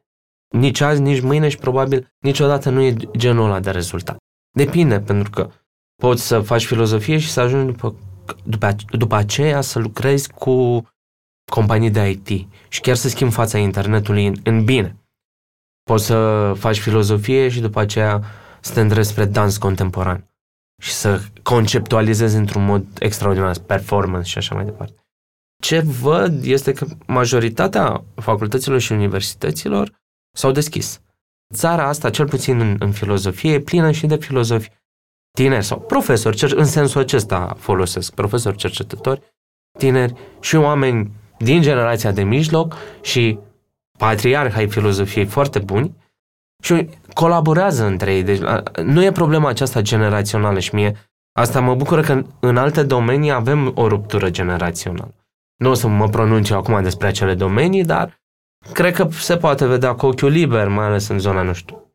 Nici 0.49 0.81
azi, 0.81 1.01
nici 1.01 1.21
mâine 1.21 1.49
și 1.49 1.57
probabil 1.57 2.13
niciodată 2.19 2.69
nu 2.69 2.81
e 2.81 2.95
genul 3.17 3.45
ăla 3.45 3.59
de 3.59 3.71
rezultat. 3.71 4.17
Depinde, 4.51 4.99
pentru 4.99 5.29
că 5.29 5.49
poți 6.01 6.27
să 6.27 6.39
faci 6.39 6.65
filozofie 6.65 7.17
și 7.17 7.29
să 7.29 7.39
ajungi 7.39 7.71
după, 7.71 7.95
după, 8.43 8.75
după 8.89 9.15
aceea 9.15 9.61
să 9.61 9.79
lucrezi 9.79 10.31
cu 10.31 10.85
companii 11.51 11.89
de 11.89 12.09
IT 12.09 12.47
și 12.67 12.81
chiar 12.81 12.95
să 12.95 13.09
schimbi 13.09 13.33
fața 13.33 13.57
internetului 13.57 14.25
în, 14.25 14.35
în 14.43 14.63
bine. 14.63 14.95
Poți 15.83 16.05
să 16.05 16.53
faci 16.57 16.79
filozofie 16.79 17.49
și 17.49 17.59
după 17.59 17.79
aceea 17.79 18.21
să 18.59 18.73
te 18.73 18.81
îndrezi 18.81 19.09
spre 19.09 19.25
dans 19.25 19.57
contemporan. 19.57 20.25
și 20.81 20.91
să 20.91 21.21
conceptualizezi 21.43 22.35
într-un 22.35 22.65
mod 22.65 22.85
extraordinar, 22.99 23.57
performance 23.59 24.29
și 24.29 24.37
așa 24.37 24.55
mai 24.55 24.65
departe. 24.65 24.95
Ce 25.63 25.79
văd 25.79 26.43
este 26.43 26.71
că 26.73 26.85
majoritatea 27.05 28.03
facultăților 28.15 28.79
și 28.79 28.91
universităților 28.91 30.01
s-au 30.37 30.51
deschis. 30.51 31.01
Țara 31.53 31.87
asta, 31.87 32.09
cel 32.09 32.27
puțin 32.27 32.59
în, 32.59 32.75
în 32.79 32.91
filozofie, 32.91 33.53
e 33.53 33.59
plină 33.59 33.91
și 33.91 34.07
de 34.07 34.15
filozofi 34.15 34.69
tineri 35.31 35.65
sau 35.65 35.79
profesori, 35.79 36.53
în 36.55 36.65
sensul 36.65 37.01
acesta 37.01 37.55
folosesc, 37.59 38.13
profesori 38.13 38.57
cercetători, 38.57 39.21
tineri 39.77 40.13
și 40.39 40.55
oameni 40.55 41.11
din 41.41 41.61
generația 41.61 42.11
de 42.11 42.23
mijloc 42.23 42.75
și 43.01 43.39
patriarhi 43.97 44.57
ai 44.57 44.69
filozofiei 44.69 45.25
foarte 45.25 45.59
buni 45.59 45.95
și 46.63 46.89
colaborează 47.13 47.85
între 47.85 48.13
ei. 48.13 48.23
Deci 48.23 48.39
nu 48.83 49.03
e 49.03 49.11
problema 49.11 49.49
aceasta 49.49 49.81
generațională 49.81 50.59
și 50.59 50.75
mie 50.75 50.95
asta 51.31 51.59
mă 51.59 51.75
bucură 51.75 52.01
că 52.01 52.23
în 52.39 52.57
alte 52.57 52.83
domenii 52.83 53.31
avem 53.31 53.71
o 53.75 53.87
ruptură 53.87 54.29
generațională. 54.29 55.15
Nu 55.55 55.69
o 55.69 55.73
să 55.73 55.87
mă 55.87 56.09
pronunț 56.09 56.49
eu 56.49 56.57
acum 56.57 56.83
despre 56.83 57.07
acele 57.07 57.33
domenii, 57.33 57.83
dar 57.83 58.21
cred 58.73 58.93
că 58.93 59.07
se 59.11 59.37
poate 59.37 59.65
vedea 59.65 59.95
cu 59.95 60.05
ochiul 60.05 60.29
liber, 60.29 60.67
mai 60.67 60.85
ales 60.85 61.07
în 61.07 61.19
zona, 61.19 61.41
nu 61.41 61.53
știu, 61.53 61.93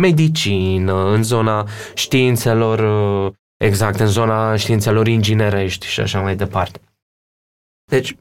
medicină, 0.00 1.10
în 1.10 1.22
zona 1.22 1.66
științelor, 1.94 2.80
exact, 3.56 4.00
în 4.00 4.06
zona 4.06 4.56
științelor 4.56 5.06
inginerești 5.06 5.86
și 5.86 6.00
așa 6.00 6.20
mai 6.20 6.36
departe. 6.36 6.80
Deci, 7.90 8.16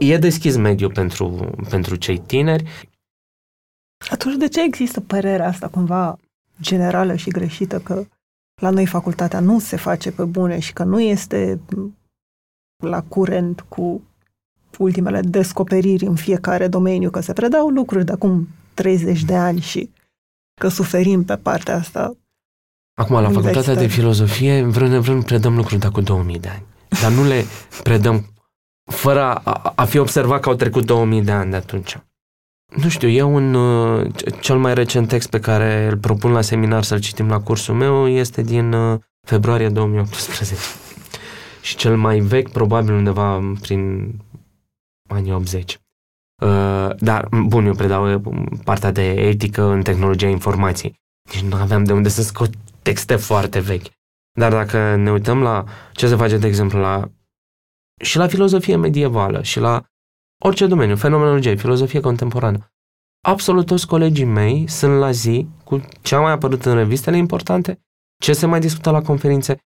e 0.00 0.18
deschis 0.18 0.56
mediul 0.56 0.92
pentru, 0.92 1.50
pentru 1.68 1.96
cei 1.96 2.18
tineri. 2.18 2.88
Atunci 4.10 4.36
de 4.36 4.48
ce 4.48 4.62
există 4.62 5.00
părerea 5.00 5.48
asta 5.48 5.68
cumva 5.68 6.18
generală 6.60 7.14
și 7.14 7.30
greșită 7.30 7.78
că 7.78 8.04
la 8.60 8.70
noi 8.70 8.86
facultatea 8.86 9.40
nu 9.40 9.58
se 9.58 9.76
face 9.76 10.10
pe 10.10 10.24
bune 10.24 10.58
și 10.58 10.72
că 10.72 10.84
nu 10.84 11.00
este 11.00 11.60
la 12.82 13.02
curent 13.02 13.64
cu 13.68 14.02
ultimele 14.78 15.20
descoperiri 15.20 16.04
în 16.04 16.14
fiecare 16.14 16.68
domeniu, 16.68 17.10
că 17.10 17.20
se 17.20 17.32
predau 17.32 17.68
lucruri 17.68 18.04
de 18.04 18.12
acum 18.12 18.48
30 18.74 19.24
de 19.24 19.36
ani 19.36 19.60
și 19.60 19.90
că 20.60 20.68
suferim 20.68 21.24
pe 21.24 21.36
partea 21.36 21.76
asta. 21.76 22.16
Acum, 22.94 23.20
la 23.20 23.30
facultatea 23.30 23.74
de 23.74 23.86
filozofie, 23.86 24.62
vrând 24.62 24.90
nevrând, 24.90 25.24
predăm 25.24 25.56
lucruri 25.56 25.80
de 25.80 25.86
acum 25.86 26.02
2000 26.02 26.38
de 26.38 26.48
ani. 26.48 26.64
Dar 27.02 27.12
nu 27.12 27.24
le 27.24 27.44
predăm 27.82 28.29
fără 28.90 29.34
a, 29.34 29.72
a 29.74 29.84
fi 29.84 29.98
observat 29.98 30.40
că 30.40 30.48
au 30.48 30.54
trecut 30.54 30.84
2000 30.84 31.22
de 31.22 31.32
ani 31.32 31.50
de 31.50 31.56
atunci. 31.56 31.98
Nu 32.76 32.88
știu, 32.88 33.08
e 33.08 33.22
un 33.22 33.54
uh, 33.54 34.06
cel 34.40 34.58
mai 34.58 34.74
recent 34.74 35.08
text 35.08 35.30
pe 35.30 35.40
care 35.40 35.86
îl 35.86 35.96
propun 35.96 36.32
la 36.32 36.40
seminar 36.40 36.82
să-l 36.82 37.00
citim 37.00 37.28
la 37.28 37.40
cursul 37.40 37.74
meu 37.74 38.08
este 38.08 38.42
din 38.42 38.72
uh, 38.72 38.98
februarie 39.26 39.68
2018. 39.68 40.56
Și 41.62 41.76
cel 41.76 41.96
mai 41.96 42.18
vechi, 42.18 42.50
probabil 42.50 42.94
undeva 42.94 43.40
prin 43.60 44.12
anii 45.08 45.32
80. 45.32 45.78
Uh, 46.42 46.90
dar, 46.98 47.28
bun, 47.46 47.66
eu 47.66 47.74
predau 47.74 48.12
uh, 48.12 48.42
partea 48.64 48.90
de 48.90 49.10
etică 49.10 49.62
în 49.62 49.82
tehnologia 49.82 50.28
informației. 50.28 50.94
Deci 51.30 51.42
nu 51.42 51.56
aveam 51.56 51.84
de 51.84 51.92
unde 51.92 52.08
să 52.08 52.22
scot 52.22 52.50
texte 52.82 53.16
foarte 53.16 53.58
vechi. 53.58 53.86
Dar 54.38 54.50
dacă 54.52 54.96
ne 54.96 55.10
uităm 55.10 55.42
la 55.42 55.64
ce 55.92 56.08
se 56.08 56.16
face, 56.16 56.36
de 56.36 56.46
exemplu, 56.46 56.80
la 56.80 57.10
și 58.00 58.16
la 58.16 58.26
filozofie 58.26 58.76
medievală 58.76 59.42
și 59.42 59.58
la 59.58 59.84
orice 60.42 60.66
domeniu, 60.66 60.96
fenomenologie, 60.96 61.54
filozofie 61.54 62.00
contemporană. 62.00 62.72
Absolut 63.20 63.66
toți 63.66 63.86
colegii 63.86 64.24
mei 64.24 64.68
sunt 64.68 64.98
la 64.98 65.10
zi 65.10 65.48
cu 65.64 65.80
ce 66.02 66.14
a 66.14 66.20
mai 66.20 66.32
apărut 66.32 66.64
în 66.64 66.74
revistele 66.74 67.16
importante, 67.16 67.80
ce 68.22 68.32
se 68.32 68.46
mai 68.46 68.60
discută 68.60 68.90
la 68.90 69.02
conferințe, 69.02 69.58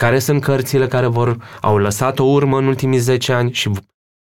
care 0.00 0.18
sunt 0.18 0.42
cărțile 0.42 0.88
care 0.88 1.06
vor, 1.06 1.58
au 1.60 1.78
lăsat 1.78 2.18
o 2.18 2.24
urmă 2.24 2.58
în 2.58 2.66
ultimii 2.66 2.98
10 2.98 3.32
ani 3.32 3.52
și 3.52 3.70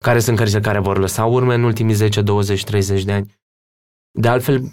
care 0.05 0.19
sunt 0.19 0.37
cărțile 0.37 0.61
care 0.61 0.79
vor 0.79 0.99
lăsa 0.99 1.25
urme 1.25 1.55
în 1.55 1.63
ultimii 1.63 1.95
10, 1.95 2.23
20, 2.23 2.65
30 2.65 3.05
de 3.05 3.13
ani. 3.13 3.35
De 4.19 4.29
altfel, 4.29 4.71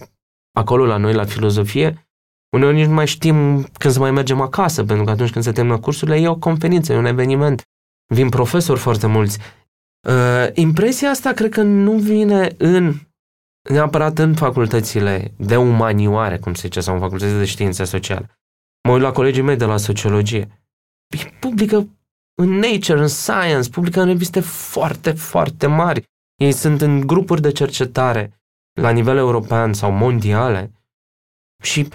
acolo 0.52 0.86
la 0.86 0.98
noi, 0.98 1.14
la 1.14 1.26
filozofie, 1.26 2.08
uneori 2.56 2.76
nici 2.76 2.86
nu 2.86 2.94
mai 2.94 3.08
știm 3.08 3.64
când 3.64 3.94
să 3.94 4.00
mai 4.00 4.12
mergem 4.12 4.42
acasă, 4.42 4.84
pentru 4.84 5.06
că 5.06 5.12
atunci 5.12 5.32
când 5.32 5.44
se 5.44 5.52
termină 5.52 5.80
cursurile, 5.80 6.18
e 6.18 6.28
o 6.28 6.38
conferință, 6.38 6.94
e 6.94 6.98
un 6.98 7.06
eveniment 7.06 7.64
vin 8.14 8.30
profesori 8.30 8.80
foarte 8.80 9.08
mulți. 9.08 9.40
Uh, 10.08 10.48
impresia 10.54 11.10
asta 11.10 11.32
cred 11.32 11.52
că 11.52 11.62
nu 11.62 11.92
vine 11.92 12.56
în 12.58 12.94
neapărat 13.70 14.18
în 14.18 14.36
facultățile 14.36 15.34
de 15.38 15.58
umanioare, 15.58 16.38
cum 16.38 16.54
se 16.54 16.62
zice, 16.62 16.80
sau 16.80 16.94
în 16.94 17.00
facultățile 17.00 17.38
de 17.38 17.46
științe 17.46 17.84
sociale. 17.84 18.30
Mă 18.88 18.94
uit 18.94 19.02
la 19.02 19.12
colegii 19.12 19.42
mei 19.42 19.56
de 19.56 19.66
la 19.66 19.78
sociologie. 19.78 20.66
Publică 21.40 21.88
în 22.42 22.50
Nature, 22.50 23.00
în 23.00 23.08
Science, 23.08 23.70
publică 23.70 24.00
în 24.00 24.06
reviste 24.06 24.40
foarte, 24.40 25.12
foarte 25.12 25.68
mari. 25.68 26.04
Ei 26.36 26.52
sunt 26.52 26.82
în 26.82 27.08
grupuri 27.08 27.42
de 27.42 27.52
cercetare 27.52 28.42
la 28.82 28.90
nivel 28.90 29.18
european 29.18 29.74
sau 29.74 29.92
mondiale 29.92 30.72
și 31.64 31.88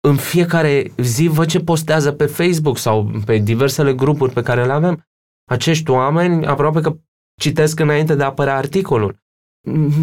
în 0.00 0.16
fiecare 0.16 0.92
zi 0.96 1.26
văd 1.26 1.48
ce 1.48 1.60
postează 1.60 2.12
pe 2.12 2.26
Facebook 2.26 2.78
sau 2.78 3.10
pe 3.24 3.38
diversele 3.38 3.94
grupuri 3.94 4.32
pe 4.32 4.42
care 4.42 4.64
le 4.66 4.72
avem 4.72 5.04
acești 5.50 5.90
oameni 5.90 6.46
aproape 6.46 6.80
că 6.80 6.96
citesc 7.40 7.80
înainte 7.80 8.14
de 8.14 8.22
a 8.22 8.26
apărea 8.26 8.56
articolul. 8.56 9.18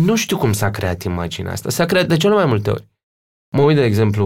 Nu 0.06 0.16
știu 0.16 0.38
cum 0.38 0.54
s-a 0.54 0.70
creat 0.70 1.04
imaginea 1.04 1.52
asta. 1.52 1.70
S-a 1.70 1.86
creat 1.86 2.08
de 2.08 2.18
cele 2.18 2.34
mai 2.34 2.46
multe 2.46 2.70
ori. 2.70 2.88
Mă 3.56 3.62
uit, 3.62 3.76
de 3.76 3.84
exemplu, 3.84 4.26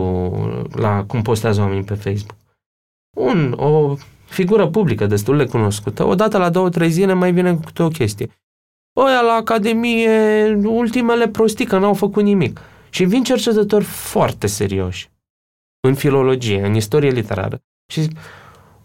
la 0.72 1.06
cum 1.06 1.22
postează 1.22 1.62
oamenii 1.62 1.84
pe 1.84 1.94
Facebook. 1.94 2.38
Un, 3.18 3.54
o 3.58 3.96
figură 4.26 4.68
publică 4.68 5.06
destul 5.06 5.38
de 5.38 5.46
cunoscută, 5.46 6.04
odată 6.04 6.38
la 6.38 6.50
două, 6.50 6.70
trei 6.70 6.90
zile 6.90 7.14
mai 7.14 7.32
vine 7.32 7.56
cu 7.56 7.84
o 7.84 7.88
chestie. 7.88 8.30
Ăia 8.96 9.22
la 9.22 9.34
Academie, 9.34 10.54
ultimele 10.54 11.28
prostii, 11.28 11.66
că 11.66 11.78
n-au 11.78 11.94
făcut 11.94 12.24
nimic. 12.24 12.60
Și 12.90 13.04
vin 13.04 13.24
cercetători 13.24 13.84
foarte 13.84 14.48
serioși 14.48 15.10
în 15.88 15.96
filologie, 15.96 16.66
în 16.66 16.76
istorie 16.76 17.10
literară. 17.10 17.62
Și 17.92 18.02
zic, 18.02 18.18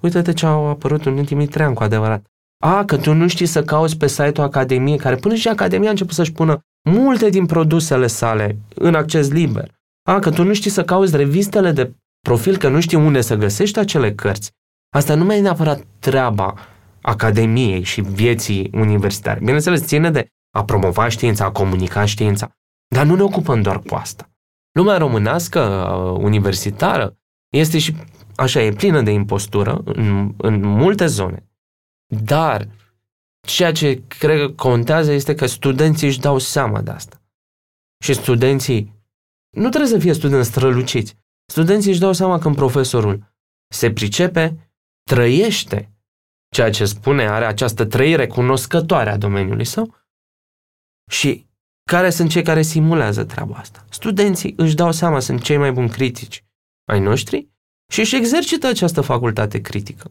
uite-te 0.07 0.33
ce 0.33 0.47
au 0.47 0.67
apărut 0.67 1.07
în 1.07 1.19
ultimii 1.19 1.47
trei 1.47 1.67
ani 1.67 1.75
cu 1.75 1.83
adevărat. 1.83 2.25
A, 2.65 2.85
că 2.85 2.97
tu 2.97 3.13
nu 3.13 3.29
știi 3.29 3.47
să 3.47 3.65
cauți 3.65 3.97
pe 3.97 4.07
site-ul 4.07 4.47
Academiei, 4.47 4.99
care 4.99 5.17
până 5.17 5.35
și 5.35 5.49
Academia 5.49 5.89
a 5.89 5.91
început 5.91 6.15
să-și 6.15 6.33
pună 6.33 6.61
multe 6.91 7.29
din 7.29 7.47
produsele 7.47 8.07
sale 8.07 8.59
în 8.75 8.95
acces 8.95 9.29
liber. 9.29 9.71
A, 10.09 10.19
că 10.19 10.31
tu 10.31 10.43
nu 10.43 10.55
știi 10.55 10.71
să 10.71 10.85
cauți 10.85 11.17
revistele 11.17 11.73
de 11.73 11.93
profil, 12.21 12.57
că 12.57 12.69
nu 12.69 12.81
știi 12.81 12.97
unde 12.97 13.21
să 13.21 13.35
găsești 13.35 13.79
acele 13.79 14.15
cărți. 14.15 14.51
Asta 14.95 15.15
nu 15.15 15.25
mai 15.25 15.39
e 15.39 15.41
neapărat 15.41 15.85
treaba 15.99 16.55
Academiei 17.01 17.83
și 17.83 18.01
vieții 18.01 18.71
universitare. 18.73 19.39
Bineînțeles, 19.39 19.85
ține 19.85 20.11
de 20.11 20.27
a 20.57 20.65
promova 20.65 21.09
știința, 21.09 21.45
a 21.45 21.51
comunica 21.51 22.05
știința, 22.05 22.51
dar 22.95 23.05
nu 23.05 23.15
ne 23.15 23.23
ocupăm 23.23 23.63
doar 23.63 23.81
cu 23.81 23.95
asta. 23.95 24.31
Lumea 24.73 24.97
românească 24.97 25.61
uh, 25.61 26.23
universitară 26.23 27.17
este 27.53 27.79
și 27.79 27.97
așa, 28.37 28.63
e 28.63 28.73
plină 28.73 29.03
de 29.03 29.11
impostură 29.11 29.83
în, 29.85 30.35
în 30.37 30.61
multe 30.61 31.07
zone. 31.07 31.49
Dar 32.07 32.69
ceea 33.47 33.73
ce 33.73 34.03
cred 34.09 34.39
că 34.39 34.53
contează 34.53 35.13
este 35.13 35.35
că 35.35 35.47
studenții 35.47 36.07
își 36.07 36.21
dau 36.21 36.39
seama 36.39 36.81
de 36.81 36.91
asta. 36.91 37.21
Și 38.05 38.15
studenții 38.15 38.95
nu 39.57 39.69
trebuie 39.69 39.91
să 39.91 39.99
fie 39.99 40.13
studenți 40.13 40.49
străluciți. 40.49 41.17
Studenții 41.51 41.91
își 41.91 42.01
dau 42.01 42.13
seama 42.13 42.39
când 42.39 42.57
profesorul 42.57 43.35
se 43.75 43.93
pricepe, 43.93 44.73
trăiește 45.03 45.91
ceea 46.55 46.71
ce 46.71 46.85
spune, 46.85 47.29
are 47.29 47.45
această 47.45 47.85
trăire 47.85 48.27
cunoscătoare 48.27 49.11
a 49.11 49.17
domeniului 49.17 49.65
său 49.65 49.95
și 51.11 51.47
care 51.91 52.11
sunt 52.11 52.31
cei 52.31 52.43
care 52.43 52.63
simulează 52.63 53.25
treaba 53.25 53.57
asta. 53.57 53.85
Studenții 53.91 54.55
își 54.57 54.75
dau 54.75 54.93
seama, 54.93 55.21
sunt 55.21 55.43
cei 55.43 55.57
mai 55.57 55.73
buni 55.73 55.89
critici 55.89 56.45
ai 56.85 57.01
noștri 57.01 57.49
și 57.89 58.01
își 58.01 58.17
exercită 58.17 58.67
această 58.67 59.01
facultate 59.01 59.61
critică. 59.61 60.11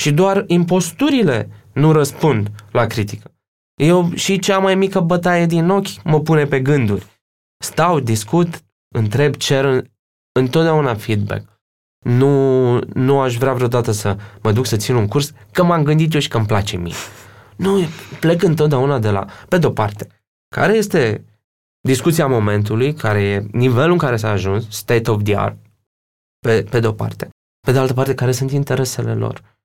Și 0.00 0.12
doar 0.12 0.44
imposturile 0.46 1.48
nu 1.72 1.92
răspund 1.92 2.50
la 2.70 2.86
critică. 2.86 3.30
Eu 3.74 4.14
și 4.14 4.38
cea 4.38 4.58
mai 4.58 4.74
mică 4.74 5.00
bătaie 5.00 5.46
din 5.46 5.68
ochi 5.68 6.02
mă 6.04 6.20
pune 6.20 6.44
pe 6.44 6.60
gânduri. 6.60 7.06
Stau, 7.58 8.00
discut, 8.00 8.62
întreb, 8.94 9.34
cer 9.34 9.84
întotdeauna 10.32 10.94
feedback. 10.94 11.60
Nu, 12.04 12.78
nu 12.78 13.20
aș 13.20 13.36
vrea 13.36 13.52
vreodată 13.52 13.92
să 13.92 14.16
mă 14.42 14.52
duc 14.52 14.66
să 14.66 14.76
țin 14.76 14.94
un 14.94 15.08
curs 15.08 15.32
că 15.52 15.64
m-am 15.64 15.82
gândit 15.82 16.14
eu 16.14 16.20
și 16.20 16.28
că 16.28 16.36
îmi 16.36 16.46
place 16.46 16.76
mie. 16.76 16.94
Nu, 17.56 17.86
plec 18.20 18.42
întotdeauna 18.42 18.98
de 18.98 19.10
la, 19.10 19.26
pe 19.48 19.58
de-o 19.58 19.70
parte, 19.70 20.06
care 20.48 20.72
este 20.72 21.24
discuția 21.80 22.26
momentului, 22.26 22.94
care 22.94 23.22
e 23.22 23.46
nivelul 23.52 23.92
în 23.92 23.98
care 23.98 24.16
s-a 24.16 24.30
ajuns, 24.30 24.66
state 24.68 25.10
of 25.10 25.22
the 25.22 25.36
art, 25.36 25.56
pe, 26.42 26.62
pe 26.62 26.80
de-o 26.80 26.92
parte. 26.92 27.28
Pe 27.66 27.72
de 27.72 27.78
altă 27.78 27.92
parte, 27.92 28.14
care 28.14 28.32
sunt 28.32 28.50
interesele 28.50 29.14
lor. 29.14 29.56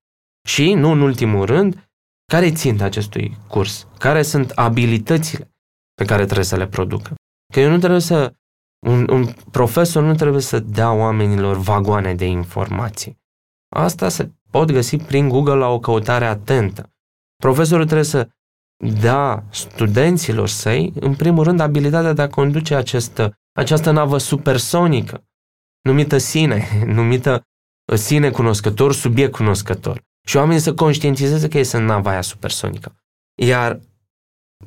Și, 0.47 0.73
nu 0.73 0.91
în 0.91 1.01
ultimul 1.01 1.45
rând, 1.45 1.89
care 2.31 2.51
țin 2.51 2.77
de 2.77 2.83
acestui 2.83 3.37
curs? 3.47 3.87
Care 3.97 4.21
sunt 4.21 4.49
abilitățile 4.49 5.51
pe 5.93 6.05
care 6.05 6.23
trebuie 6.23 6.45
să 6.45 6.55
le 6.55 6.67
producă? 6.67 7.15
Că 7.53 7.59
eu 7.59 7.69
nu 7.69 7.77
trebuie 7.77 7.99
să... 7.99 8.33
Un, 8.87 9.09
un 9.09 9.33
profesor 9.51 10.03
nu 10.03 10.15
trebuie 10.15 10.41
să 10.41 10.59
dea 10.59 10.91
oamenilor 10.91 11.57
vagoane 11.57 12.15
de 12.15 12.25
informații. 12.25 13.17
Asta 13.75 14.09
se 14.09 14.31
pot 14.51 14.71
găsi 14.71 14.97
prin 14.97 15.29
Google 15.29 15.53
la 15.53 15.67
o 15.67 15.79
căutare 15.79 16.25
atentă. 16.25 16.89
Profesorul 17.43 17.85
trebuie 17.85 18.05
să 18.05 18.29
da 19.01 19.43
studenților 19.49 20.47
săi, 20.47 20.93
în 20.99 21.15
primul 21.15 21.43
rând, 21.43 21.59
abilitatea 21.59 22.13
de 22.13 22.21
a 22.21 22.27
conduce 22.27 22.75
această, 22.75 23.37
această 23.51 23.91
navă 23.91 24.17
supersonică, 24.17 25.26
numită 25.87 26.17
sine, 26.17 26.67
numită 26.99 27.41
uh, 27.91 27.97
sine 27.97 28.29
cunoscător, 28.31 28.93
subiect 28.93 29.31
cunoscător. 29.31 30.01
Și 30.27 30.37
oamenii 30.37 30.61
să 30.61 30.73
conștientizeze 30.73 31.47
că 31.47 31.57
ei 31.57 31.63
sunt 31.63 31.85
nava 31.85 32.09
aia 32.09 32.21
supersonică. 32.21 32.95
Iar 33.41 33.79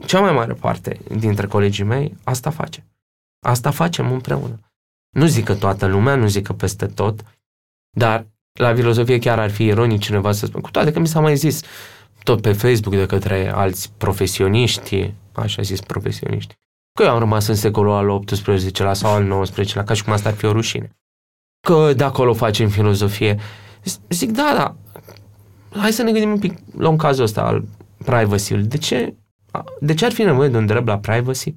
cea 0.07 0.21
mai 0.21 0.33
mare 0.33 0.53
parte 0.53 1.01
dintre 1.16 1.47
colegii 1.47 1.85
mei 1.85 2.16
asta 2.25 2.51
face. 2.51 2.87
Asta 3.47 3.71
facem 3.71 4.12
împreună. 4.12 4.61
Nu 5.11 5.27
zic 5.27 5.45
că 5.45 5.55
toată 5.55 5.87
lumea, 5.87 6.14
nu 6.14 6.27
zic 6.27 6.47
că 6.47 6.53
peste 6.53 6.87
tot, 6.87 7.25
dar 7.97 8.27
la 8.59 8.75
filozofie 8.75 9.18
chiar 9.18 9.39
ar 9.39 9.51
fi 9.51 9.64
ironic 9.64 10.01
cineva 10.01 10.33
să 10.33 10.47
spună, 10.47 10.62
cu 10.62 10.71
toate 10.71 10.93
că 10.93 10.99
mi 10.99 11.07
s-a 11.07 11.21
mai 11.21 11.37
zis 11.37 11.62
tot 12.23 12.41
pe 12.41 12.53
Facebook 12.53 12.95
de 12.95 13.07
către 13.07 13.49
alți 13.49 13.93
profesioniști, 13.97 15.14
așa 15.33 15.62
zis 15.62 15.81
profesioniști, 15.81 16.55
că 16.99 17.03
eu 17.03 17.11
am 17.11 17.18
rămas 17.18 17.47
în 17.47 17.55
secolul 17.55 17.93
al 17.93 18.25
XVIII-lea 18.25 18.95
sau 18.95 19.12
al 19.12 19.43
XIX-lea, 19.43 19.85
ca 19.85 19.95
și 19.95 20.05
cum 20.05 20.12
asta 20.12 20.29
ar 20.29 20.35
fi 20.35 20.45
o 20.45 20.53
rușine. 20.53 20.91
Că 21.61 21.93
de 21.97 22.05
acolo 22.05 22.35
facem 22.35 22.69
filozofie. 22.69 23.39
Zic, 24.09 24.31
da, 24.31 24.53
da, 24.57 24.77
hai 25.79 25.93
să 25.93 26.03
ne 26.03 26.13
gândim 26.13 26.31
un 26.31 26.39
pic 26.39 26.59
la 26.77 26.89
un 26.89 26.97
caz 26.97 27.19
ăsta 27.19 27.43
al 27.43 27.65
privacy-ului. 28.05 28.67
De 28.67 28.79
ce, 28.79 29.15
de 29.81 29.95
ce 29.95 30.05
ar 30.05 30.13
fi 30.13 30.23
nevoie 30.23 30.49
de 30.49 30.57
un 30.57 30.67
drept 30.67 30.87
la 30.87 30.99
privacy? 30.99 31.55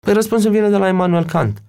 Păi 0.00 0.12
răspunsul 0.12 0.50
vine 0.50 0.68
de 0.68 0.76
la 0.76 0.88
Immanuel 0.88 1.24
Kant. 1.24 1.62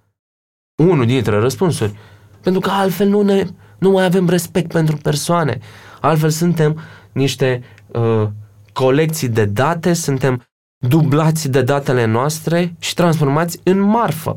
Unul 0.84 1.06
dintre 1.06 1.40
răspunsuri. 1.40 1.96
Pentru 2.42 2.62
că 2.62 2.70
altfel 2.70 3.08
nu, 3.08 3.22
ne, 3.22 3.46
nu 3.80 3.92
mai 3.92 4.06
avem 4.06 4.30
respect 4.30 4.72
pentru 4.72 4.98
persoane. 4.98 5.60
Altfel 6.02 6.30
suntem 6.30 6.80
niște 7.12 7.64
uh, 7.88 8.28
colecții 8.74 9.30
de 9.30 9.46
date, 9.46 9.94
suntem 9.94 10.42
dublați 10.78 11.50
de 11.50 11.62
datele 11.62 12.06
noastre 12.06 12.76
și 12.80 12.94
transformați 12.94 13.60
în 13.64 13.80
marfă. 13.80 14.36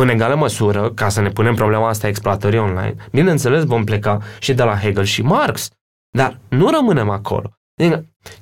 În 0.00 0.08
egală 0.08 0.34
măsură, 0.34 0.92
ca 0.92 1.08
să 1.08 1.20
ne 1.20 1.30
punem 1.30 1.54
problema 1.54 1.88
asta 1.88 2.06
a 2.06 2.10
exploatării 2.10 2.58
online, 2.58 2.94
bineînțeles 3.10 3.64
vom 3.64 3.84
pleca 3.84 4.22
și 4.38 4.54
de 4.54 4.62
la 4.62 4.76
Hegel 4.76 5.04
și 5.04 5.22
Marx, 5.22 5.68
dar 6.10 6.40
nu 6.48 6.70
rămânem 6.70 7.08
acolo. 7.08 7.52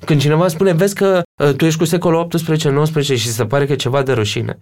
Când 0.05 0.21
cineva 0.21 0.49
spune, 0.49 0.73
vezi 0.73 0.95
că 0.95 1.23
uh, 1.43 1.55
tu 1.55 1.65
ești 1.65 1.79
cu 1.79 1.85
secolul 1.85 2.29
18-19 2.95 3.03
și 3.03 3.33
se 3.33 3.47
pare 3.47 3.67
că 3.67 3.73
e 3.73 3.77
ceva 3.77 4.03
de 4.03 4.13
rușine, 4.13 4.59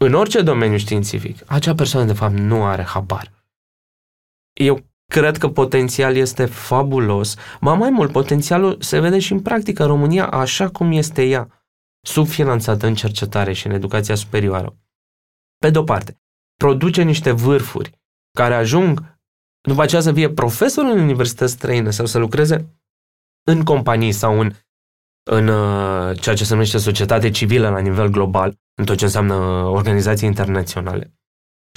în 0.00 0.14
orice 0.14 0.42
domeniu 0.42 0.76
științific, 0.76 1.42
acea 1.46 1.74
persoană 1.74 2.06
de 2.06 2.12
fapt 2.12 2.34
nu 2.34 2.64
are 2.64 2.82
habar. 2.82 3.32
Eu 4.52 4.80
cred 5.06 5.36
că 5.36 5.48
potențial 5.48 6.16
este 6.16 6.44
fabulos, 6.44 7.36
mai 7.60 7.76
mai 7.76 7.90
mult, 7.90 8.12
potențialul 8.12 8.76
se 8.80 9.00
vede 9.00 9.18
și 9.18 9.32
în 9.32 9.40
practică 9.40 9.82
în 9.82 9.88
România 9.88 10.26
așa 10.26 10.68
cum 10.68 10.92
este 10.92 11.22
ea, 11.22 11.66
subfinanțată 12.00 12.86
în 12.86 12.94
cercetare 12.94 13.52
și 13.52 13.66
în 13.66 13.72
educația 13.72 14.14
superioară. 14.14 14.76
Pe 15.58 15.70
de-o 15.70 15.82
parte, 15.82 16.20
produce 16.56 17.02
niște 17.02 17.30
vârfuri 17.30 17.90
care 18.32 18.54
ajung 18.54 19.18
după 19.68 19.82
aceea 19.82 20.00
să 20.00 20.12
fie 20.12 20.30
profesor 20.30 20.84
în 20.84 21.00
universități 21.00 21.52
străine 21.52 21.90
sau 21.90 22.06
să 22.06 22.18
lucreze 22.18 22.80
în 23.50 23.62
companii 23.64 24.12
sau 24.12 24.40
în, 24.40 24.52
în 25.30 25.48
uh, 25.48 26.20
ceea 26.20 26.34
ce 26.34 26.44
se 26.44 26.52
numește 26.52 26.78
societate 26.78 27.30
civilă 27.30 27.68
la 27.68 27.78
nivel 27.78 28.08
global, 28.08 28.58
în 28.74 28.84
tot 28.84 28.96
ce 28.96 29.04
înseamnă 29.04 29.34
organizații 29.64 30.28
internaționale. 30.28 31.14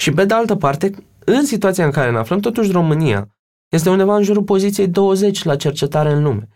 Și 0.00 0.10
pe 0.10 0.24
de 0.24 0.34
altă 0.34 0.56
parte, 0.56 0.90
în 1.24 1.44
situația 1.44 1.84
în 1.84 1.90
care 1.90 2.10
ne 2.10 2.18
aflăm, 2.18 2.40
totuși 2.40 2.70
România 2.70 3.28
este 3.72 3.90
undeva 3.90 4.16
în 4.16 4.22
jurul 4.22 4.42
poziției 4.42 4.88
20 4.88 5.42
la 5.42 5.56
cercetare 5.56 6.12
în 6.12 6.22
lume. 6.22 6.48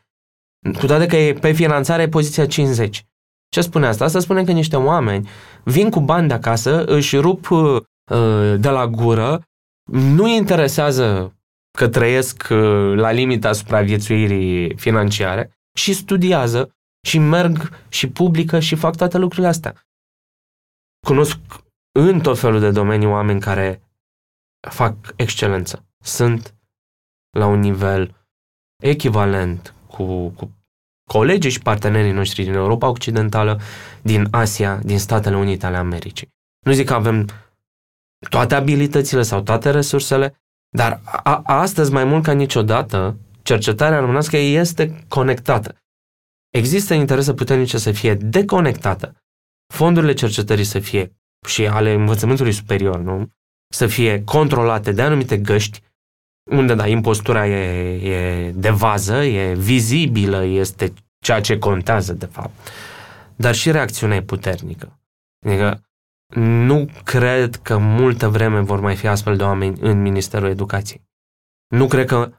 Cu 0.78 0.86
toate 0.86 1.06
că 1.06 1.16
e 1.16 1.32
pe 1.32 1.52
finanțare 1.52 2.08
poziția 2.08 2.46
50. 2.46 3.06
Ce 3.48 3.60
spune 3.60 3.86
asta? 3.86 4.04
Asta 4.04 4.18
spune 4.18 4.44
că 4.44 4.52
niște 4.52 4.76
oameni 4.76 5.28
vin 5.64 5.90
cu 5.90 6.00
bani 6.00 6.28
de 6.28 6.34
acasă, 6.34 6.84
își 6.84 7.16
rup 7.16 7.50
uh, 7.50 7.82
de 8.58 8.68
la 8.68 8.86
gură, 8.86 9.42
nu 9.90 10.28
interesează 10.28 11.34
că 11.78 11.88
trăiesc 11.88 12.46
uh, 12.50 12.94
la 12.96 13.10
limita 13.10 13.52
supraviețuirii 13.52 14.76
financiare 14.76 15.58
și 15.78 15.92
studiază 15.92 16.70
și 17.06 17.18
merg 17.18 17.70
și 17.88 18.08
publică 18.08 18.58
și 18.58 18.74
fac 18.74 18.96
toate 18.96 19.18
lucrurile 19.18 19.48
astea. 19.48 19.74
Cunosc 21.06 21.38
în 21.98 22.20
tot 22.20 22.38
felul 22.38 22.60
de 22.60 22.70
domenii 22.70 23.06
oameni 23.06 23.40
care 23.40 23.82
fac 24.70 24.96
excelență. 25.16 25.84
Sunt 26.02 26.54
la 27.30 27.46
un 27.46 27.58
nivel 27.58 28.26
echivalent 28.82 29.74
cu, 29.86 30.28
cu 30.28 30.50
colegii 31.04 31.50
și 31.50 31.60
partenerii 31.60 32.12
noștri 32.12 32.42
din 32.44 32.52
Europa 32.52 32.88
Occidentală, 32.88 33.60
din 34.02 34.28
Asia, 34.30 34.80
din 34.82 34.98
Statele 34.98 35.36
Unite 35.36 35.66
ale 35.66 35.76
Americii. 35.76 36.28
Nu 36.66 36.72
zic 36.72 36.86
că 36.86 36.94
avem 36.94 37.26
toate 38.28 38.54
abilitățile 38.54 39.22
sau 39.22 39.40
toate 39.40 39.70
resursele, 39.70 40.36
dar 40.76 41.00
a, 41.04 41.42
astăzi, 41.44 41.92
mai 41.92 42.04
mult 42.04 42.22
ca 42.22 42.32
niciodată, 42.32 43.18
cercetarea 43.42 43.98
românească 43.98 44.36
este 44.36 45.04
conectată. 45.08 45.76
Există 46.50 46.94
interese 46.94 47.34
puternice 47.34 47.78
să 47.78 47.92
fie 47.92 48.14
deconectată. 48.14 49.16
Fondurile 49.74 50.12
cercetării 50.12 50.64
să 50.64 50.78
fie 50.78 51.12
și 51.46 51.66
ale 51.66 51.92
învățământului 51.92 52.52
superior, 52.52 52.98
nu? 52.98 53.28
Să 53.68 53.86
fie 53.86 54.24
controlate 54.24 54.92
de 54.92 55.02
anumite 55.02 55.38
găști, 55.38 55.82
unde, 56.50 56.74
da, 56.74 56.86
impostura 56.86 57.46
e, 57.46 58.10
e 58.10 58.50
de 58.50 58.70
vază, 58.70 59.24
e 59.24 59.54
vizibilă, 59.54 60.44
este 60.44 60.92
ceea 61.18 61.40
ce 61.40 61.58
contează, 61.58 62.12
de 62.12 62.26
fapt. 62.26 62.68
Dar 63.36 63.54
și 63.54 63.70
reacțiunea 63.70 64.16
e 64.16 64.22
puternică. 64.22 65.00
Adică 65.46 65.84
nu 66.34 66.88
cred 67.04 67.56
că 67.56 67.78
multă 67.78 68.28
vreme 68.28 68.60
vor 68.60 68.80
mai 68.80 68.96
fi 68.96 69.06
astfel 69.06 69.36
de 69.36 69.42
oameni 69.42 69.80
în 69.80 70.02
Ministerul 70.02 70.48
Educației. 70.48 71.02
Nu 71.68 71.86
cred 71.86 72.06
că 72.06 72.32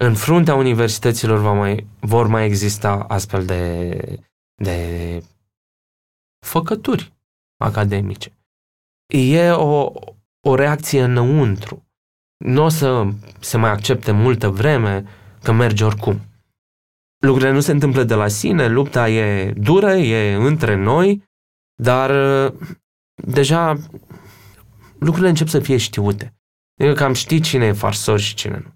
în 0.00 0.14
fruntea 0.14 0.54
universităților 0.54 1.38
va 1.38 1.52
mai, 1.52 1.86
vor 2.00 2.26
mai 2.26 2.44
exista 2.44 3.04
astfel 3.08 3.44
de, 3.44 3.96
de 4.54 5.22
făcături 6.46 7.12
academice. 7.56 8.32
E 9.06 9.50
o, 9.50 9.92
o 10.40 10.54
reacție 10.54 11.02
înăuntru. 11.02 11.89
Nu 12.44 12.64
o 12.64 12.68
să 12.68 13.08
se 13.40 13.56
mai 13.56 13.70
accepte 13.70 14.12
multă 14.12 14.48
vreme 14.48 15.04
că 15.42 15.52
merge 15.52 15.84
oricum. 15.84 16.20
Lucrurile 17.22 17.52
nu 17.52 17.60
se 17.60 17.72
întâmplă 17.72 18.04
de 18.04 18.14
la 18.14 18.28
sine, 18.28 18.68
lupta 18.68 19.08
e 19.08 19.52
dură, 19.52 19.92
e 19.92 20.34
între 20.34 20.74
noi, 20.74 21.22
dar 21.82 22.10
deja 23.14 23.76
lucrurile 24.98 25.28
încep 25.28 25.48
să 25.48 25.60
fie 25.60 25.76
știute. 25.76 26.34
Adică 26.80 26.94
cam 26.94 27.12
știi 27.12 27.40
cine 27.40 27.66
e 27.66 27.72
farsor 27.72 28.18
și 28.18 28.34
cine 28.34 28.62
nu. 28.64 28.72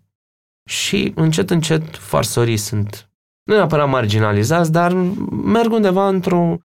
Și 0.68 1.12
încet, 1.14 1.50
încet, 1.50 1.96
farsorii 1.96 2.56
sunt 2.56 3.08
nu 3.44 3.54
neapărat 3.54 3.88
marginalizați, 3.88 4.72
dar 4.72 4.92
merg 5.30 5.72
undeva 5.72 6.08
într-o 6.08 6.58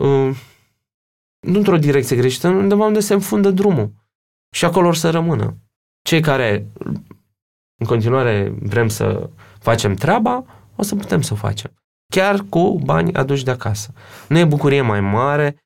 uh, 0.00 0.36
nu 1.40 1.58
într-o 1.58 1.76
direcție 1.76 2.16
greșită, 2.16 2.48
undeva 2.48 2.84
unde 2.84 3.00
se 3.00 3.14
înfundă 3.14 3.50
drumul. 3.50 3.92
Și 4.54 4.64
acolo 4.64 4.86
or 4.86 4.94
să 4.94 5.10
rămână. 5.10 5.56
Cei 6.08 6.20
care 6.20 6.66
în 7.80 7.86
continuare 7.86 8.54
vrem 8.60 8.88
să 8.88 9.30
facem 9.58 9.94
treaba, 9.94 10.44
o 10.76 10.82
să 10.82 10.94
putem 10.94 11.22
să 11.22 11.32
o 11.32 11.36
facem. 11.36 11.70
Chiar 12.12 12.40
cu 12.48 12.80
bani 12.84 13.14
aduși 13.14 13.44
de 13.44 13.50
acasă. 13.50 13.92
Nu 14.28 14.38
e 14.38 14.44
bucurie 14.44 14.80
mai 14.80 15.00
mare 15.00 15.56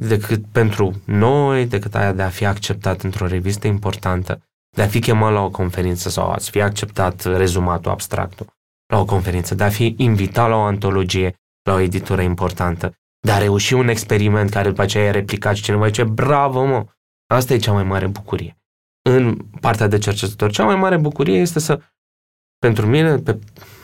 decât 0.00 0.44
pentru 0.52 1.02
noi, 1.04 1.66
decât 1.66 1.94
aia 1.94 2.12
de 2.12 2.22
a 2.22 2.28
fi 2.28 2.46
acceptat 2.46 3.02
într-o 3.02 3.26
revistă 3.26 3.66
importantă, 3.66 4.42
de 4.76 4.82
a 4.82 4.86
fi 4.86 5.00
chemat 5.00 5.32
la 5.32 5.40
o 5.40 5.50
conferință 5.50 6.08
sau 6.08 6.30
a 6.30 6.36
fi 6.36 6.60
acceptat 6.60 7.24
rezumatul, 7.24 7.90
abstractul 7.90 8.46
la 8.92 8.98
o 8.98 9.04
conferință, 9.04 9.54
de 9.54 9.64
a 9.64 9.68
fi 9.68 9.94
invitat 9.98 10.48
la 10.48 10.56
o 10.56 10.60
antologie, 10.60 11.34
la 11.62 11.74
o 11.74 11.78
editură 11.78 12.22
importantă, 12.22 12.92
de 13.20 13.30
a 13.30 13.38
reuși 13.38 13.74
un 13.74 13.88
experiment 13.88 14.50
care 14.50 14.68
după 14.68 14.82
aceea 14.82 15.04
e 15.04 15.10
replicat 15.10 15.56
și 15.56 15.62
cineva 15.62 15.86
zice, 15.86 16.04
bravo 16.04 16.64
mă, 16.64 16.86
asta 17.26 17.54
e 17.54 17.58
cea 17.58 17.72
mai 17.72 17.84
mare 17.84 18.06
bucurie. 18.06 18.61
În 19.02 19.36
partea 19.60 19.86
de 19.86 19.98
cercetător, 19.98 20.50
cea 20.50 20.64
mai 20.64 20.76
mare 20.76 20.96
bucurie 20.96 21.38
este 21.38 21.58
să, 21.58 21.80
pentru 22.58 22.86
mine, 22.86 23.16
pe, 23.16 23.38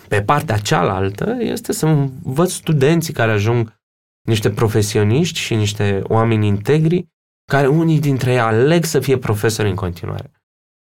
pe 0.08 0.22
partea 0.22 0.58
cealaltă, 0.58 1.36
este 1.38 1.72
să 1.72 1.86
învăț 1.86 2.50
studenții 2.50 3.12
care 3.12 3.30
ajung 3.30 3.80
niște 4.28 4.50
profesioniști 4.50 5.38
și 5.38 5.54
niște 5.54 6.00
oameni 6.04 6.46
integri, 6.46 7.08
care 7.44 7.66
unii 7.66 8.00
dintre 8.00 8.32
ei 8.32 8.40
aleg 8.40 8.84
să 8.84 9.00
fie 9.00 9.18
profesori 9.18 9.68
în 9.68 9.74
continuare. 9.74 10.30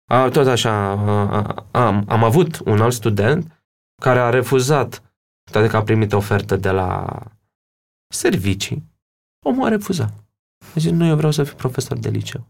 A, 0.10 0.30
tot 0.30 0.48
așa, 0.48 0.90
a, 0.92 1.68
am, 1.72 2.06
am 2.08 2.24
avut 2.24 2.60
un 2.66 2.82
alt 2.82 2.94
student 2.94 3.66
care 4.02 4.20
a 4.20 4.30
refuzat, 4.30 5.16
toate 5.52 5.68
că 5.68 5.78
a 5.78 5.84
primit 5.84 6.14
ofertă 6.14 6.56
de 6.56 6.72
la 6.72 7.22
servicii, 8.14 8.84
omul 9.46 9.66
a 9.66 9.70
refuzat. 9.70 10.14
A 10.76 10.80
zis, 10.80 10.92
nu, 10.92 11.06
eu 11.06 11.16
vreau 11.16 11.32
să 11.32 11.44
fiu 11.44 11.56
profesor 11.56 11.98
de 11.98 12.10
liceu. 12.10 12.48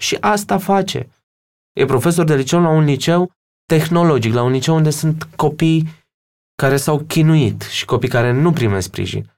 Și 0.00 0.16
asta 0.20 0.58
face. 0.58 1.08
E 1.72 1.84
profesor 1.84 2.24
de 2.24 2.36
liceu 2.36 2.60
la 2.60 2.68
un 2.68 2.84
liceu 2.84 3.30
tehnologic, 3.66 4.32
la 4.32 4.42
un 4.42 4.52
liceu 4.52 4.74
unde 4.74 4.90
sunt 4.90 5.28
copii 5.36 5.88
care 6.62 6.76
s-au 6.76 6.98
chinuit 6.98 7.62
și 7.62 7.84
copii 7.84 8.08
care 8.08 8.32
nu 8.32 8.52
primesc 8.52 8.86
sprijin. 8.86 9.30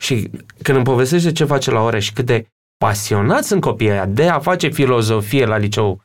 Și 0.00 0.30
când 0.62 0.76
îmi 0.76 0.86
povestește 0.86 1.32
ce 1.32 1.44
face 1.44 1.70
la 1.70 1.80
oreș 1.80 2.04
și 2.04 2.12
cât 2.12 2.26
de 2.26 2.46
pasionați 2.84 3.48
sunt 3.48 3.60
copiii 3.60 3.90
aia 3.90 4.06
de 4.06 4.28
a 4.28 4.38
face 4.38 4.68
filozofie 4.68 5.44
la 5.44 5.56
liceu 5.56 6.00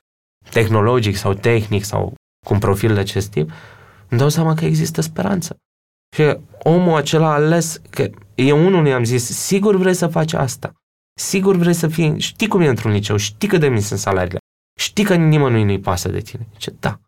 tehnologic 0.49 1.16
sau 1.16 1.34
tehnic 1.34 1.84
sau 1.84 2.14
cu 2.45 2.53
un 2.53 2.59
profil 2.59 2.93
de 2.93 2.99
acest 2.99 3.30
tip, 3.30 3.51
îmi 4.09 4.20
dau 4.20 4.30
seama 4.30 4.53
că 4.53 4.66
există 4.66 5.01
speranță. 5.01 5.57
Și 6.16 6.38
omul 6.64 6.95
acela 6.95 7.28
a 7.28 7.34
ales 7.34 7.82
că 7.89 8.09
eu 8.36 8.66
unul 8.66 8.88
i-am 8.88 9.03
zis, 9.03 9.24
sigur 9.26 9.76
vrei 9.76 9.93
să 9.93 10.07
faci 10.07 10.34
asta. 10.34 10.74
Sigur 11.14 11.55
vrei 11.55 11.74
să 11.74 11.88
fii, 11.88 12.20
știi 12.20 12.47
cum 12.47 12.61
e 12.61 12.68
într-un 12.68 12.91
liceu, 12.91 13.16
știi 13.16 13.47
cât 13.47 13.59
de 13.59 13.68
mici 13.68 13.84
sunt 13.84 13.99
salariile, 13.99 14.38
știi 14.80 15.03
că 15.03 15.16
nimănui 15.16 15.64
nu-i 15.64 15.80
pasă 15.80 16.09
de 16.09 16.20
tine. 16.20 16.47
Ce 16.57 16.76
da, 16.80 16.99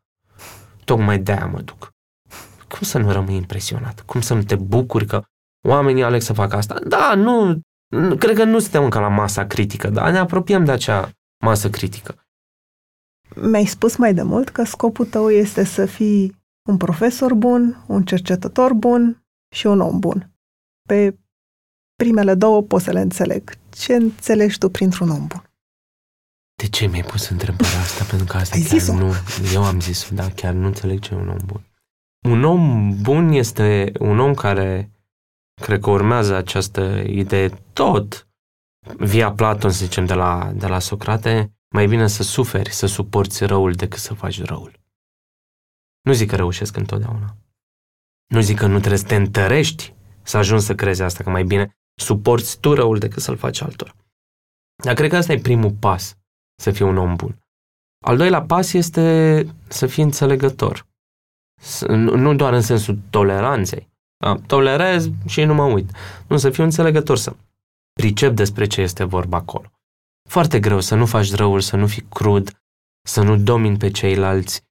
tocmai 0.85 1.19
de-aia 1.19 1.45
mă 1.45 1.61
duc. 1.61 1.89
Cum 2.67 2.81
să 2.81 2.97
nu 2.97 3.11
rămâi 3.11 3.35
impresionat? 3.35 4.01
Cum 4.01 4.21
să 4.21 4.33
nu 4.33 4.43
te 4.43 4.55
bucuri 4.55 5.05
că 5.05 5.23
oamenii 5.67 6.03
aleg 6.03 6.21
să 6.21 6.33
facă 6.33 6.55
asta? 6.55 6.79
Da, 6.87 7.15
nu, 7.15 7.59
nu 7.87 8.15
cred 8.15 8.35
că 8.35 8.43
nu 8.43 8.59
suntem 8.59 8.83
încă 8.83 8.99
la 8.99 9.07
masa 9.07 9.47
critică, 9.47 9.89
dar 9.89 10.11
ne 10.11 10.17
apropiem 10.17 10.65
de 10.65 10.71
acea 10.71 11.09
masă 11.43 11.69
critică. 11.69 12.15
Mi-ai 13.35 13.65
spus 13.65 13.95
mai 13.95 14.13
de 14.13 14.21
mult 14.21 14.49
că 14.49 14.63
scopul 14.63 15.05
tău 15.05 15.29
este 15.29 15.63
să 15.63 15.85
fii 15.85 16.43
un 16.69 16.77
profesor 16.77 17.33
bun, 17.33 17.83
un 17.87 18.03
cercetător 18.03 18.73
bun 18.73 19.25
și 19.55 19.67
un 19.67 19.79
om 19.79 19.99
bun. 19.99 20.31
Pe 20.87 21.17
primele 21.95 22.33
două 22.33 22.61
poți 22.61 22.83
să 22.83 22.91
le 22.91 22.99
înțeleg. 22.99 23.53
Ce 23.69 23.95
înțelegi 23.95 24.57
tu 24.57 24.69
printr-un 24.69 25.09
om 25.09 25.27
bun? 25.27 25.49
De 26.55 26.67
ce 26.67 26.85
mi-ai 26.85 27.03
pus 27.03 27.29
întrebarea 27.29 27.79
asta? 27.79 28.03
Pentru 28.03 28.27
că 28.27 28.37
asta 28.37 28.55
Ai 28.55 28.61
chiar 28.61 28.79
zis-o. 28.79 28.93
nu... 28.93 29.13
Eu 29.53 29.63
am 29.63 29.79
zis 29.79 30.09
da, 30.09 30.29
chiar 30.29 30.53
nu 30.53 30.65
înțeleg 30.65 30.99
ce 30.99 31.13
e 31.13 31.17
un 31.17 31.27
om 31.27 31.37
bun. 31.45 31.65
Un 32.27 32.43
om 32.43 32.93
bun 33.01 33.31
este 33.31 33.91
un 33.99 34.19
om 34.19 34.33
care 34.33 34.91
cred 35.61 35.79
că 35.79 35.89
urmează 35.89 36.35
această 36.35 37.03
idee 37.07 37.49
tot 37.73 38.27
via 38.97 39.31
Platon, 39.31 39.71
să 39.71 39.85
zicem, 39.85 40.05
de 40.05 40.13
la, 40.13 40.51
de 40.55 40.67
la 40.67 40.79
Socrate, 40.79 41.53
mai 41.69 41.87
bine 41.87 42.07
să 42.07 42.23
suferi, 42.23 42.71
să 42.71 42.85
suporți 42.85 43.45
răul 43.45 43.73
decât 43.73 43.99
să 43.99 44.13
faci 44.13 44.43
răul. 44.43 44.79
Nu 46.01 46.13
zic 46.13 46.29
că 46.29 46.35
reușesc 46.35 46.75
întotdeauna. 46.77 47.37
Nu 48.27 48.41
zic 48.41 48.57
că 48.57 48.65
nu 48.65 48.77
trebuie 48.77 48.99
să 48.99 49.05
te 49.05 49.15
întărești 49.15 49.93
să 50.21 50.37
ajungi 50.37 50.65
să 50.65 50.75
crezi 50.75 51.01
asta, 51.01 51.23
că 51.23 51.29
mai 51.29 51.43
bine 51.43 51.77
suporți 51.95 52.59
tu 52.59 52.73
răul 52.73 52.97
decât 52.97 53.21
să-l 53.21 53.37
faci 53.37 53.61
altora. 53.61 53.95
Dar 54.83 54.93
cred 54.93 55.09
că 55.09 55.15
asta 55.15 55.33
e 55.33 55.39
primul 55.39 55.71
pas, 55.71 56.17
să 56.61 56.71
fii 56.71 56.85
un 56.85 56.97
om 56.97 57.15
bun. 57.15 57.39
Al 58.05 58.17
doilea 58.17 58.41
pas 58.41 58.73
este 58.73 59.45
să 59.67 59.87
fii 59.87 60.03
înțelegător. 60.03 60.87
Să- 61.61 61.85
Nu 61.87 62.15
nu 62.15 62.35
doar 62.35 62.53
în 62.53 62.61
sensul 62.61 62.99
toleranței. 63.09 63.89
Da, 64.17 64.35
tolerez 64.47 65.09
și 65.25 65.43
nu 65.43 65.53
mă 65.53 65.63
uit. 65.63 65.89
Nu, 66.27 66.37
să 66.37 66.49
fiu 66.49 66.63
înțelegător, 66.63 67.17
să 67.17 67.35
pricep 67.93 68.35
despre 68.35 68.67
ce 68.67 68.81
este 68.81 69.03
vorba 69.03 69.37
acolo. 69.37 69.71
Foarte 70.29 70.59
greu 70.59 70.79
să 70.79 70.95
nu 70.95 71.05
faci 71.05 71.33
răul, 71.33 71.59
să 71.59 71.75
nu 71.75 71.87
fii 71.87 72.05
crud, 72.09 72.61
să 73.07 73.21
nu 73.21 73.37
domini 73.37 73.77
pe 73.77 73.91
ceilalți, 73.91 74.63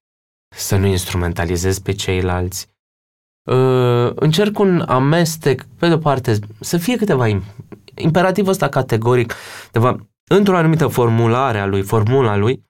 să 0.55 0.75
nu 0.77 0.85
instrumentalizezi 0.85 1.81
pe 1.81 1.91
ceilalți. 1.91 2.67
Uh, 3.51 4.11
încerc 4.15 4.59
un 4.59 4.81
amestec, 4.81 5.65
pe 5.79 5.87
de-o 5.87 5.97
parte, 5.97 6.39
să 6.59 6.77
fie 6.77 6.97
câteva 6.97 7.27
im- 7.27 7.55
imperativul 7.95 8.49
ăsta 8.49 8.69
categoric, 8.69 9.33
de 9.71 9.79
fapt, 9.79 10.09
într-o 10.29 10.57
anumită 10.57 10.87
formulare 10.87 11.59
a 11.59 11.65
lui, 11.65 11.81
formula 11.81 12.35
lui, 12.35 12.63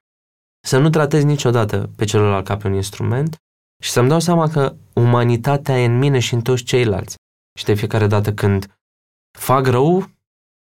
să 0.66 0.78
nu 0.78 0.90
tratezi 0.90 1.26
niciodată 1.26 1.90
pe 1.96 2.06
celălalt 2.06 2.46
ca 2.46 2.58
pe 2.58 2.68
un 2.68 2.74
instrument 2.74 3.36
și 3.84 3.90
să-mi 3.90 4.10
dau 4.10 4.20
seama 4.20 4.48
că 4.48 4.76
umanitatea 4.94 5.82
e 5.82 5.86
în 5.86 5.98
mine 5.98 6.20
și 6.20 6.34
în 6.34 6.42
toți 6.42 6.64
ceilalți. 6.64 7.16
Și 7.60 7.66
de 7.66 7.74
fiecare 7.74 8.08
dată 8.08 8.34
când 8.34 8.80
fac 9.40 9.66
rău, 9.66 10.10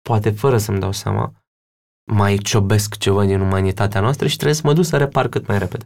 poate 0.08 0.30
fără 0.30 0.58
să-mi 0.58 0.80
dau 0.80 0.92
seama, 0.92 1.32
mai 2.10 2.36
ciobesc 2.36 2.96
ceva 2.96 3.24
din 3.24 3.40
umanitatea 3.40 4.00
noastră 4.00 4.26
și 4.26 4.34
trebuie 4.34 4.56
să 4.56 4.62
mă 4.64 4.72
duc 4.72 4.84
să 4.84 4.96
repar 4.96 5.28
cât 5.28 5.46
mai 5.46 5.58
repede. 5.58 5.84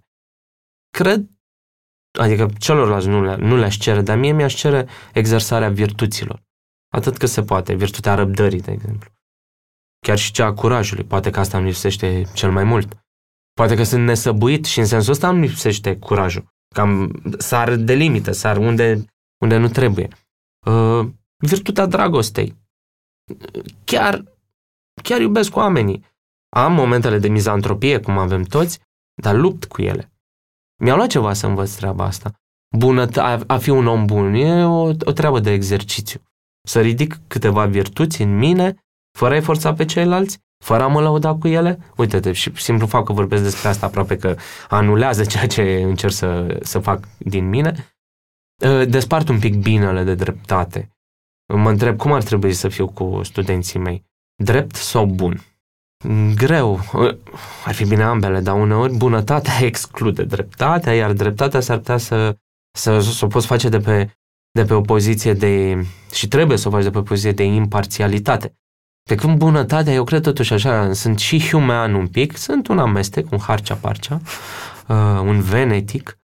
Cred, 0.90 1.26
adică 2.16 2.48
celorlalți 2.58 3.08
nu, 3.08 3.24
le, 3.24 3.36
nu 3.36 3.56
le-aș 3.56 3.76
cere, 3.76 4.00
dar 4.00 4.18
mie 4.18 4.32
mi-aș 4.32 4.54
cere 4.54 4.88
exersarea 5.12 5.70
virtuților. 5.70 6.42
Atât 6.88 7.16
cât 7.16 7.28
se 7.28 7.42
poate, 7.42 7.74
virtutea 7.74 8.14
răbdării, 8.14 8.60
de 8.60 8.72
exemplu. 8.72 9.10
Chiar 10.06 10.18
și 10.18 10.32
cea 10.32 10.46
a 10.46 10.52
curajului, 10.52 11.04
poate 11.04 11.30
că 11.30 11.40
asta 11.40 11.58
îmi 11.58 11.66
lipsește 11.66 12.24
cel 12.34 12.52
mai 12.52 12.64
mult. 12.64 12.96
Poate 13.52 13.74
că 13.74 13.82
sunt 13.82 14.04
nesăbuit 14.04 14.64
și 14.64 14.78
în 14.78 14.86
sensul 14.86 15.12
ăsta 15.12 15.28
îmi 15.28 15.46
lipsește 15.46 15.96
curajul. 15.96 16.44
Cam 16.74 17.22
sar 17.38 17.74
de 17.74 17.94
limită, 17.94 18.32
sar 18.32 18.56
unde, 18.56 19.04
unde 19.40 19.56
nu 19.56 19.68
trebuie. 19.68 20.08
Uh, 20.66 21.08
virtutea 21.36 21.86
dragostei. 21.86 22.56
Chiar, 23.84 24.24
chiar 25.02 25.20
iubesc 25.20 25.56
oamenii. 25.56 26.04
Am 26.48 26.72
momentele 26.72 27.18
de 27.18 27.28
mizantropie, 27.28 28.00
cum 28.00 28.18
avem 28.18 28.42
toți, 28.42 28.80
dar 29.22 29.34
lupt 29.34 29.64
cu 29.64 29.82
ele. 29.82 30.10
Mi-a 30.78 30.94
luat 30.94 31.08
ceva 31.08 31.32
să 31.32 31.46
învăț 31.46 31.74
treaba 31.74 32.04
asta. 32.04 32.32
Bună, 32.76 33.08
a, 33.14 33.40
a 33.46 33.58
fi 33.58 33.70
un 33.70 33.86
om 33.86 34.06
bun 34.06 34.34
e 34.34 34.64
o, 34.64 34.82
o 34.82 35.12
treabă 35.12 35.40
de 35.40 35.52
exercițiu. 35.52 36.20
Să 36.68 36.80
ridic 36.80 37.18
câteva 37.26 37.66
virtuți 37.66 38.22
în 38.22 38.36
mine, 38.36 38.74
fără 39.18 39.34
a-i 39.34 39.40
forța 39.40 39.74
pe 39.74 39.84
ceilalți, 39.84 40.38
fără 40.64 40.82
a 40.82 40.86
mă 40.86 41.00
lăuda 41.00 41.34
cu 41.34 41.48
ele. 41.48 41.78
Uite-te, 41.96 42.32
și 42.32 42.52
simplu 42.54 42.86
fapt 42.86 43.06
că 43.06 43.12
vorbesc 43.12 43.42
despre 43.42 43.68
asta 43.68 43.86
aproape 43.86 44.16
că 44.16 44.36
anulează 44.68 45.24
ceea 45.32 45.46
ce 45.46 45.62
încerc 45.62 46.12
să, 46.12 46.58
să 46.62 46.78
fac 46.78 47.08
din 47.18 47.48
mine. 47.48 47.96
Uh, 48.64 48.88
Despart 48.88 49.28
un 49.28 49.38
pic 49.38 49.54
binele 49.54 50.02
de 50.02 50.14
dreptate. 50.14 50.90
Mă 51.54 51.70
întreb 51.70 51.96
cum 51.96 52.12
ar 52.12 52.22
trebui 52.22 52.52
să 52.52 52.68
fiu 52.68 52.88
cu 52.88 53.20
studenții 53.22 53.78
mei. 53.78 54.04
Drept 54.42 54.74
sau 54.74 55.06
bun? 55.06 55.40
Greu. 56.34 56.80
Uh, 56.92 57.16
Ar 57.64 57.74
fi 57.74 57.84
bine 57.84 58.02
ambele, 58.02 58.40
dar 58.40 58.54
uneori 58.54 58.96
bunătatea 58.96 59.52
exclude 59.70 60.24
dreptatea, 60.24 60.94
iar 60.94 61.12
dreptatea 61.12 61.60
s-ar 61.60 61.76
putea 61.76 61.96
să, 61.96 62.36
să, 62.78 63.00
să 63.00 63.24
o 63.24 63.28
poți 63.28 63.46
face 63.46 63.68
de 63.68 63.78
pe, 63.78 64.10
de 64.50 64.64
pe 64.64 64.74
o 64.74 64.80
poziție 64.80 65.32
de... 65.32 65.84
și 66.12 66.28
trebuie 66.28 66.58
să 66.58 66.68
o 66.68 66.70
faci 66.70 66.82
de 66.82 66.90
pe 66.90 66.98
o 66.98 67.02
poziție 67.02 67.32
de 67.32 67.44
imparțialitate. 67.44 68.54
Pe 69.02 69.14
când 69.14 69.38
bunătatea, 69.38 69.92
eu 69.92 70.04
cred 70.04 70.22
totuși 70.22 70.52
așa, 70.52 70.92
sunt 70.92 71.18
și 71.18 71.48
human 71.48 71.94
un 71.94 72.06
pic, 72.06 72.36
sunt 72.36 72.66
un 72.66 72.78
amestec, 72.78 73.30
un 73.30 73.38
harcea-parcea, 73.38 74.20
uh, 74.88 75.20
un 75.20 75.40
venetic. 75.40 76.18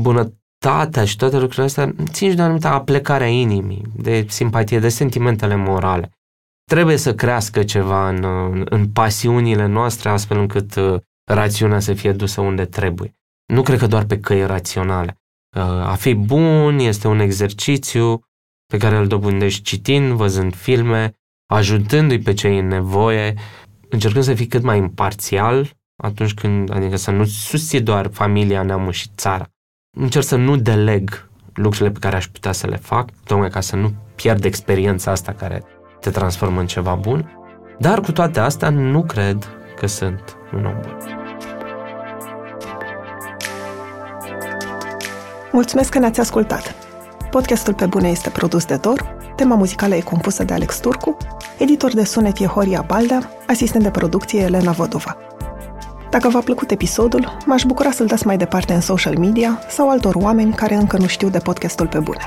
Bunătatea 0.00 1.04
și 1.04 1.16
toate 1.16 1.36
lucrurile 1.36 1.64
astea 1.64 1.94
țin 2.10 2.30
și 2.30 2.36
de 2.36 2.42
o 2.42 2.44
anumită 2.44 2.68
aplecare 2.68 3.24
a 3.24 3.28
inimii, 3.28 3.82
de 3.96 4.26
simpatie, 4.28 4.78
de 4.78 4.88
sentimentele 4.88 5.54
morale. 5.54 6.10
Trebuie 6.64 6.96
să 6.96 7.14
crească 7.14 7.62
ceva 7.62 8.08
în, 8.08 8.24
în, 8.24 8.66
în 8.68 8.88
pasiunile 8.88 9.66
noastre, 9.66 10.08
astfel 10.08 10.38
încât 10.38 10.74
uh, 10.74 11.00
rațiunea 11.30 11.80
să 11.80 11.94
fie 11.94 12.12
dusă 12.12 12.40
unde 12.40 12.64
trebuie. 12.64 13.14
Nu 13.52 13.62
cred 13.62 13.78
că 13.78 13.86
doar 13.86 14.04
pe 14.04 14.20
căi 14.20 14.46
raționale. 14.46 15.18
Uh, 15.56 15.62
a 15.62 15.94
fi 15.94 16.14
bun 16.14 16.78
este 16.78 17.08
un 17.08 17.18
exercițiu 17.18 18.20
pe 18.66 18.76
care 18.76 18.96
îl 18.96 19.06
dobândești 19.06 19.62
citind, 19.62 20.12
văzând 20.12 20.54
filme, 20.54 21.12
ajutându-i 21.46 22.18
pe 22.18 22.32
cei 22.32 22.58
în 22.58 22.66
nevoie, 22.66 23.34
încercând 23.88 24.24
să 24.24 24.34
fii 24.34 24.46
cât 24.46 24.62
mai 24.62 24.78
imparțial 24.78 25.70
atunci 26.02 26.34
când, 26.34 26.74
adică 26.74 26.96
să 26.96 27.10
nu 27.10 27.24
susții 27.24 27.80
doar 27.80 28.10
familia, 28.12 28.62
neamul 28.62 28.92
și 28.92 29.08
țara. 29.16 29.48
Încerc 29.96 30.24
să 30.24 30.36
nu 30.36 30.56
deleg 30.56 31.28
lucrurile 31.54 31.90
pe 31.90 31.98
care 31.98 32.16
aș 32.16 32.28
putea 32.28 32.52
să 32.52 32.66
le 32.66 32.76
fac, 32.76 33.10
tocmai 33.24 33.50
ca 33.50 33.60
să 33.60 33.76
nu 33.76 33.94
pierd 34.14 34.44
experiența 34.44 35.10
asta 35.10 35.32
care 35.32 35.62
te 36.04 36.10
transformă 36.10 36.60
în 36.60 36.66
ceva 36.66 36.94
bun, 36.94 37.38
dar 37.78 38.00
cu 38.00 38.12
toate 38.12 38.40
astea 38.40 38.70
nu 38.70 39.02
cred 39.02 39.48
că 39.76 39.86
sunt 39.86 40.36
un 40.54 40.64
om 40.64 40.74
bun. 40.82 40.98
Mulțumesc 45.52 45.90
că 45.90 45.98
ne-ați 45.98 46.20
ascultat! 46.20 46.74
Podcastul 47.30 47.74
Pe 47.74 47.86
Bune 47.86 48.08
este 48.08 48.30
produs 48.30 48.64
de 48.64 48.76
Dor, 48.76 49.16
tema 49.36 49.54
muzicală 49.54 49.94
e 49.94 50.00
compusă 50.00 50.44
de 50.44 50.52
Alex 50.52 50.78
Turcu, 50.78 51.16
editor 51.58 51.94
de 51.94 52.04
sunet 52.04 52.38
e 52.38 52.46
Horia 52.46 52.84
Baldea, 52.86 53.30
asistent 53.46 53.82
de 53.82 53.90
producție 53.90 54.40
Elena 54.40 54.70
Vodova. 54.70 55.16
Dacă 56.10 56.28
v-a 56.28 56.40
plăcut 56.40 56.70
episodul, 56.70 57.36
m-aș 57.46 57.62
bucura 57.62 57.90
să-l 57.90 58.06
dați 58.06 58.26
mai 58.26 58.36
departe 58.36 58.72
în 58.72 58.80
social 58.80 59.18
media 59.18 59.58
sau 59.68 59.90
altor 59.90 60.14
oameni 60.14 60.52
care 60.52 60.74
încă 60.74 60.96
nu 60.96 61.06
știu 61.06 61.28
de 61.28 61.38
podcastul 61.38 61.86
Pe 61.86 61.98
Bune. 61.98 62.20